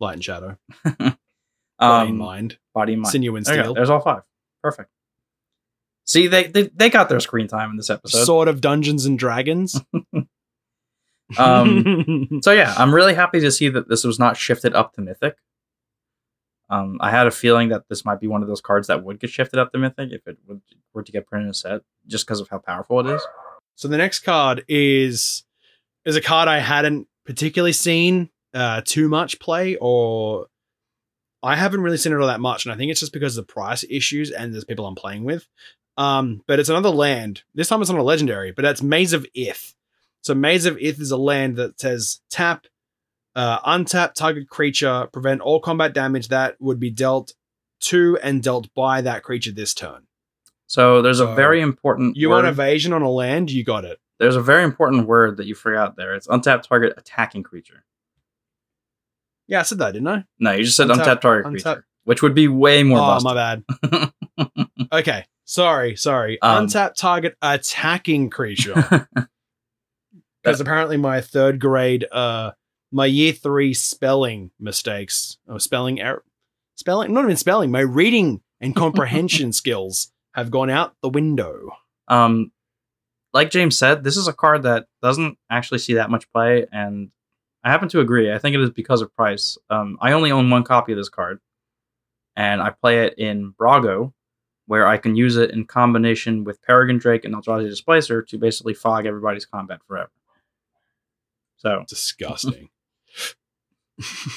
light 0.00 0.14
and 0.14 0.24
shadow, 0.24 0.56
body 0.84 0.98
and 1.00 1.16
Um, 1.78 2.16
mind, 2.18 2.58
body 2.74 2.92
and 2.94 3.02
mind. 3.02 3.12
sinew 3.12 3.36
and 3.36 3.44
There 3.46 3.62
steel, 3.62 3.74
There's 3.74 3.90
all 3.90 4.00
five. 4.00 4.22
Perfect. 4.62 4.90
See, 6.04 6.26
they, 6.26 6.44
they 6.48 6.64
they 6.74 6.90
got 6.90 7.08
their 7.08 7.20
screen 7.20 7.46
time 7.48 7.70
in 7.70 7.76
this 7.76 7.88
episode. 7.90 8.24
sword 8.24 8.48
of 8.48 8.60
dungeons 8.60 9.06
and 9.06 9.18
dragons. 9.18 9.80
Um, 11.38 12.40
so 12.42 12.52
yeah, 12.52 12.74
I'm 12.76 12.94
really 12.94 13.14
happy 13.14 13.40
to 13.40 13.50
see 13.50 13.68
that 13.70 13.88
this 13.88 14.04
was 14.04 14.18
not 14.18 14.36
shifted 14.36 14.74
up 14.74 14.92
to 14.94 15.00
mythic. 15.00 15.36
Um, 16.72 16.96
I 17.02 17.10
had 17.10 17.26
a 17.26 17.30
feeling 17.30 17.68
that 17.68 17.86
this 17.90 18.02
might 18.02 18.18
be 18.18 18.26
one 18.26 18.40
of 18.40 18.48
those 18.48 18.62
cards 18.62 18.86
that 18.88 19.04
would 19.04 19.20
get 19.20 19.28
shifted 19.28 19.60
up 19.60 19.72
to 19.72 19.78
mythic 19.78 20.10
if 20.10 20.26
it 20.26 20.38
would, 20.46 20.62
were 20.94 21.02
to 21.02 21.12
get 21.12 21.26
printed 21.26 21.44
in 21.44 21.50
a 21.50 21.54
set, 21.54 21.82
just 22.06 22.26
because 22.26 22.40
of 22.40 22.48
how 22.48 22.58
powerful 22.58 23.00
it 23.00 23.14
is. 23.14 23.22
So 23.74 23.88
the 23.88 23.98
next 23.98 24.20
card 24.20 24.64
is 24.68 25.44
is 26.06 26.16
a 26.16 26.22
card 26.22 26.48
I 26.48 26.60
hadn't 26.60 27.08
particularly 27.26 27.74
seen 27.74 28.30
uh, 28.54 28.80
too 28.86 29.10
much 29.10 29.38
play, 29.38 29.76
or 29.82 30.46
I 31.42 31.56
haven't 31.56 31.82
really 31.82 31.98
seen 31.98 32.14
it 32.14 32.18
all 32.18 32.26
that 32.26 32.40
much, 32.40 32.64
and 32.64 32.72
I 32.72 32.76
think 32.78 32.90
it's 32.90 33.00
just 33.00 33.12
because 33.12 33.36
of 33.36 33.46
the 33.46 33.52
price 33.52 33.84
issues 33.90 34.30
and 34.30 34.54
there's 34.54 34.64
people 34.64 34.86
I'm 34.86 34.94
playing 34.94 35.24
with. 35.24 35.46
Um, 35.98 36.42
but 36.46 36.58
it's 36.58 36.70
another 36.70 36.88
land. 36.88 37.42
This 37.54 37.68
time 37.68 37.82
it's 37.82 37.90
not 37.90 38.00
a 38.00 38.02
legendary, 38.02 38.50
but 38.50 38.64
it's 38.64 38.82
Maze 38.82 39.12
of 39.12 39.26
Ith. 39.34 39.74
So 40.22 40.34
Maze 40.34 40.64
of 40.64 40.78
Ith 40.78 41.00
is 41.00 41.10
a 41.10 41.18
land 41.18 41.56
that 41.56 41.78
says 41.78 42.22
tap, 42.30 42.66
uh, 43.34 43.60
untap 43.60 44.14
target 44.14 44.48
creature, 44.48 45.08
prevent 45.12 45.40
all 45.40 45.60
combat 45.60 45.92
damage 45.94 46.28
that 46.28 46.56
would 46.60 46.78
be 46.80 46.90
dealt 46.90 47.34
to 47.80 48.18
and 48.22 48.42
dealt 48.42 48.72
by 48.74 49.00
that 49.00 49.22
creature 49.22 49.50
this 49.52 49.74
turn. 49.74 50.06
So 50.66 51.02
there's 51.02 51.18
So, 51.18 51.28
a 51.28 51.34
very 51.34 51.60
important 51.60 52.16
You 52.16 52.28
word. 52.30 52.36
want 52.36 52.46
evasion 52.46 52.92
on 52.92 53.02
a 53.02 53.10
land, 53.10 53.50
you 53.50 53.64
got 53.64 53.84
it. 53.84 53.98
there's 54.18 54.36
a 54.36 54.40
very 54.42 54.62
important 54.64 55.06
word 55.08 55.36
that 55.38 55.46
you 55.46 55.54
forgot 55.54 55.96
there. 55.96 56.14
It's 56.14 56.28
untapped 56.28 56.68
target 56.68 56.94
attacking 56.96 57.42
creature. 57.42 57.84
Yeah, 59.48 59.60
I 59.60 59.62
said 59.62 59.78
that, 59.78 59.92
didn't 59.92 60.08
I? 60.08 60.24
No, 60.38 60.52
you 60.52 60.64
just 60.64 60.76
said 60.76 60.88
Untap- 60.88 60.98
untapped 61.00 61.22
target 61.22 61.46
untap- 61.46 61.50
creature, 61.50 61.86
which 62.04 62.22
would 62.22 62.34
be 62.34 62.48
way 62.48 62.82
more 62.84 62.98
oh, 62.98 63.02
busted. 63.18 63.24
my 63.24 63.34
bad. 63.34 64.56
okay, 64.92 65.24
sorry, 65.44 65.96
sorry. 65.96 66.40
Um, 66.40 66.64
Untapped 66.64 66.96
target 66.98 67.36
attacking 67.42 68.30
creature. 68.30 69.08
Because 70.44 70.60
apparently 70.60 70.96
my 70.96 71.20
third 71.20 71.60
grade, 71.60 72.04
uh, 72.10 72.50
my 72.92 73.06
year 73.06 73.32
three 73.32 73.74
spelling 73.74 74.50
mistakes, 74.60 75.38
or 75.48 75.58
spelling 75.58 76.00
error, 76.00 76.24
spelling, 76.76 77.12
not 77.12 77.24
even 77.24 77.36
spelling, 77.36 77.70
my 77.70 77.80
reading 77.80 78.42
and 78.60 78.76
comprehension 78.76 79.52
skills 79.52 80.12
have 80.34 80.50
gone 80.50 80.70
out 80.70 80.94
the 81.02 81.08
window. 81.08 81.70
Um, 82.08 82.52
like 83.32 83.50
James 83.50 83.78
said, 83.78 84.04
this 84.04 84.16
is 84.16 84.28
a 84.28 84.32
card 84.32 84.64
that 84.64 84.86
doesn't 85.02 85.38
actually 85.50 85.78
see 85.78 85.94
that 85.94 86.10
much 86.10 86.30
play, 86.32 86.66
and 86.70 87.10
I 87.64 87.70
happen 87.70 87.88
to 87.90 88.00
agree. 88.00 88.32
I 88.32 88.38
think 88.38 88.54
it 88.54 88.60
is 88.60 88.70
because 88.70 89.00
of 89.00 89.14
price. 89.14 89.56
Um, 89.70 89.96
I 90.00 90.12
only 90.12 90.30
own 90.30 90.50
one 90.50 90.64
copy 90.64 90.92
of 90.92 90.98
this 90.98 91.08
card, 91.08 91.40
and 92.36 92.60
I 92.60 92.70
play 92.70 93.06
it 93.06 93.18
in 93.18 93.52
Brago, 93.52 94.12
where 94.66 94.86
I 94.86 94.98
can 94.98 95.16
use 95.16 95.36
it 95.36 95.50
in 95.50 95.64
combination 95.64 96.44
with 96.44 96.62
Peregrine 96.62 96.98
Drake 96.98 97.24
and 97.24 97.34
Eldrazi 97.34 97.68
Displacer 97.68 98.22
to 98.22 98.38
basically 98.38 98.74
fog 98.74 99.06
everybody's 99.06 99.46
combat 99.46 99.80
forever. 99.86 100.10
So, 101.56 101.84
Disgusting. 101.88 102.68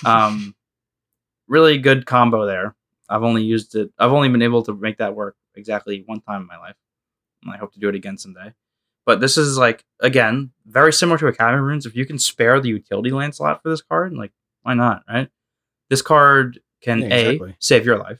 Um, 0.05 0.55
really 1.47 1.77
good 1.77 2.05
combo 2.05 2.45
there. 2.45 2.75
I've 3.09 3.23
only 3.23 3.43
used 3.43 3.75
it. 3.75 3.91
I've 3.99 4.11
only 4.11 4.29
been 4.29 4.41
able 4.41 4.63
to 4.63 4.73
make 4.73 4.97
that 4.97 5.15
work 5.15 5.35
exactly 5.55 6.03
one 6.05 6.21
time 6.21 6.41
in 6.41 6.47
my 6.47 6.57
life, 6.57 6.75
and 7.43 7.53
I 7.53 7.57
hope 7.57 7.73
to 7.73 7.79
do 7.79 7.89
it 7.89 7.95
again 7.95 8.17
someday. 8.17 8.53
But 9.05 9.19
this 9.19 9.37
is 9.37 9.57
like 9.57 9.83
again 9.99 10.51
very 10.65 10.91
similar 10.91 11.17
to 11.19 11.27
Academy 11.27 11.61
Ruins. 11.61 11.85
If 11.85 11.95
you 11.95 12.05
can 12.05 12.17
spare 12.17 12.59
the 12.59 12.69
utility 12.69 13.11
land 13.11 13.35
slot 13.35 13.61
for 13.61 13.69
this 13.69 13.81
card, 13.81 14.13
like 14.13 14.31
why 14.63 14.73
not, 14.73 15.03
right? 15.07 15.29
This 15.89 16.01
card 16.01 16.59
can 16.81 17.01
Yeah, 17.03 17.13
a 17.13 17.55
save 17.59 17.85
your 17.85 17.99
life. 17.99 18.19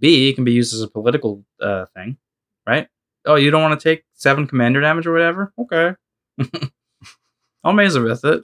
B 0.00 0.28
it 0.28 0.34
can 0.34 0.44
be 0.44 0.52
used 0.52 0.74
as 0.74 0.82
a 0.82 0.88
political 0.88 1.44
uh, 1.60 1.86
thing, 1.94 2.16
right? 2.66 2.88
Oh, 3.24 3.36
you 3.36 3.52
don't 3.52 3.62
want 3.62 3.78
to 3.78 3.88
take 3.88 4.04
seven 4.14 4.48
commander 4.48 4.80
damage 4.80 5.06
or 5.06 5.12
whatever? 5.12 5.52
Okay, 5.56 5.94
I'll 7.64 7.72
maze 7.72 7.96
with 7.96 8.24
it. 8.24 8.42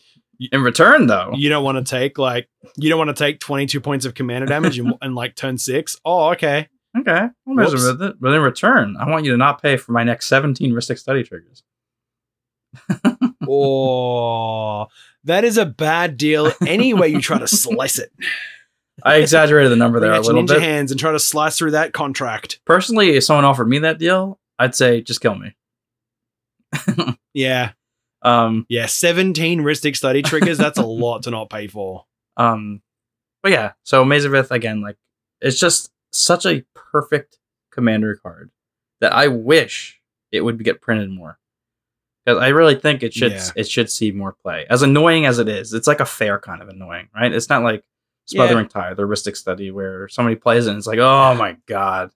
In 0.52 0.62
return, 0.62 1.06
though, 1.08 1.32
you 1.34 1.48
don't 1.48 1.64
want 1.64 1.84
to 1.84 1.90
take 1.90 2.16
like 2.16 2.48
you 2.76 2.88
don't 2.88 2.98
want 2.98 3.08
to 3.08 3.24
take 3.24 3.40
22 3.40 3.80
points 3.80 4.04
of 4.04 4.14
commander 4.14 4.46
damage 4.46 4.78
in, 4.78 4.92
in 5.02 5.14
like 5.16 5.34
turn 5.34 5.58
six. 5.58 5.96
Oh, 6.04 6.30
okay. 6.30 6.68
Okay, 6.98 7.10
I'll 7.46 7.54
measure 7.54 7.72
Whoops. 7.72 7.86
with 7.86 8.02
it. 8.02 8.20
But 8.20 8.32
in 8.32 8.40
return, 8.40 8.96
I 8.98 9.08
want 9.10 9.24
you 9.24 9.32
to 9.32 9.36
not 9.36 9.60
pay 9.60 9.76
for 9.76 9.92
my 9.92 10.04
next 10.04 10.26
17 10.26 10.72
Rhystic 10.72 10.98
Study 10.98 11.22
triggers. 11.22 11.62
oh, 13.48 14.86
that 15.24 15.44
is 15.44 15.58
a 15.58 15.66
bad 15.66 16.16
deal. 16.16 16.50
Any 16.66 16.94
way 16.94 17.08
you 17.08 17.20
try 17.20 17.38
to 17.38 17.48
slice 17.48 17.98
it, 17.98 18.10
I 19.04 19.16
exaggerated 19.16 19.70
the 19.70 19.76
number 19.76 20.00
there 20.00 20.12
a 20.12 20.20
little 20.20 20.42
ninja 20.42 20.48
bit. 20.54 20.62
hands 20.62 20.90
and 20.90 20.98
try 20.98 21.12
to 21.12 21.18
slice 21.20 21.58
through 21.58 21.72
that 21.72 21.92
contract. 21.92 22.60
Personally, 22.64 23.10
if 23.16 23.24
someone 23.24 23.44
offered 23.44 23.68
me 23.68 23.80
that 23.80 23.98
deal, 23.98 24.38
I'd 24.58 24.74
say 24.74 25.02
just 25.02 25.20
kill 25.20 25.34
me. 25.34 25.54
Yeah, 27.34 27.72
Um, 28.22 28.66
yeah. 28.68 28.86
17 28.86 29.60
Rhystic 29.60 29.96
study 29.96 30.22
triggers. 30.22 30.58
That's 30.58 30.78
a 30.78 30.86
lot 30.86 31.22
to 31.24 31.30
not 31.30 31.50
pay 31.50 31.66
for. 31.68 32.04
um, 32.36 32.82
but 33.42 33.52
yeah, 33.52 33.72
so 33.84 34.04
Maze 34.04 34.24
of 34.24 34.34
again, 34.50 34.80
like, 34.82 34.96
it's 35.40 35.60
just 35.60 35.92
such 36.12 36.44
a 36.44 36.64
perfect 36.74 37.38
commander 37.70 38.16
card 38.16 38.50
that 39.00 39.12
I 39.12 39.28
wish 39.28 40.00
it 40.32 40.40
would 40.40 40.62
get 40.64 40.80
printed 40.80 41.08
more. 41.10 41.38
Because 42.26 42.42
I 42.42 42.48
really 42.48 42.74
think 42.74 43.02
it 43.04 43.14
should 43.14 43.32
Yeah. 43.32 43.48
it 43.54 43.68
should 43.68 43.88
see 43.90 44.10
more 44.10 44.32
play. 44.32 44.66
As 44.68 44.82
annoying 44.82 45.24
as 45.24 45.38
it 45.38 45.48
is, 45.48 45.72
it's 45.72 45.86
like 45.86 46.00
a 46.00 46.04
fair 46.04 46.40
kind 46.40 46.60
of 46.60 46.68
annoying, 46.68 47.08
right? 47.14 47.32
It's 47.32 47.48
not 47.48 47.62
like 47.62 47.84
Smothering 48.26 48.68
Tithe, 48.68 48.96
the 48.96 49.04
Rhystic 49.04 49.36
Study, 49.36 49.70
where 49.70 50.08
somebody 50.08 50.34
plays 50.36 50.66
it 50.66 50.70
and 50.70 50.78
it's 50.78 50.86
like, 50.88 50.98
oh 50.98 51.34
my 51.36 51.56
god. 51.66 52.10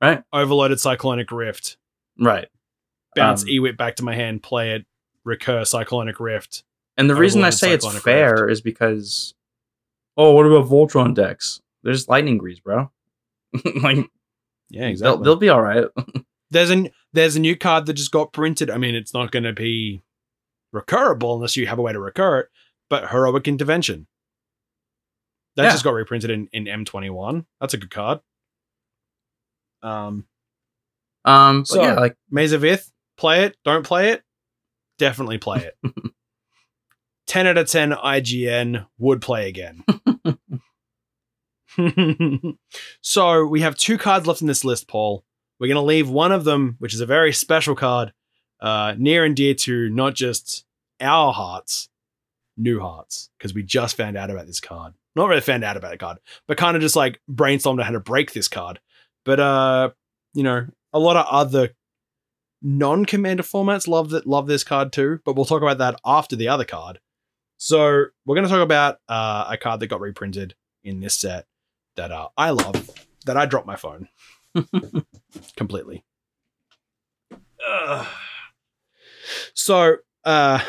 Right? 0.00 0.22
Overloaded 0.32 0.80
Cyclonic 0.80 1.30
Rift. 1.30 1.76
Right. 2.18 2.48
Bounce 3.14 3.42
Um, 3.42 3.48
Ewit 3.48 3.76
back 3.76 3.96
to 3.96 4.02
my 4.04 4.14
hand. 4.14 4.42
Play 4.42 4.72
it. 4.72 4.86
Recur 5.26 5.64
Cyclonic 5.66 6.18
Rift. 6.20 6.62
And 6.96 7.10
the 7.10 7.14
reason 7.14 7.40
I 7.42 7.48
Overloaded 7.48 7.58
say 7.58 7.72
it's 7.74 7.84
Cyclonic 7.84 8.02
fair 8.02 8.48
is 8.48 8.60
because, 8.62 9.34
oh, 10.16 10.32
what 10.32 10.46
about 10.46 10.70
Voltron 10.70 11.14
decks? 11.14 11.60
There's 11.82 12.08
Lightning 12.08 12.38
Greaves, 12.38 12.60
bro. 12.60 12.90
like, 13.82 13.98
Yeah, 14.70 14.94
they'll, 14.98 15.18
they'll 15.18 15.36
be 15.36 15.50
all 15.50 15.60
right. 15.60 15.84
there's 16.50 16.70
a 16.70 16.90
there's 17.12 17.36
a 17.36 17.40
new 17.40 17.56
card 17.56 17.86
that 17.86 17.94
just 17.94 18.12
got 18.12 18.32
printed. 18.32 18.70
I 18.70 18.78
mean, 18.78 18.94
it's 18.94 19.12
not 19.12 19.30
going 19.30 19.42
to 19.44 19.52
be 19.52 20.00
recurable 20.74 21.34
unless 21.34 21.56
you 21.56 21.66
have 21.66 21.78
a 21.78 21.82
way 21.82 21.92
to 21.92 22.00
recur 22.00 22.40
it. 22.40 22.48
But 22.88 23.10
heroic 23.10 23.48
intervention 23.48 24.06
that 25.56 25.64
Yeah. 25.64 25.70
just 25.72 25.84
got 25.84 25.90
reprinted 25.94 26.30
in 26.30 26.48
in 26.52 26.64
M21. 26.66 27.44
That's 27.60 27.74
a 27.74 27.78
good 27.78 27.90
card. 27.90 28.20
Um, 29.82 30.26
Um, 31.24 31.64
So- 31.64 31.82
yeah, 31.82 31.94
like 31.94 32.16
Maze 32.30 32.52
of 32.52 32.64
Ith, 32.64 32.92
play 33.16 33.44
it. 33.44 33.56
Don't 33.64 33.84
play 33.84 34.10
it. 34.10 34.22
Definitely 34.98 35.38
play 35.38 35.70
it. 35.70 35.94
ten 37.26 37.46
out 37.46 37.58
of 37.58 37.68
ten. 37.68 37.92
IGN 37.92 38.86
would 38.98 39.20
play 39.20 39.48
again. 39.48 39.84
so 43.00 43.46
we 43.46 43.60
have 43.60 43.76
two 43.76 43.98
cards 43.98 44.26
left 44.26 44.40
in 44.40 44.46
this 44.46 44.64
list, 44.64 44.88
Paul. 44.88 45.24
We're 45.58 45.68
going 45.68 45.76
to 45.76 45.82
leave 45.82 46.08
one 46.08 46.32
of 46.32 46.44
them, 46.44 46.76
which 46.78 46.94
is 46.94 47.00
a 47.00 47.06
very 47.06 47.32
special 47.32 47.74
card, 47.74 48.12
uh, 48.60 48.94
near 48.98 49.24
and 49.24 49.34
dear 49.34 49.54
to 49.54 49.88
not 49.90 50.14
just 50.14 50.64
our 51.00 51.32
hearts, 51.32 51.88
new 52.56 52.80
hearts, 52.80 53.30
because 53.38 53.54
we 53.54 53.62
just 53.62 53.96
found 53.96 54.16
out 54.16 54.30
about 54.30 54.46
this 54.46 54.60
card. 54.60 54.94
Not 55.14 55.28
really 55.28 55.40
found 55.40 55.64
out 55.64 55.78
about 55.78 55.94
a 55.94 55.98
card, 55.98 56.18
but 56.46 56.58
kind 56.58 56.76
of 56.76 56.82
just 56.82 56.96
like 56.96 57.20
brainstormed 57.30 57.78
on 57.78 57.86
how 57.86 57.92
to 57.92 58.00
break 58.00 58.32
this 58.32 58.48
card. 58.48 58.80
But 59.24 59.40
uh, 59.40 59.90
you 60.34 60.42
know, 60.42 60.66
a 60.92 60.98
lot 60.98 61.16
of 61.16 61.26
other 61.30 61.70
non-commander 62.62 63.42
formats 63.42 63.86
love 63.86 64.10
that 64.10 64.26
love 64.26 64.46
this 64.46 64.64
card 64.64 64.92
too. 64.92 65.20
But 65.24 65.36
we'll 65.36 65.44
talk 65.44 65.62
about 65.62 65.78
that 65.78 66.00
after 66.04 66.36
the 66.36 66.48
other 66.48 66.64
card. 66.64 67.00
So 67.56 68.06
we're 68.24 68.34
going 68.34 68.46
to 68.46 68.50
talk 68.50 68.62
about 68.62 68.98
uh, 69.08 69.46
a 69.50 69.56
card 69.56 69.80
that 69.80 69.86
got 69.86 70.00
reprinted 70.00 70.54
in 70.84 71.00
this 71.00 71.16
set 71.16 71.46
that 71.96 72.12
uh, 72.12 72.28
I 72.36 72.50
love. 72.50 72.90
That 73.24 73.36
I 73.36 73.44
dropped 73.46 73.66
my 73.66 73.74
phone 73.74 74.08
completely. 75.56 76.04
Ugh. 77.66 78.06
So, 79.52 79.96
uh, 80.24 80.60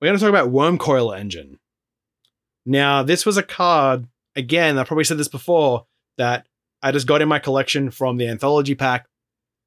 we're 0.00 0.08
going 0.08 0.18
to 0.18 0.20
talk 0.20 0.30
about 0.30 0.50
Wurmcoil 0.50 1.16
Engine. 1.16 1.60
Now, 2.64 3.04
this 3.04 3.24
was 3.24 3.36
a 3.36 3.42
card, 3.42 4.08
again, 4.34 4.76
I 4.76 4.84
probably 4.84 5.04
said 5.04 5.18
this 5.18 5.28
before, 5.28 5.86
that 6.18 6.48
I 6.82 6.90
just 6.90 7.06
got 7.06 7.22
in 7.22 7.28
my 7.28 7.38
collection 7.38 7.90
from 7.90 8.16
the 8.16 8.28
anthology 8.28 8.74
pack. 8.74 9.06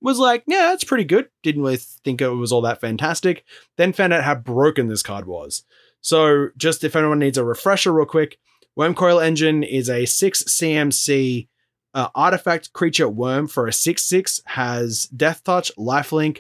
Was 0.01 0.17
like, 0.17 0.43
yeah, 0.47 0.73
it's 0.73 0.83
pretty 0.83 1.03
good. 1.03 1.29
Didn't 1.43 1.61
really 1.61 1.77
think 1.77 2.21
it 2.21 2.29
was 2.29 2.51
all 2.51 2.61
that 2.61 2.79
fantastic. 2.79 3.43
Then 3.77 3.91
found 3.91 4.13
out 4.13 4.23
how 4.23 4.35
broken 4.35 4.87
this 4.87 5.03
card 5.03 5.27
was. 5.27 5.63
So, 6.01 6.49
just 6.57 6.83
if 6.85 6.95
anyone 6.95 7.19
needs 7.19 7.37
a 7.37 7.43
refresher, 7.43 7.91
real 7.91 8.05
quick, 8.05 8.37
Wurmcoil 8.77 9.21
Engine 9.21 9.63
is 9.63 9.89
a 9.89 10.05
6 10.05 10.43
CMC 10.43 11.49
uh, 11.93 12.07
artifact 12.15 12.71
creature 12.71 13.09
worm 13.09 13.47
for 13.47 13.67
a 13.67 13.73
6 13.73 14.01
6, 14.01 14.41
has 14.45 15.07
Death 15.07 15.43
Touch, 15.43 15.71
Lifelink, 15.77 16.39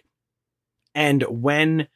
and 0.95 1.23
when 1.23 1.89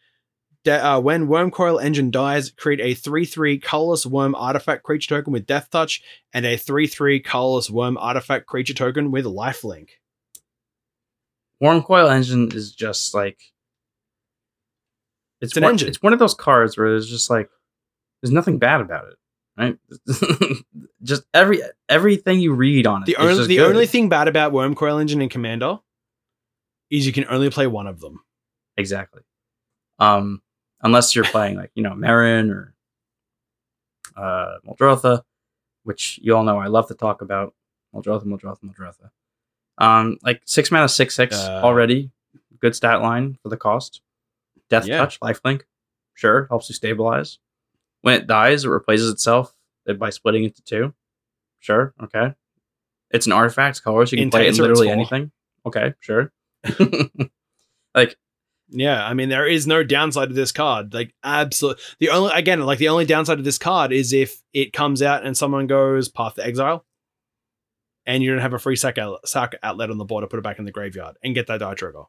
de- 0.64 0.86
uh, 0.86 0.99
when 0.99 1.28
Wurmcoil 1.28 1.82
Engine 1.82 2.11
dies, 2.11 2.51
create 2.51 2.82
a 2.82 2.93
3 2.93 3.26
3 3.26 3.59
colorless 3.59 4.05
worm 4.05 4.36
artifact 4.36 4.84
creature 4.84 5.16
token 5.16 5.34
with 5.34 5.45
Death 5.45 5.70
Touch 5.70 6.01
and 6.34 6.45
a 6.45 6.57
3 6.57 6.88
3 6.88 7.20
colorless 7.20 7.70
worm 7.70 7.97
artifact 7.97 8.45
creature 8.47 8.74
token 8.74 9.11
with 9.11 9.26
Lifelink. 9.26 9.89
Wurmcoil 11.64 12.14
Engine 12.14 12.51
is 12.51 12.74
just 12.74 13.14
like 13.14 13.39
it's, 15.39 15.51
It's 15.51 15.57
an 15.57 15.64
one, 15.64 15.72
engine. 15.74 15.88
It's 15.88 16.01
one 16.01 16.14
of 16.14 16.20
those 16.20 16.34
cards 16.34 16.78
where 16.78 16.89
there's 16.89 17.09
just 17.09 17.30
like 17.30 17.49
there's 18.22 18.32
nothing 18.32 18.59
bad 18.59 18.82
about 18.82 19.05
it, 19.07 19.18
right? 19.57 19.78
just 21.03 21.24
every 21.34 21.61
everything 21.88 22.39
you 22.39 22.53
read 22.53 22.86
on 22.86 23.03
it. 23.03 23.05
The 23.05 23.16
only 23.18 23.47
the 23.47 23.57
good. 23.57 23.70
only 23.70 23.88
thing 23.88 24.09
bad 24.09 24.28
about 24.28 24.51
Wurmcoil 24.51 24.99
Engine 24.99 25.22
and 25.22 25.32
Commander 25.32 25.80
is 26.89 27.05
you 27.07 27.14
can 27.14 27.26
only 27.30 27.49
play 27.49 27.68
one 27.68 27.88
of 27.88 27.99
them. 28.01 28.24
exactly. 28.78 29.22
Um, 29.99 30.41
unless 30.82 31.16
you're 31.16 31.24
playing 31.26 31.55
like 31.55 31.72
you 31.76 31.84
know 31.84 31.91
Meren 31.93 32.51
or 32.51 32.74
uh 34.18 34.57
Muldrotha, 34.68 35.24
which 35.84 36.20
you 36.22 36.36
all 36.36 36.43
know 36.43 36.59
I 36.59 36.68
love 36.68 36.88
to 36.89 36.93
talk 36.95 37.22
about. 37.22 37.53
Muldrotha, 37.95 38.26
Muldrotha, 38.26 38.64
Muldrotha. 38.64 39.11
Um, 39.78 40.18
like 40.24 40.42
six 40.46 40.72
mana, 40.72 40.88
six 40.88 41.16
six 41.16 41.36
Uh, 41.38 41.62
already. 41.64 42.12
Good 42.60 42.76
stat 42.76 43.02
line 43.02 43.38
for 43.44 43.50
the 43.50 43.58
cost. 43.58 44.02
Death 44.70 44.86
Yeah. 44.86 44.98
touch, 45.00 45.20
lifelink, 45.20 45.64
sure 46.14 46.48
helps 46.50 46.70
you 46.70 46.76
stabilize. 46.76 47.40
When 48.02 48.16
it 48.16 48.28
dies, 48.28 48.66
it 48.66 48.70
replaces 48.70 49.10
itself 49.12 49.54
by 49.98 50.10
splitting 50.10 50.44
it 50.44 50.48
into 50.48 50.64
two. 50.64 50.94
Sure, 51.60 51.94
okay. 52.02 52.34
It's 53.12 53.26
an 53.26 53.32
artifact, 53.32 53.84
colors. 53.84 54.12
You 54.12 54.18
can 54.18 54.24
In 54.26 54.32
play 54.32 54.48
it 54.48 54.56
in 54.56 54.62
literally 54.62 54.90
anything. 54.90 55.32
Okay, 55.66 55.94
sure. 56.00 56.32
like 57.96 58.18
Yeah, 58.70 59.06
I 59.06 59.14
mean 59.14 59.30
there 59.30 59.46
is 59.48 59.68
no 59.68 59.84
downside 59.84 60.30
to 60.30 60.36
this 60.36 60.52
card. 60.52 60.94
Like 60.94 61.14
absolutely, 61.24 61.82
the 62.00 62.10
only 62.10 62.32
again, 62.34 62.62
like 62.62 62.80
the 62.80 62.88
only 62.90 63.06
downside 63.06 63.40
of 63.40 63.46
this 63.46 63.58
card 63.58 63.92
is 63.92 64.14
if 64.14 64.42
it 64.54 64.74
comes 64.74 65.02
out 65.02 65.26
and 65.26 65.38
someone 65.38 65.68
goes 65.68 66.10
Path 66.10 66.36
to 66.36 66.46
Exile 66.46 66.86
and 68.06 68.22
you 68.24 68.32
don't 68.32 68.41
have 68.41 68.54
a 68.54 68.60
free 68.60 68.76
sack, 68.76 68.97
out- 68.97 69.28
sack 69.28 69.56
outlet 69.64 69.89
on 69.89 69.97
the 69.97 70.06
board 70.06 70.24
to 70.24 70.28
put 70.28 70.39
it 70.39 70.43
back 70.43 70.60
in 70.60 70.66
the 70.66 70.72
graveyard 70.72 71.16
and 71.24 71.34
get 71.36 71.47
that 71.47 71.60
die 71.60 71.74
trigger. 71.74 72.04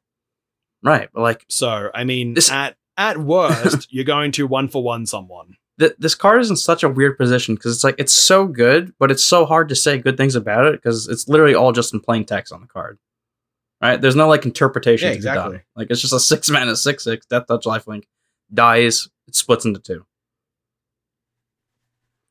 right, 0.82 1.09
like 1.14 1.45
So 1.49 1.90
I 1.95 2.05
mean 2.05 2.34
This- 2.34 2.51
at 2.51 2.76
at 2.97 3.18
worst, 3.18 3.88
you're 3.92 4.05
going 4.05 4.30
to 4.32 4.47
one 4.47 4.68
for 4.68 4.82
one 4.82 5.05
someone. 5.07 5.57
th- 5.80 5.95
this 5.99 6.14
card 6.14 6.40
is 6.40 6.51
in 6.51 6.57
such 6.57 6.82
a 6.84 6.88
weird 6.88 7.18
position 7.18 7.55
because 7.57 7.74
it's 7.74 7.82
like 7.84 7.97
it's 7.99 8.12
so 8.12 8.47
good, 8.47 8.92
but 9.01 9.11
it's 9.11 9.24
so 9.24 9.45
hard 9.47 9.68
to 9.70 9.74
say 9.74 9.99
good 9.99 10.16
things 10.16 10.36
about 10.36 10.66
it 10.66 10.72
because 10.80 11.09
it's 11.09 11.26
literally 11.28 11.55
all 11.57 11.72
just 11.72 11.92
in 11.92 11.99
plain 12.01 12.24
text 12.24 12.53
on 12.53 12.61
the 12.61 12.66
card. 12.68 12.99
Right? 13.82 14.01
There's 14.01 14.14
no 14.16 14.28
like 14.28 14.45
interpretation. 14.47 15.09
Yeah, 15.09 15.14
to 15.14 15.18
be 15.18 15.24
done. 15.24 15.36
exactly. 15.36 15.61
Like 15.74 15.88
it's 15.90 16.01
just 16.01 16.12
a 16.12 16.20
six 16.20 16.49
mana 16.49 16.76
six 16.76 17.03
six 17.05 17.26
death 17.26 17.47
touch 17.49 17.64
lifelink 17.64 18.05
dies. 18.53 19.09
It 19.26 19.34
splits 19.34 19.64
into 19.64 19.80
two. 19.80 20.07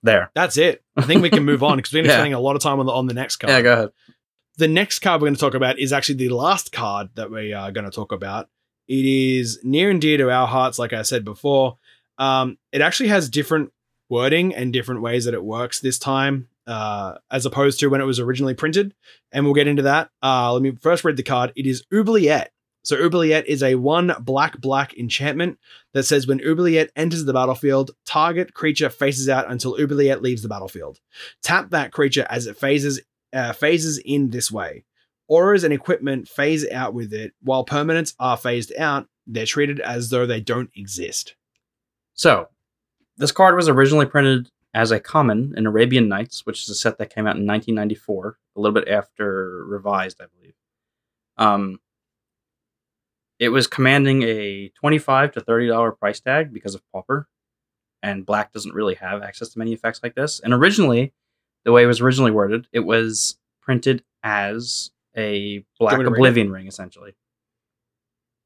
There. 0.04 0.30
That's 0.36 0.58
it. 0.58 0.84
I 0.98 1.02
think 1.04 1.22
we 1.22 1.30
can 1.30 1.44
move 1.46 1.64
on 1.64 1.78
because 1.78 1.94
we're 1.94 2.04
be 2.04 2.08
Yeah. 2.10 2.16
spending 2.16 2.34
a 2.34 2.40
lot 2.40 2.56
of 2.56 2.62
time 2.62 2.80
on 2.80 2.86
the 2.86 2.92
on 2.92 3.08
the 3.08 3.14
next 3.14 3.38
card. 3.38 3.52
Yeah, 3.52 3.62
go 3.62 3.74
ahead. 3.74 3.90
the 4.58 4.68
next 4.68 5.00
card 5.00 5.22
we're 5.22 5.28
going 5.28 5.36
to 5.36 5.40
talk 5.40 5.54
about 5.56 5.80
is 5.80 5.92
actually 5.94 6.16
the 6.16 6.30
last 6.30 6.72
card 6.72 7.10
that 7.16 7.32
we 7.32 7.54
are 7.54 7.72
going 7.72 7.86
to 7.86 7.92
talk 7.92 8.12
about. 8.12 8.50
It 8.88 9.06
is 9.06 9.60
near 9.64 9.90
and 9.90 10.02
dear 10.02 10.18
to 10.18 10.30
our 10.30 10.46
hearts, 10.48 10.78
like 10.78 10.92
I 10.94 11.02
said 11.04 11.24
before. 11.26 11.78
Um, 12.18 12.58
it 12.72 12.82
actually 12.82 13.10
has 13.10 13.30
different 13.30 13.72
wording 14.10 14.54
and 14.54 14.72
different 14.74 15.02
ways 15.02 15.26
that 15.26 15.34
it 15.34 15.44
works 15.44 15.80
this 15.80 15.98
time, 15.98 16.50
uh, 16.68 17.16
as 17.32 17.46
opposed 17.46 17.80
to 17.80 17.88
when 17.88 18.02
it 18.02 18.06
was 18.06 18.20
originally 18.20 18.54
printed. 18.54 18.94
And 19.32 19.46
we'll 19.46 19.54
get 19.56 19.68
into 19.68 19.84
that. 19.84 20.10
Uh, 20.22 20.52
let 20.54 20.62
me 20.62 20.72
first 20.82 21.04
read 21.06 21.18
the 21.18 21.24
card. 21.24 21.54
It 21.56 21.66
is 21.66 21.84
Oubliette. 21.94 22.52
So 22.84 22.98
Oubliette 22.98 23.48
is 23.48 23.64
a 23.64 23.76
one 23.76 24.14
black 24.20 24.60
black 24.60 24.98
enchantment 24.98 25.58
that 25.94 26.04
says 26.04 26.28
when 26.28 26.42
Oubliette 26.46 26.92
enters 26.96 27.24
the 27.24 27.34
battlefield, 27.34 27.92
target 28.06 28.54
creature 28.54 28.90
phases 28.90 29.30
out 29.30 29.50
until 29.50 29.80
Oubliette 29.80 30.22
leaves 30.22 30.42
the 30.42 30.50
battlefield. 30.50 31.00
Tap 31.42 31.70
that 31.70 31.94
creature 31.94 32.28
as 32.30 32.46
it 32.46 32.58
phases 32.58 33.02
uh, 33.32 33.54
phases 33.54 33.98
in 34.00 34.30
this 34.30 34.52
way. 34.52 34.84
Auras 35.28 35.64
and 35.64 35.74
equipment 35.74 36.28
phase 36.28 36.70
out 36.70 36.94
with 36.94 37.14
it, 37.14 37.34
while 37.42 37.66
permanents 37.66 38.14
are 38.20 38.38
phased 38.38 38.74
out. 38.78 39.08
They're 39.26 39.46
treated 39.46 39.80
as 39.80 40.10
though 40.10 40.26
they 40.26 40.42
don't 40.42 40.70
exist. 40.76 41.36
So, 42.14 42.50
this 43.18 43.32
card 43.32 43.56
was 43.56 43.70
originally 43.70 44.06
printed 44.06 44.50
as 44.74 44.92
a 44.92 45.00
common 45.00 45.54
in 45.56 45.66
Arabian 45.66 46.10
Nights, 46.10 46.46
which 46.46 46.64
is 46.64 46.70
a 46.70 46.76
set 46.76 46.98
that 46.98 47.14
came 47.14 47.26
out 47.26 47.38
in 47.38 47.48
1994, 47.48 48.38
a 48.56 48.60
little 48.60 48.74
bit 48.74 48.88
after 48.90 49.64
Revised, 49.66 50.22
I 50.22 50.26
believe. 50.38 50.54
Um, 51.38 51.80
it 53.40 53.50
was 53.50 53.68
commanding 53.68 54.24
a 54.24 54.70
25 54.70 55.34
to 55.34 55.42
30 55.42 55.68
dollar 55.68 55.92
price 55.92 56.20
tag 56.20 56.54
because 56.54 56.76
of 56.76 56.82
Pauper, 56.92 57.28
and 58.02 58.26
Black 58.26 58.52
doesn't 58.52 58.74
really 58.74 58.96
have 58.96 59.22
access 59.24 59.50
to 59.50 59.60
many 59.60 59.74
effects 59.74 60.02
like 60.04 60.16
this. 60.16 60.40
And 60.40 60.54
originally, 60.54 61.14
the 61.66 61.72
way 61.72 61.84
it 61.84 61.88
was 61.88 62.02
originally 62.02 62.32
worded, 62.32 62.68
it 62.72 62.82
was 62.82 63.38
printed 63.62 64.04
as 64.24 64.92
a 65.16 65.64
Black 65.80 65.98
me 65.98 66.04
to 66.04 66.10
read 66.10 66.16
it? 66.16 66.20
Oblivion 66.20 66.52
ring, 66.52 66.68
essentially. 66.68 67.16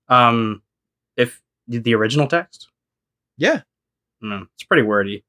Um, 0.10 0.62
if 1.16 1.42
the 1.68 1.96
original 1.96 2.28
text. 2.28 2.70
Yeah. 3.38 3.62
Mm, 4.24 4.48
it's 4.56 4.64
pretty 4.64 4.84
wordy. 4.84 5.24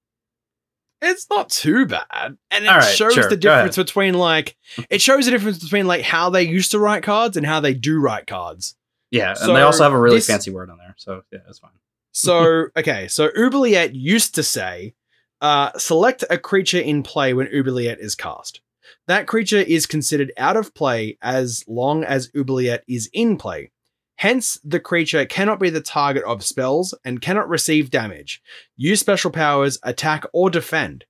It's 1.01 1.29
not 1.31 1.49
too 1.49 1.87
bad. 1.87 2.39
And 2.51 2.65
it 2.65 2.69
right, 2.69 2.83
shows 2.83 3.15
sure, 3.15 3.29
the 3.29 3.37
difference 3.37 3.77
between 3.77 4.15
like 4.15 4.57
it 4.91 5.01
shows 5.01 5.27
the 5.27 5.31
difference 5.31 5.59
between 5.63 5.87
like 5.87 6.03
how 6.03 6.31
they 6.31 6.43
used 6.43 6.73
to 6.73 6.79
write 6.79 7.03
cards 7.03 7.37
and 7.37 7.47
how 7.47 7.61
they 7.61 7.75
do 7.75 8.01
write 8.01 8.27
cards. 8.27 8.75
Yeah, 9.11 9.35
So 9.35 9.49
and 9.49 9.57
they 9.57 9.63
also 9.63 9.85
have 9.85 9.93
a 9.93 10.01
really 10.01 10.17
this- 10.17 10.27
fancy 10.27 10.51
word 10.51 10.71
on 10.71 10.79
there, 10.79 10.95
so 10.99 11.23
yeah, 11.33 11.41
it's 11.49 11.59
fine. 11.59 11.71
So 12.13 12.67
okay, 12.77 13.07
so 13.07 13.31
Oubliette 13.37 13.95
used 13.95 14.35
to 14.37 14.43
say, 14.43 14.95
uh, 15.41 15.71
select 15.79 16.25
a 16.31 16.39
creature 16.39 16.81
in 16.81 17.05
play 17.05 17.33
when 17.33 17.47
Oubliette 17.55 18.01
is 18.01 18.17
cast. 18.17 18.61
That 19.07 19.29
creature 19.29 19.59
is 19.59 19.87
considered 19.87 20.33
out 20.37 20.57
of 20.57 20.75
play 20.75 21.17
as 21.23 21.63
long 21.69 22.03
as 22.03 22.31
Oubliette 22.37 22.83
is 22.89 23.09
in 23.13 23.37
play. 23.37 23.71
Hence, 24.17 24.59
the 24.65 24.81
creature 24.81 25.25
cannot 25.27 25.61
be 25.61 25.71
the 25.71 25.81
target 25.81 26.25
of 26.25 26.43
spells 26.43 26.93
and 27.05 27.21
cannot 27.21 27.49
receive 27.49 27.91
damage, 27.91 28.43
use 28.77 28.99
special 28.99 29.31
powers, 29.31 29.79
attack, 29.85 30.25
or 30.33 30.51
defend. 30.51 31.05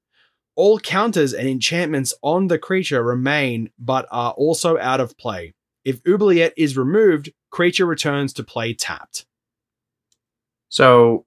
All 0.56 0.78
counters 0.78 1.32
and 1.32 1.48
enchantments 1.48 2.12
on 2.22 2.48
the 2.48 2.58
creature 2.58 3.02
remain 3.02 3.70
but 3.78 4.06
are 4.10 4.32
also 4.32 4.76
out 4.76 5.00
of 5.00 5.16
play. 5.16 5.54
If 5.88 6.02
Oubliette 6.06 6.52
is 6.54 6.76
removed, 6.76 7.32
creature 7.50 7.86
returns 7.86 8.34
to 8.34 8.44
play 8.44 8.74
tapped. 8.74 9.24
So 10.68 11.24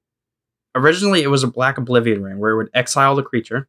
originally 0.75 1.23
it 1.23 1.31
was 1.31 1.43
a 1.43 1.47
black 1.47 1.79
oblivion 1.79 2.21
ring 2.21 2.37
where 2.37 2.51
it 2.51 2.57
would 2.57 2.69
exile 2.75 3.15
the 3.15 3.23
creature. 3.23 3.67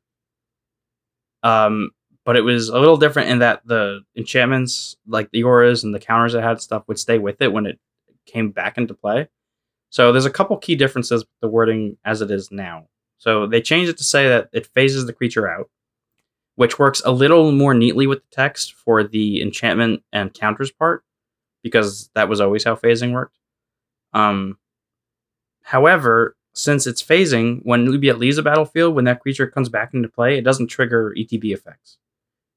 Um, 1.42 1.92
but 2.26 2.36
it 2.36 2.42
was 2.42 2.68
a 2.68 2.78
little 2.78 2.98
different 2.98 3.30
in 3.30 3.38
that 3.38 3.62
the 3.64 4.02
enchantments, 4.14 4.98
like 5.06 5.30
the 5.30 5.44
auras 5.44 5.82
and 5.82 5.94
the 5.94 5.98
counters 5.98 6.34
it 6.34 6.42
had 6.42 6.60
stuff, 6.60 6.84
would 6.88 6.98
stay 6.98 7.18
with 7.18 7.40
it 7.40 7.54
when 7.54 7.64
it 7.64 7.78
came 8.26 8.50
back 8.50 8.76
into 8.76 8.92
play. 8.92 9.30
So 9.88 10.12
there's 10.12 10.26
a 10.26 10.30
couple 10.30 10.58
key 10.58 10.76
differences 10.76 11.22
with 11.22 11.40
the 11.40 11.48
wording 11.48 11.96
as 12.04 12.20
it 12.20 12.30
is 12.30 12.50
now. 12.52 12.88
So 13.16 13.46
they 13.46 13.62
changed 13.62 13.88
it 13.88 13.96
to 13.96 14.04
say 14.04 14.28
that 14.28 14.50
it 14.52 14.66
phases 14.66 15.06
the 15.06 15.14
creature 15.14 15.50
out, 15.50 15.70
which 16.62 16.78
works 16.78 17.02
a 17.04 17.10
little 17.10 17.50
more 17.50 17.74
neatly 17.74 18.06
with 18.06 18.20
the 18.20 18.30
text 18.30 18.74
for 18.74 19.02
the 19.02 19.42
enchantment 19.42 20.00
and 20.12 20.32
counters 20.32 20.70
part, 20.70 21.02
because 21.60 22.08
that 22.14 22.28
was 22.28 22.40
always 22.40 22.62
how 22.62 22.76
phasing 22.76 23.10
worked. 23.10 23.36
Um, 24.12 24.58
however, 25.64 26.36
since 26.54 26.86
it's 26.86 27.02
phasing, 27.02 27.62
when 27.64 27.88
Oubliette 27.88 28.20
leaves 28.20 28.38
a 28.38 28.44
battlefield, 28.44 28.94
when 28.94 29.06
that 29.06 29.18
creature 29.18 29.48
comes 29.48 29.70
back 29.70 29.92
into 29.92 30.08
play, 30.08 30.38
it 30.38 30.44
doesn't 30.44 30.68
trigger 30.68 31.12
ETB 31.18 31.52
effects, 31.52 31.98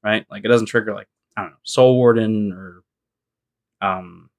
right? 0.04 0.24
Like 0.30 0.46
it 0.46 0.50
doesn't 0.50 0.68
trigger 0.68 0.94
like 0.94 1.08
I 1.36 1.42
don't 1.42 1.50
know 1.50 1.58
Soul 1.64 1.96
Warden 1.96 2.54
or 2.54 2.84
um, 3.82 4.30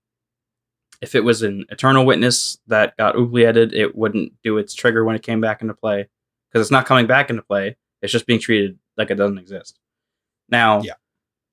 if 1.02 1.16
it 1.16 1.24
was 1.24 1.42
an 1.42 1.66
Eternal 1.70 2.06
Witness 2.06 2.58
that 2.68 2.96
got 2.96 3.16
oublieted, 3.16 3.74
it 3.74 3.96
wouldn't 3.96 4.40
do 4.44 4.58
its 4.58 4.74
trigger 4.74 5.04
when 5.04 5.16
it 5.16 5.24
came 5.24 5.40
back 5.40 5.60
into 5.60 5.74
play 5.74 6.06
because 6.52 6.64
it's 6.64 6.70
not 6.70 6.86
coming 6.86 7.08
back 7.08 7.30
into 7.30 7.42
play. 7.42 7.76
It's 8.00 8.12
just 8.12 8.26
being 8.26 8.38
treated 8.38 8.78
like 8.96 9.10
it 9.10 9.16
doesn't 9.16 9.38
exist. 9.38 9.78
Now, 10.48 10.80
Yeah. 10.82 10.94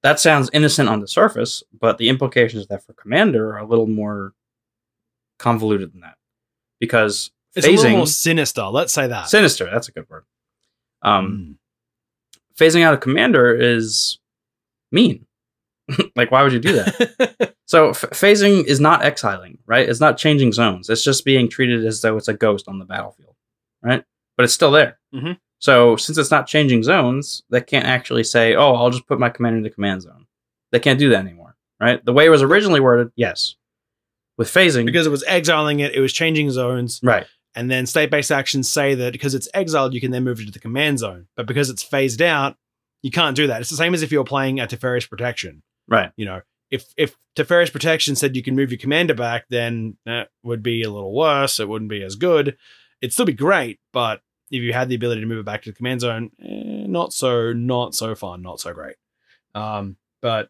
that 0.04 0.20
sounds 0.20 0.50
innocent 0.54 0.90
on 0.90 1.00
the 1.00 1.08
surface, 1.08 1.64
but 1.80 1.98
the 1.98 2.10
implications 2.10 2.64
of 2.64 2.68
that 2.70 2.84
for 2.86 2.94
Commander 2.94 3.54
are 3.54 3.60
a 3.60 3.66
little 3.66 3.88
more 3.88 4.34
convoluted 5.40 5.94
than 5.94 6.02
that 6.02 6.18
because 6.80 7.32
It's 7.56 7.66
a 7.68 7.70
little 7.72 7.86
phasing 7.86 7.98
more 7.98 8.08
sinister. 8.08 8.64
Let's 8.66 8.94
say 8.94 9.08
that. 9.08 9.12
a 9.12 9.16
little 9.16 9.28
sinister. 9.28 9.30
Let's 9.30 9.34
say 9.34 9.66
that. 9.66 9.66
sinister. 9.66 9.70
That's 9.72 9.88
a 9.88 9.92
good 9.92 10.10
word. 10.10 10.26
Um, 11.02 11.58
Mm. 12.36 12.56
phasing 12.58 12.84
out 12.84 12.94
a 12.94 12.98
commander 12.98 13.54
is 13.54 14.20
mean. 14.92 15.26
like, 16.16 16.32
why 16.32 16.44
would 16.44 16.54
you 16.54 16.60
do 16.60 16.74
that? 16.74 17.56
so, 17.66 17.90
f- 17.90 18.06
phasing 18.12 18.64
is 18.64 18.80
not 18.80 19.04
exiling, 19.04 19.58
right? 19.66 19.88
It's 19.90 20.00
not 20.00 20.18
changing 20.18 20.54
zones. 20.54 20.90
It's 20.90 21.04
just 21.04 21.26
being 21.26 21.50
treated 21.50 21.86
as 21.86 22.00
though 22.02 22.16
it's 22.16 22.30
a 22.30 22.34
ghost 22.34 22.70
on 22.70 22.80
the 22.80 22.86
battlefield, 22.86 23.36
right? 23.82 24.04
But 24.38 24.44
it's 24.46 24.54
still 24.54 24.72
there. 24.72 24.98
Mhm. 25.14 25.38
So, 25.64 25.96
since 25.96 26.18
it's 26.18 26.30
not 26.30 26.46
changing 26.46 26.84
zones, 26.84 27.42
they 27.50 27.62
can't 27.62 27.86
actually 27.86 28.26
say, 28.26 28.54
"Oh, 28.54 28.74
I'll 28.74 28.90
just 28.90 29.08
put 29.08 29.18
my 29.18 29.30
commander 29.30 29.60
in 29.60 29.64
the 29.64 29.70
command 29.70 30.02
zone." 30.02 30.26
They 30.74 30.80
can't 30.82 31.00
do 31.00 31.08
that 31.12 31.20
anymore, 31.20 31.56
right? 31.80 32.04
The 32.04 32.12
way 32.12 32.26
it 32.26 32.30
was 32.30 32.42
originally 32.42 32.82
worded, 32.82 33.14
yes. 33.16 33.56
With 34.38 34.50
phasing, 34.50 34.86
because 34.86 35.08
it 35.08 35.10
was 35.10 35.24
exiling 35.24 35.80
it, 35.80 35.94
it 35.94 36.02
was 36.02 36.12
changing 36.12 36.52
zones, 36.52 37.00
right, 37.02 37.26
and 37.56 37.72
then 37.72 37.86
state-based 37.86 38.30
actions 38.30 38.70
say 38.70 38.94
that 38.94 39.14
because 39.14 39.34
it's 39.34 39.48
exiled, 39.54 39.94
you 39.94 40.02
can 40.02 40.12
then 40.12 40.26
move 40.26 40.42
it 40.42 40.48
to 40.48 40.52
the 40.52 40.60
command 40.60 41.00
zone. 41.00 41.28
But 41.38 41.46
because 41.46 41.70
it's 41.70 41.82
phased 41.82 42.22
out, 42.22 42.58
you 43.02 43.12
can't 43.12 43.38
do 43.38 43.48
that. 43.48 43.62
It's 43.62 43.70
the 43.70 43.78
same 43.78 43.94
as 43.94 44.02
if 44.02 44.12
you're 44.12 44.26
playing 44.26 44.60
a 44.60 44.68
Teferi's 44.68 45.06
Protection. 45.06 45.64
right, 45.88 46.12
You 46.18 46.26
know, 46.26 46.42
if 46.72 46.94
if 46.98 47.16
Teferi's 47.38 47.70
Protection 47.70 48.18
said 48.18 48.36
you 48.36 48.44
can 48.44 48.56
move 48.56 48.70
your 48.70 48.80
commander 48.80 49.14
back, 49.14 49.46
then 49.50 49.96
that 50.06 50.28
would 50.44 50.62
be 50.62 50.84
a 50.84 50.92
little 50.92 51.14
worse. 51.16 51.62
It 51.62 51.70
wouldn't 51.70 51.90
be 51.90 52.04
as 52.04 52.16
good. 52.16 52.58
It'd 53.02 53.14
still 53.14 53.26
be 53.26 53.32
great, 53.32 53.80
but 53.94 54.20
if 54.54 54.62
you 54.62 54.72
had 54.72 54.88
the 54.88 54.96
ability 54.96 55.22
to 55.22 55.28
move 55.28 55.40
it 55.40 55.46
back 55.46 55.64
to 55.64 55.72
the 55.72 55.76
command 55.76 56.02
zone, 56.02 56.30
eh, 56.40 56.86
not 56.88 57.12
so, 57.12 57.54
not 57.54 57.96
so 57.96 58.14
fun, 58.14 58.44
not 58.44 58.60
so 58.60 58.72
great. 58.72 58.96
Um, 59.56 59.98
but 60.22 60.50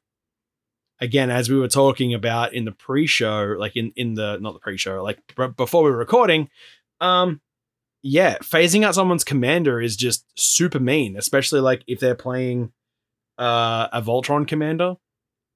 again, 0.99 1.31
as 1.31 1.49
we 1.49 1.57
were 1.57 1.69
talking 1.69 2.13
about 2.13 2.53
in 2.53 2.65
the 2.65 2.71
pre-show, 2.73 3.55
like 3.57 3.75
in 3.77 3.93
in 3.95 4.13
the 4.15 4.37
not 4.39 4.53
the 4.53 4.59
pre-show, 4.59 5.01
like 5.01 5.19
b- 5.37 5.47
before 5.55 5.83
we 5.83 5.89
were 5.89 5.97
recording, 5.97 6.49
um, 6.99 7.39
yeah, 8.01 8.37
phasing 8.39 8.83
out 8.83 8.95
someone's 8.95 9.23
commander 9.23 9.79
is 9.79 9.95
just 9.95 10.25
super 10.35 10.79
mean, 10.79 11.15
especially 11.17 11.61
like 11.61 11.83
if 11.87 11.99
they're 11.99 12.13
playing 12.13 12.73
uh, 13.39 13.87
a 13.91 14.01
Voltron 14.01 14.47
commander. 14.47 14.95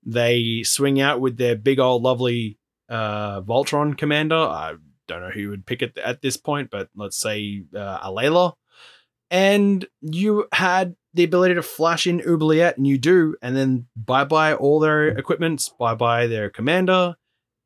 They 0.06 0.64
swing 0.64 1.02
out 1.02 1.20
with 1.20 1.38
their 1.38 1.58
big 1.58 1.80
old 1.80 2.02
lovely 2.02 2.60
uh, 2.88 3.42
Voltron 3.42 3.98
commander. 3.98 4.38
I 4.38 4.76
don't 5.08 5.22
know 5.22 5.30
who 5.30 5.50
would 5.50 5.66
pick 5.66 5.82
it 5.82 5.98
at 5.98 6.22
this 6.22 6.38
point, 6.38 6.70
but 6.70 6.90
let's 6.96 7.18
say 7.18 7.64
uh, 7.76 8.00
Alayla. 8.08 8.54
And 9.30 9.86
you 10.02 10.48
had 10.54 10.96
the 11.14 11.24
ability 11.24 11.56
to 11.56 11.62
flash 11.62 12.08
in 12.08 12.22
Oubliette, 12.22 12.78
and 12.78 12.88
you 12.88 12.98
do, 12.98 13.36
and 13.42 13.56
then 13.56 13.88
bye 13.96 14.24
bye 14.24 14.54
all 14.54 14.80
their 14.80 15.08
equipments, 15.08 15.70
bye 15.70 15.96
bye 15.96 16.28
their 16.28 16.50
commander. 16.50 17.16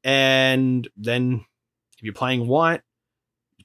And 0.04 0.88
then 0.98 1.46
if 1.98 2.04
you're 2.04 2.14
playing 2.14 2.48
white, 2.48 2.82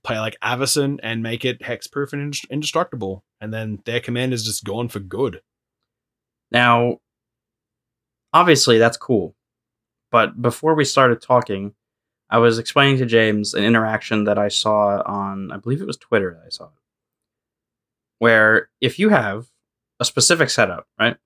play 0.02 0.18
like 0.18 0.36
Avacyn 0.42 0.98
and 1.02 1.22
make 1.22 1.44
it 1.44 1.60
hexproof 1.60 2.12
and 2.12 2.34
indestructible. 2.50 3.24
And 3.40 3.52
then 3.52 3.80
their 3.84 4.00
commander's 4.00 4.44
just 4.44 4.64
gone 4.64 4.88
for 4.88 5.00
good. 5.00 5.40
Now, 6.50 6.98
obviously, 8.32 8.78
that's 8.78 8.96
cool. 8.96 9.34
But 10.12 10.40
before 10.40 10.74
we 10.74 10.84
started 10.84 11.20
talking, 11.20 11.74
I 12.28 12.38
was 12.38 12.58
explaining 12.58 12.98
to 12.98 13.06
James 13.06 13.54
an 13.54 13.62
interaction 13.64 14.24
that 14.24 14.38
I 14.38 14.48
saw 14.48 15.00
on, 15.02 15.52
I 15.52 15.58
believe 15.58 15.80
it 15.80 15.86
was 15.86 15.96
Twitter 15.96 16.34
that 16.34 16.46
I 16.46 16.50
saw 16.50 16.64
it, 16.64 16.70
where 18.18 18.68
if 18.80 18.98
you 18.98 19.10
have 19.10 19.46
a 20.00 20.04
specific 20.04 20.50
setup, 20.50 20.86
right? 20.98 21.16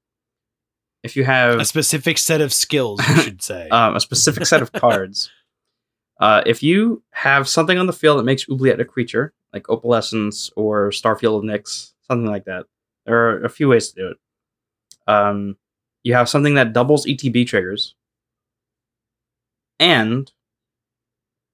If 1.02 1.16
you 1.16 1.24
have 1.24 1.58
A 1.58 1.64
specific 1.64 2.18
set 2.18 2.40
of 2.42 2.52
skills, 2.52 3.00
you 3.08 3.16
should 3.22 3.42
say. 3.42 3.68
um, 3.70 3.96
a 3.96 4.00
specific 4.00 4.44
set 4.46 4.60
of 4.62 4.72
cards. 4.84 5.30
Uh, 6.20 6.42
if 6.44 6.62
you 6.62 7.02
have 7.12 7.48
something 7.48 7.78
on 7.78 7.86
the 7.86 7.92
field 7.94 8.18
that 8.18 8.24
makes 8.24 8.46
Oubliette 8.50 8.80
a 8.80 8.84
creature, 8.84 9.32
like 9.54 9.62
Opalescence 9.64 10.50
or 10.54 10.90
Starfield 10.90 11.38
of 11.38 11.44
Nyx, 11.44 11.92
something 12.06 12.26
like 12.30 12.44
that, 12.44 12.66
there 13.06 13.16
are 13.30 13.42
a 13.42 13.48
few 13.48 13.68
ways 13.68 13.88
to 13.88 13.94
do 13.94 14.08
it. 14.08 14.16
Um, 15.10 15.56
you 16.02 16.12
have 16.12 16.28
something 16.28 16.54
that 16.54 16.74
doubles 16.74 17.06
ETB 17.06 17.46
triggers, 17.46 17.94
and 19.78 20.30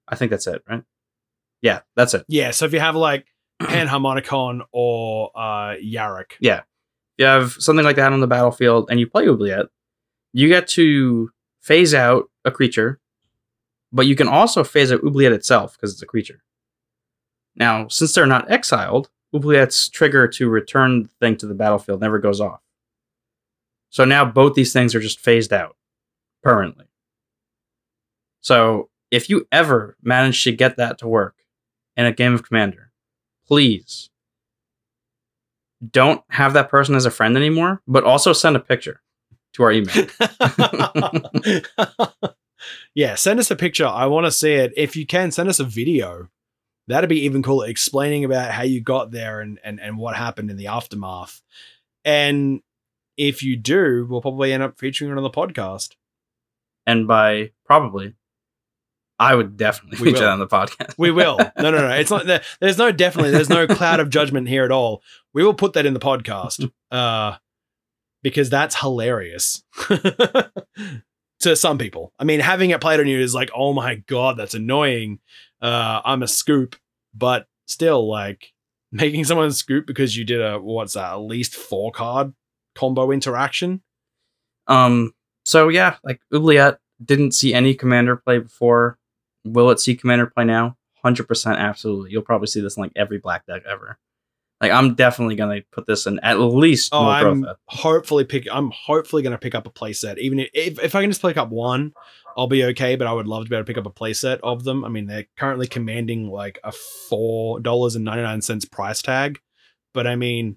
I 0.08 0.16
think 0.16 0.30
that's 0.30 0.46
it, 0.46 0.62
right? 0.68 0.82
Yeah, 1.62 1.80
that's 1.96 2.14
it. 2.14 2.24
yeah, 2.28 2.50
so 2.50 2.64
if 2.64 2.72
you 2.72 2.80
have 2.80 2.96
like 2.96 3.26
Panharmonicon 3.62 4.60
or 4.72 5.30
uh 5.34 5.74
yeah, 6.40 6.62
you 7.16 7.24
have 7.24 7.52
something 7.52 7.84
like 7.84 7.96
that 7.96 8.12
on 8.12 8.20
the 8.20 8.26
battlefield 8.26 8.88
and 8.90 9.00
you 9.00 9.06
play 9.06 9.26
Oubliette, 9.26 9.66
you 10.32 10.48
get 10.48 10.68
to 10.68 11.30
phase 11.60 11.94
out 11.94 12.30
a 12.44 12.50
creature, 12.50 13.00
but 13.92 14.06
you 14.06 14.14
can 14.14 14.28
also 14.28 14.62
phase 14.62 14.92
out 14.92 15.02
Oubliette 15.02 15.32
itself 15.32 15.72
because 15.72 15.92
it's 15.92 16.02
a 16.02 16.06
creature. 16.06 16.42
Now, 17.56 17.88
since 17.88 18.12
they're 18.12 18.26
not 18.26 18.50
exiled, 18.50 19.08
Oubliette's 19.34 19.88
trigger 19.88 20.28
to 20.28 20.48
return 20.48 21.04
the 21.04 21.08
thing 21.20 21.36
to 21.38 21.46
the 21.46 21.54
battlefield 21.54 22.00
never 22.00 22.18
goes 22.18 22.40
off. 22.40 22.60
So 23.90 24.04
now 24.04 24.24
both 24.24 24.54
these 24.54 24.72
things 24.72 24.94
are 24.94 25.00
just 25.00 25.20
phased 25.20 25.52
out 25.52 25.76
permanently. 26.42 26.86
So 28.42 28.90
if 29.10 29.30
you 29.30 29.46
ever 29.52 29.96
manage 30.02 30.42
to 30.44 30.52
get 30.52 30.76
that 30.76 30.98
to 30.98 31.08
work 31.08 31.36
in 31.96 32.06
a 32.06 32.12
game 32.12 32.34
of 32.34 32.42
Commander, 32.42 32.90
please 33.46 34.10
don't 35.90 36.22
have 36.30 36.54
that 36.54 36.70
person 36.70 36.94
as 36.94 37.06
a 37.06 37.10
friend 37.10 37.36
anymore, 37.36 37.82
but 37.86 38.04
also 38.04 38.32
send 38.32 38.56
a 38.56 38.60
picture 38.60 39.02
to 39.52 39.62
our 39.62 39.72
email. 39.72 40.06
yeah, 42.94 43.14
send 43.14 43.38
us 43.38 43.50
a 43.50 43.56
picture. 43.56 43.86
I 43.86 44.06
want 44.06 44.26
to 44.26 44.32
see 44.32 44.54
it. 44.54 44.72
If 44.76 44.96
you 44.96 45.06
can, 45.06 45.30
send 45.30 45.48
us 45.48 45.60
a 45.60 45.64
video. 45.64 46.28
That'd 46.88 47.10
be 47.10 47.24
even 47.24 47.42
cooler, 47.42 47.68
explaining 47.68 48.24
about 48.24 48.52
how 48.52 48.62
you 48.62 48.80
got 48.80 49.10
there 49.10 49.40
and, 49.40 49.58
and, 49.64 49.80
and 49.80 49.98
what 49.98 50.16
happened 50.16 50.50
in 50.50 50.56
the 50.56 50.68
aftermath. 50.68 51.42
And 52.04 52.60
if 53.16 53.42
you 53.42 53.56
do, 53.56 54.06
we'll 54.08 54.20
probably 54.20 54.52
end 54.52 54.62
up 54.62 54.78
featuring 54.78 55.10
it 55.10 55.16
on 55.16 55.22
the 55.22 55.30
podcast. 55.30 55.94
and 56.86 57.08
by 57.08 57.50
probably, 57.64 58.14
I 59.18 59.34
would 59.34 59.56
definitely 59.56 59.98
We 60.00 60.06
feature 60.12 60.24
that 60.24 60.30
on 60.32 60.38
the 60.38 60.46
podcast. 60.46 60.94
We 60.98 61.10
will. 61.10 61.38
No, 61.58 61.70
no, 61.70 61.78
no. 61.78 61.90
It's 61.90 62.10
not. 62.10 62.26
there- 62.26 62.42
There's 62.60 62.78
no 62.78 62.92
definitely. 62.92 63.30
There's 63.32 63.48
no 63.48 63.66
cloud 63.66 64.00
of 64.00 64.10
judgment 64.10 64.48
here 64.48 64.64
at 64.64 64.70
all. 64.70 65.02
We 65.32 65.42
will 65.44 65.54
put 65.54 65.72
that 65.74 65.86
in 65.86 65.94
the 65.94 66.00
podcast, 66.00 66.70
uh, 66.90 67.36
because 68.22 68.50
that's 68.50 68.78
hilarious 68.80 69.62
to 71.40 71.56
some 71.56 71.78
people. 71.78 72.12
I 72.18 72.24
mean, 72.24 72.40
having 72.40 72.70
it 72.70 72.80
played 72.80 73.00
on 73.00 73.06
you 73.06 73.18
is 73.20 73.34
like, 73.34 73.50
oh 73.54 73.72
my 73.72 73.96
god, 74.06 74.36
that's 74.36 74.54
annoying. 74.54 75.20
Uh, 75.60 76.00
I'm 76.04 76.22
a 76.22 76.28
scoop, 76.28 76.76
but 77.14 77.46
still, 77.66 78.08
like 78.08 78.52
making 78.92 79.24
someone 79.24 79.52
scoop 79.52 79.86
because 79.86 80.16
you 80.16 80.24
did 80.24 80.40
a 80.40 80.58
what's 80.58 80.94
that? 80.94 81.12
At 81.12 81.16
least 81.16 81.54
four 81.54 81.90
card 81.92 82.34
combo 82.74 83.10
interaction. 83.10 83.82
Um. 84.66 85.12
So 85.44 85.68
yeah, 85.68 85.96
like 86.02 86.20
Oubliette 86.34 86.78
didn't 87.04 87.32
see 87.32 87.54
any 87.54 87.74
commander 87.74 88.16
play 88.16 88.38
before. 88.38 88.98
Will 89.46 89.70
it 89.70 89.80
see 89.80 89.94
commander 89.94 90.26
play 90.26 90.44
now? 90.44 90.76
Hundred 91.02 91.28
percent, 91.28 91.58
absolutely. 91.58 92.10
You'll 92.10 92.22
probably 92.22 92.48
see 92.48 92.60
this 92.60 92.76
in 92.76 92.82
like 92.82 92.92
every 92.96 93.18
black 93.18 93.46
deck 93.46 93.62
ever. 93.68 93.98
Like 94.60 94.72
I'm 94.72 94.94
definitely 94.94 95.36
gonna 95.36 95.60
put 95.70 95.86
this 95.86 96.06
in 96.06 96.18
at 96.20 96.40
least 96.40 96.90
Oh, 96.92 97.06
I'm 97.06 97.46
hopefully 97.66 98.24
pick. 98.24 98.46
I'm 98.50 98.70
hopefully 98.70 99.22
going 99.22 99.32
to 99.32 99.38
pick 99.38 99.54
up 99.54 99.66
a 99.66 99.70
playset. 99.70 100.16
Even 100.18 100.40
if, 100.40 100.48
if 100.54 100.82
if 100.82 100.94
I 100.94 101.02
can 101.02 101.10
just 101.10 101.20
pick 101.20 101.36
up 101.36 101.50
one, 101.50 101.92
I'll 102.38 102.46
be 102.46 102.64
okay. 102.64 102.96
But 102.96 103.06
I 103.06 103.12
would 103.12 103.26
love 103.26 103.44
to 103.44 103.50
be 103.50 103.56
able 103.56 103.66
to 103.66 103.68
pick 103.68 103.78
up 103.78 103.86
a 103.86 103.90
playset 103.90 104.40
of 104.42 104.64
them. 104.64 104.82
I 104.84 104.88
mean, 104.88 105.06
they're 105.06 105.26
currently 105.36 105.66
commanding 105.66 106.30
like 106.30 106.58
a 106.64 106.72
four 106.72 107.60
dollars 107.60 107.96
and 107.96 108.04
ninety 108.06 108.22
nine 108.22 108.40
cents 108.40 108.64
price 108.64 109.02
tag, 109.02 109.40
but 109.92 110.06
I 110.06 110.16
mean, 110.16 110.56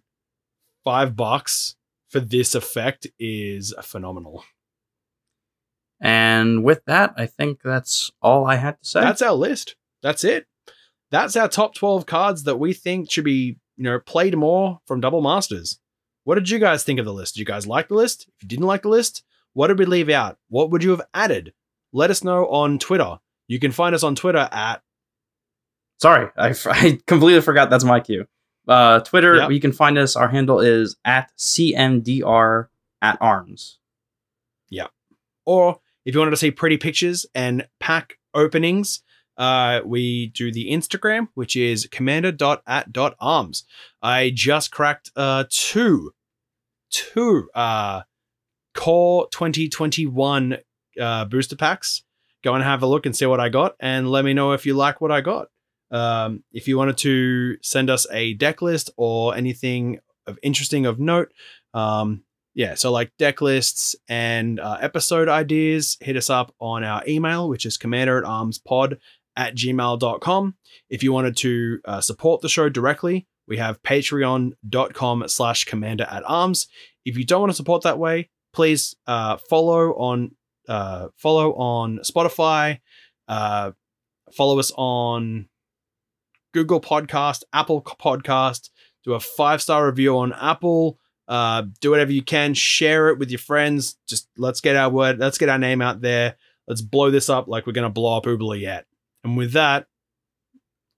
five 0.86 1.18
bucks 1.18 1.76
for 2.10 2.22
this 2.22 2.56
effect 2.56 3.06
is 3.20 3.74
phenomenal. 3.84 4.46
And 6.02 6.64
with 6.64 6.84
that, 6.86 7.14
I 7.18 7.26
think 7.26 7.62
that's 7.62 8.12
all 8.22 8.46
I 8.46 8.56
had 8.56 8.80
to 8.82 8.86
say. 8.90 9.02
That's 9.02 9.22
our 9.22 9.34
list. 9.34 9.76
That's 10.02 10.24
it. 10.24 10.48
That's 11.12 11.36
our 11.36 11.48
top 11.50 11.74
12 11.76 12.06
cards 12.06 12.44
that 12.44 12.58
we 12.58 12.74
think 12.74 13.12
should 13.12 13.26
be, 13.26 13.58
you 13.78 13.84
know, 13.84 14.00
played 14.00 14.38
more 14.38 14.80
from 14.86 15.02
Double 15.02 15.22
Masters. 15.22 15.80
What 16.24 16.36
did 16.36 16.50
you 16.50 16.60
guys 16.60 16.84
think 16.84 17.00
of 17.00 17.06
the 17.06 17.14
list? 17.14 17.34
Did 17.34 17.40
you 17.42 17.46
guys 17.46 17.66
like 17.68 17.88
the 17.88 17.96
list? 17.96 18.28
If 18.38 18.44
you 18.44 18.48
didn't 18.48 18.68
like 18.68 18.84
the 18.84 18.90
list, 18.90 19.24
what 19.54 19.68
did 19.68 19.80
we 19.80 19.86
leave 19.86 20.10
out? 20.10 20.38
What 20.50 20.70
would 20.70 20.84
you 20.84 20.92
have 20.92 21.02
added? 21.14 21.54
Let 21.92 22.12
us 22.12 22.24
know 22.24 22.48
on 22.48 22.78
Twitter. 22.80 23.18
You 23.48 23.60
can 23.60 23.72
find 23.72 23.96
us 23.96 24.04
on 24.04 24.16
Twitter 24.16 24.48
at 24.52 24.82
Sorry, 26.00 26.30
I, 26.38 26.50
f- 26.52 26.68
I 26.70 27.00
completely 27.08 27.42
forgot 27.42 27.70
that's 27.70 27.84
my 27.84 28.00
cue. 28.00 28.26
Uh, 28.68 29.00
Twitter, 29.02 29.36
Yep. 29.36 29.52
you 29.52 29.60
can 29.60 29.72
find 29.74 29.98
us. 29.98 30.16
Our 30.16 30.28
handle 30.30 30.60
is 30.62 30.96
at 31.04 31.32
CMDR 31.38 32.68
at 33.02 33.18
arms. 33.20 33.80
Yeah. 34.70 34.88
Or 35.46 35.80
if 36.06 36.14
you 36.14 36.20
wanted 36.20 36.32
to 36.32 36.38
see 36.38 36.52
pretty 36.52 36.78
pictures 36.78 37.26
and 37.36 37.68
pack 37.80 38.16
openings, 38.34 39.02
uh, 39.38 39.80
we 39.86 40.28
do 40.28 40.52
the 40.52 40.70
Instagram, 40.70 41.28
which 41.34 41.56
is 41.56 41.88
commander.at.arms. 41.92 43.64
I 44.02 44.32
just 44.34 44.72
cracked 44.72 45.12
uh, 45.16 45.46
two, 45.50 46.12
two 46.90 47.50
uh, 47.56 48.02
core 48.76 49.28
2021 49.32 50.58
uh, 51.00 51.26
booster 51.26 51.56
packs 51.56 52.04
go 52.44 52.54
and 52.54 52.64
have 52.64 52.84
a 52.84 52.88
look 52.88 53.06
and 53.06 53.16
see 53.16 53.26
what 53.26 53.40
I 53.40 53.50
got, 53.50 53.76
and 53.80 54.10
let 54.10 54.26
me 54.26 54.34
know 54.34 54.54
if 54.54 54.66
you 54.66 54.74
like 54.74 55.02
what 55.02 55.12
I 55.12 55.22
got. 55.22 55.48
Um, 55.92 56.44
if 56.52 56.68
you 56.68 56.78
wanted 56.78 56.98
to 57.00 57.58
send 57.62 57.90
us 57.90 58.06
a 58.12 58.34
deck 58.36 58.62
list 58.62 58.92
or 58.96 59.36
anything 59.36 60.00
of 60.28 60.38
interesting 60.44 60.86
of 60.86 61.00
note, 61.00 61.32
um, 61.74 62.24
yeah, 62.54 62.76
so 62.76 62.92
like 62.92 63.12
deck 63.18 63.42
lists 63.42 63.96
and 64.08 64.60
uh, 64.60 64.78
episode 64.82 65.30
ideas, 65.30 65.98
hit 66.02 66.18
us 66.18 66.30
up 66.30 66.54
on 66.60 66.84
our 66.84 67.04
email, 67.08 67.48
which 67.48 67.66
is 67.66 67.78
commander 67.78 68.18
at 68.18 68.24
armspod 68.24 68.98
at 69.36 69.56
gmail.com. 69.56 70.56
If 70.90 71.04
you 71.04 71.14
wanted 71.14 71.38
to 71.38 71.80
uh, 71.86 72.02
support 72.02 72.42
the 72.42 72.50
show 72.50 72.68
directly, 72.70 73.28
we 73.48 73.58
have 73.58 73.82
patreon.com 73.82 75.28
slash 75.28 75.66
commander 75.66 76.06
at 76.10 76.24
arms. 76.26 76.68
If 77.06 77.18
you 77.18 77.26
don't 77.26 77.42
want 77.42 77.52
to 77.52 77.56
support 77.56 77.84
that 77.84 77.98
way, 77.98 78.30
please 78.54 78.96
uh, 79.08 79.38
follow 79.38 79.94
on 79.94 80.36
uh, 80.68 81.08
follow 81.18 81.54
on 81.54 82.00
Spotify, 82.00 82.80
uh, 83.28 83.72
follow 84.32 84.60
us 84.60 84.72
on 84.76 85.48
Google 86.54 86.80
Podcast, 86.80 87.44
Apple 87.54 87.82
Podcast, 87.82 88.70
do 89.04 89.14
a 89.14 89.20
five 89.20 89.62
star 89.62 89.88
review 89.88 90.18
on 90.18 90.34
Apple. 90.34 91.00
Uh, 91.30 91.64
do 91.80 91.92
whatever 91.92 92.12
you 92.12 92.24
can, 92.24 92.56
share 92.56 93.10
it 93.10 93.20
with 93.20 93.30
your 93.30 93.40
friends. 93.40 93.98
Just 94.08 94.28
let's 94.36 94.62
get 94.62 94.76
our 94.76 94.90
word, 94.90 95.20
let's 95.20 95.38
get 95.38 95.48
our 95.48 95.60
name 95.60 95.82
out 95.82 96.02
there. 96.02 96.36
Let's 96.68 96.82
blow 96.82 97.12
this 97.12 97.30
up 97.30 97.48
like 97.48 97.66
we're 97.68 97.74
gonna 97.74 97.90
blow 97.90 98.18
up 98.18 98.26
Oubliette. 98.26 98.88
And 99.24 99.38
with 99.38 99.54
that, 99.54 99.86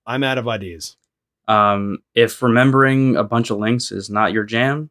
I'm 0.08 0.24
out 0.24 0.38
of 0.38 0.48
ideas. 0.48 0.96
Um, 1.48 2.00
if 2.16 2.42
remembering 2.42 3.18
a 3.18 3.24
bunch 3.26 3.50
of 3.50 3.58
links 3.58 3.92
is 3.92 4.10
not 4.10 4.32
your 4.32 4.46
jam, 4.46 4.90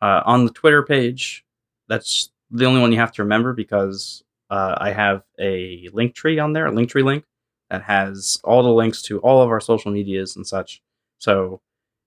uh, 0.00 0.22
on 0.24 0.44
the 0.44 0.52
Twitter 0.52 0.84
page, 0.84 1.44
that's 1.88 2.30
the 2.50 2.64
only 2.64 2.80
one 2.80 2.92
you 2.92 2.98
have 2.98 3.12
to 3.12 3.22
remember 3.22 3.52
because 3.52 4.22
uh, 4.50 4.76
I 4.78 4.92
have 4.92 5.22
a 5.40 5.88
link 5.92 6.14
tree 6.14 6.38
on 6.38 6.52
there, 6.52 6.66
a 6.66 6.72
link 6.72 6.90
tree 6.90 7.02
link 7.02 7.24
that 7.70 7.82
has 7.82 8.40
all 8.44 8.62
the 8.62 8.70
links 8.70 9.02
to 9.02 9.18
all 9.20 9.42
of 9.42 9.50
our 9.50 9.60
social 9.60 9.90
medias 9.90 10.36
and 10.36 10.46
such. 10.46 10.82
So 11.18 11.60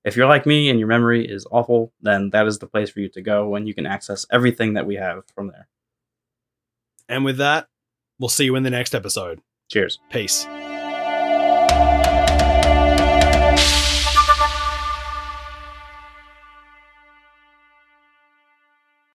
if 0.03 0.15
you're 0.15 0.27
like 0.27 0.45
me 0.45 0.69
and 0.69 0.79
your 0.79 0.87
memory 0.87 1.25
is 1.25 1.45
awful, 1.51 1.93
then 2.01 2.31
that 2.31 2.47
is 2.47 2.59
the 2.59 2.67
place 2.67 2.89
for 2.89 2.99
you 2.99 3.09
to 3.09 3.21
go 3.21 3.55
and 3.55 3.67
you 3.67 3.73
can 3.73 3.85
access 3.85 4.25
everything 4.31 4.73
that 4.73 4.85
we 4.85 4.95
have 4.95 5.23
from 5.35 5.47
there. 5.47 5.67
And 7.07 7.25
with 7.25 7.37
that, 7.37 7.67
we'll 8.19 8.29
see 8.29 8.45
you 8.45 8.55
in 8.55 8.63
the 8.63 8.69
next 8.69 8.95
episode. 8.95 9.41
Cheers. 9.69 9.99
Peace. 10.09 10.47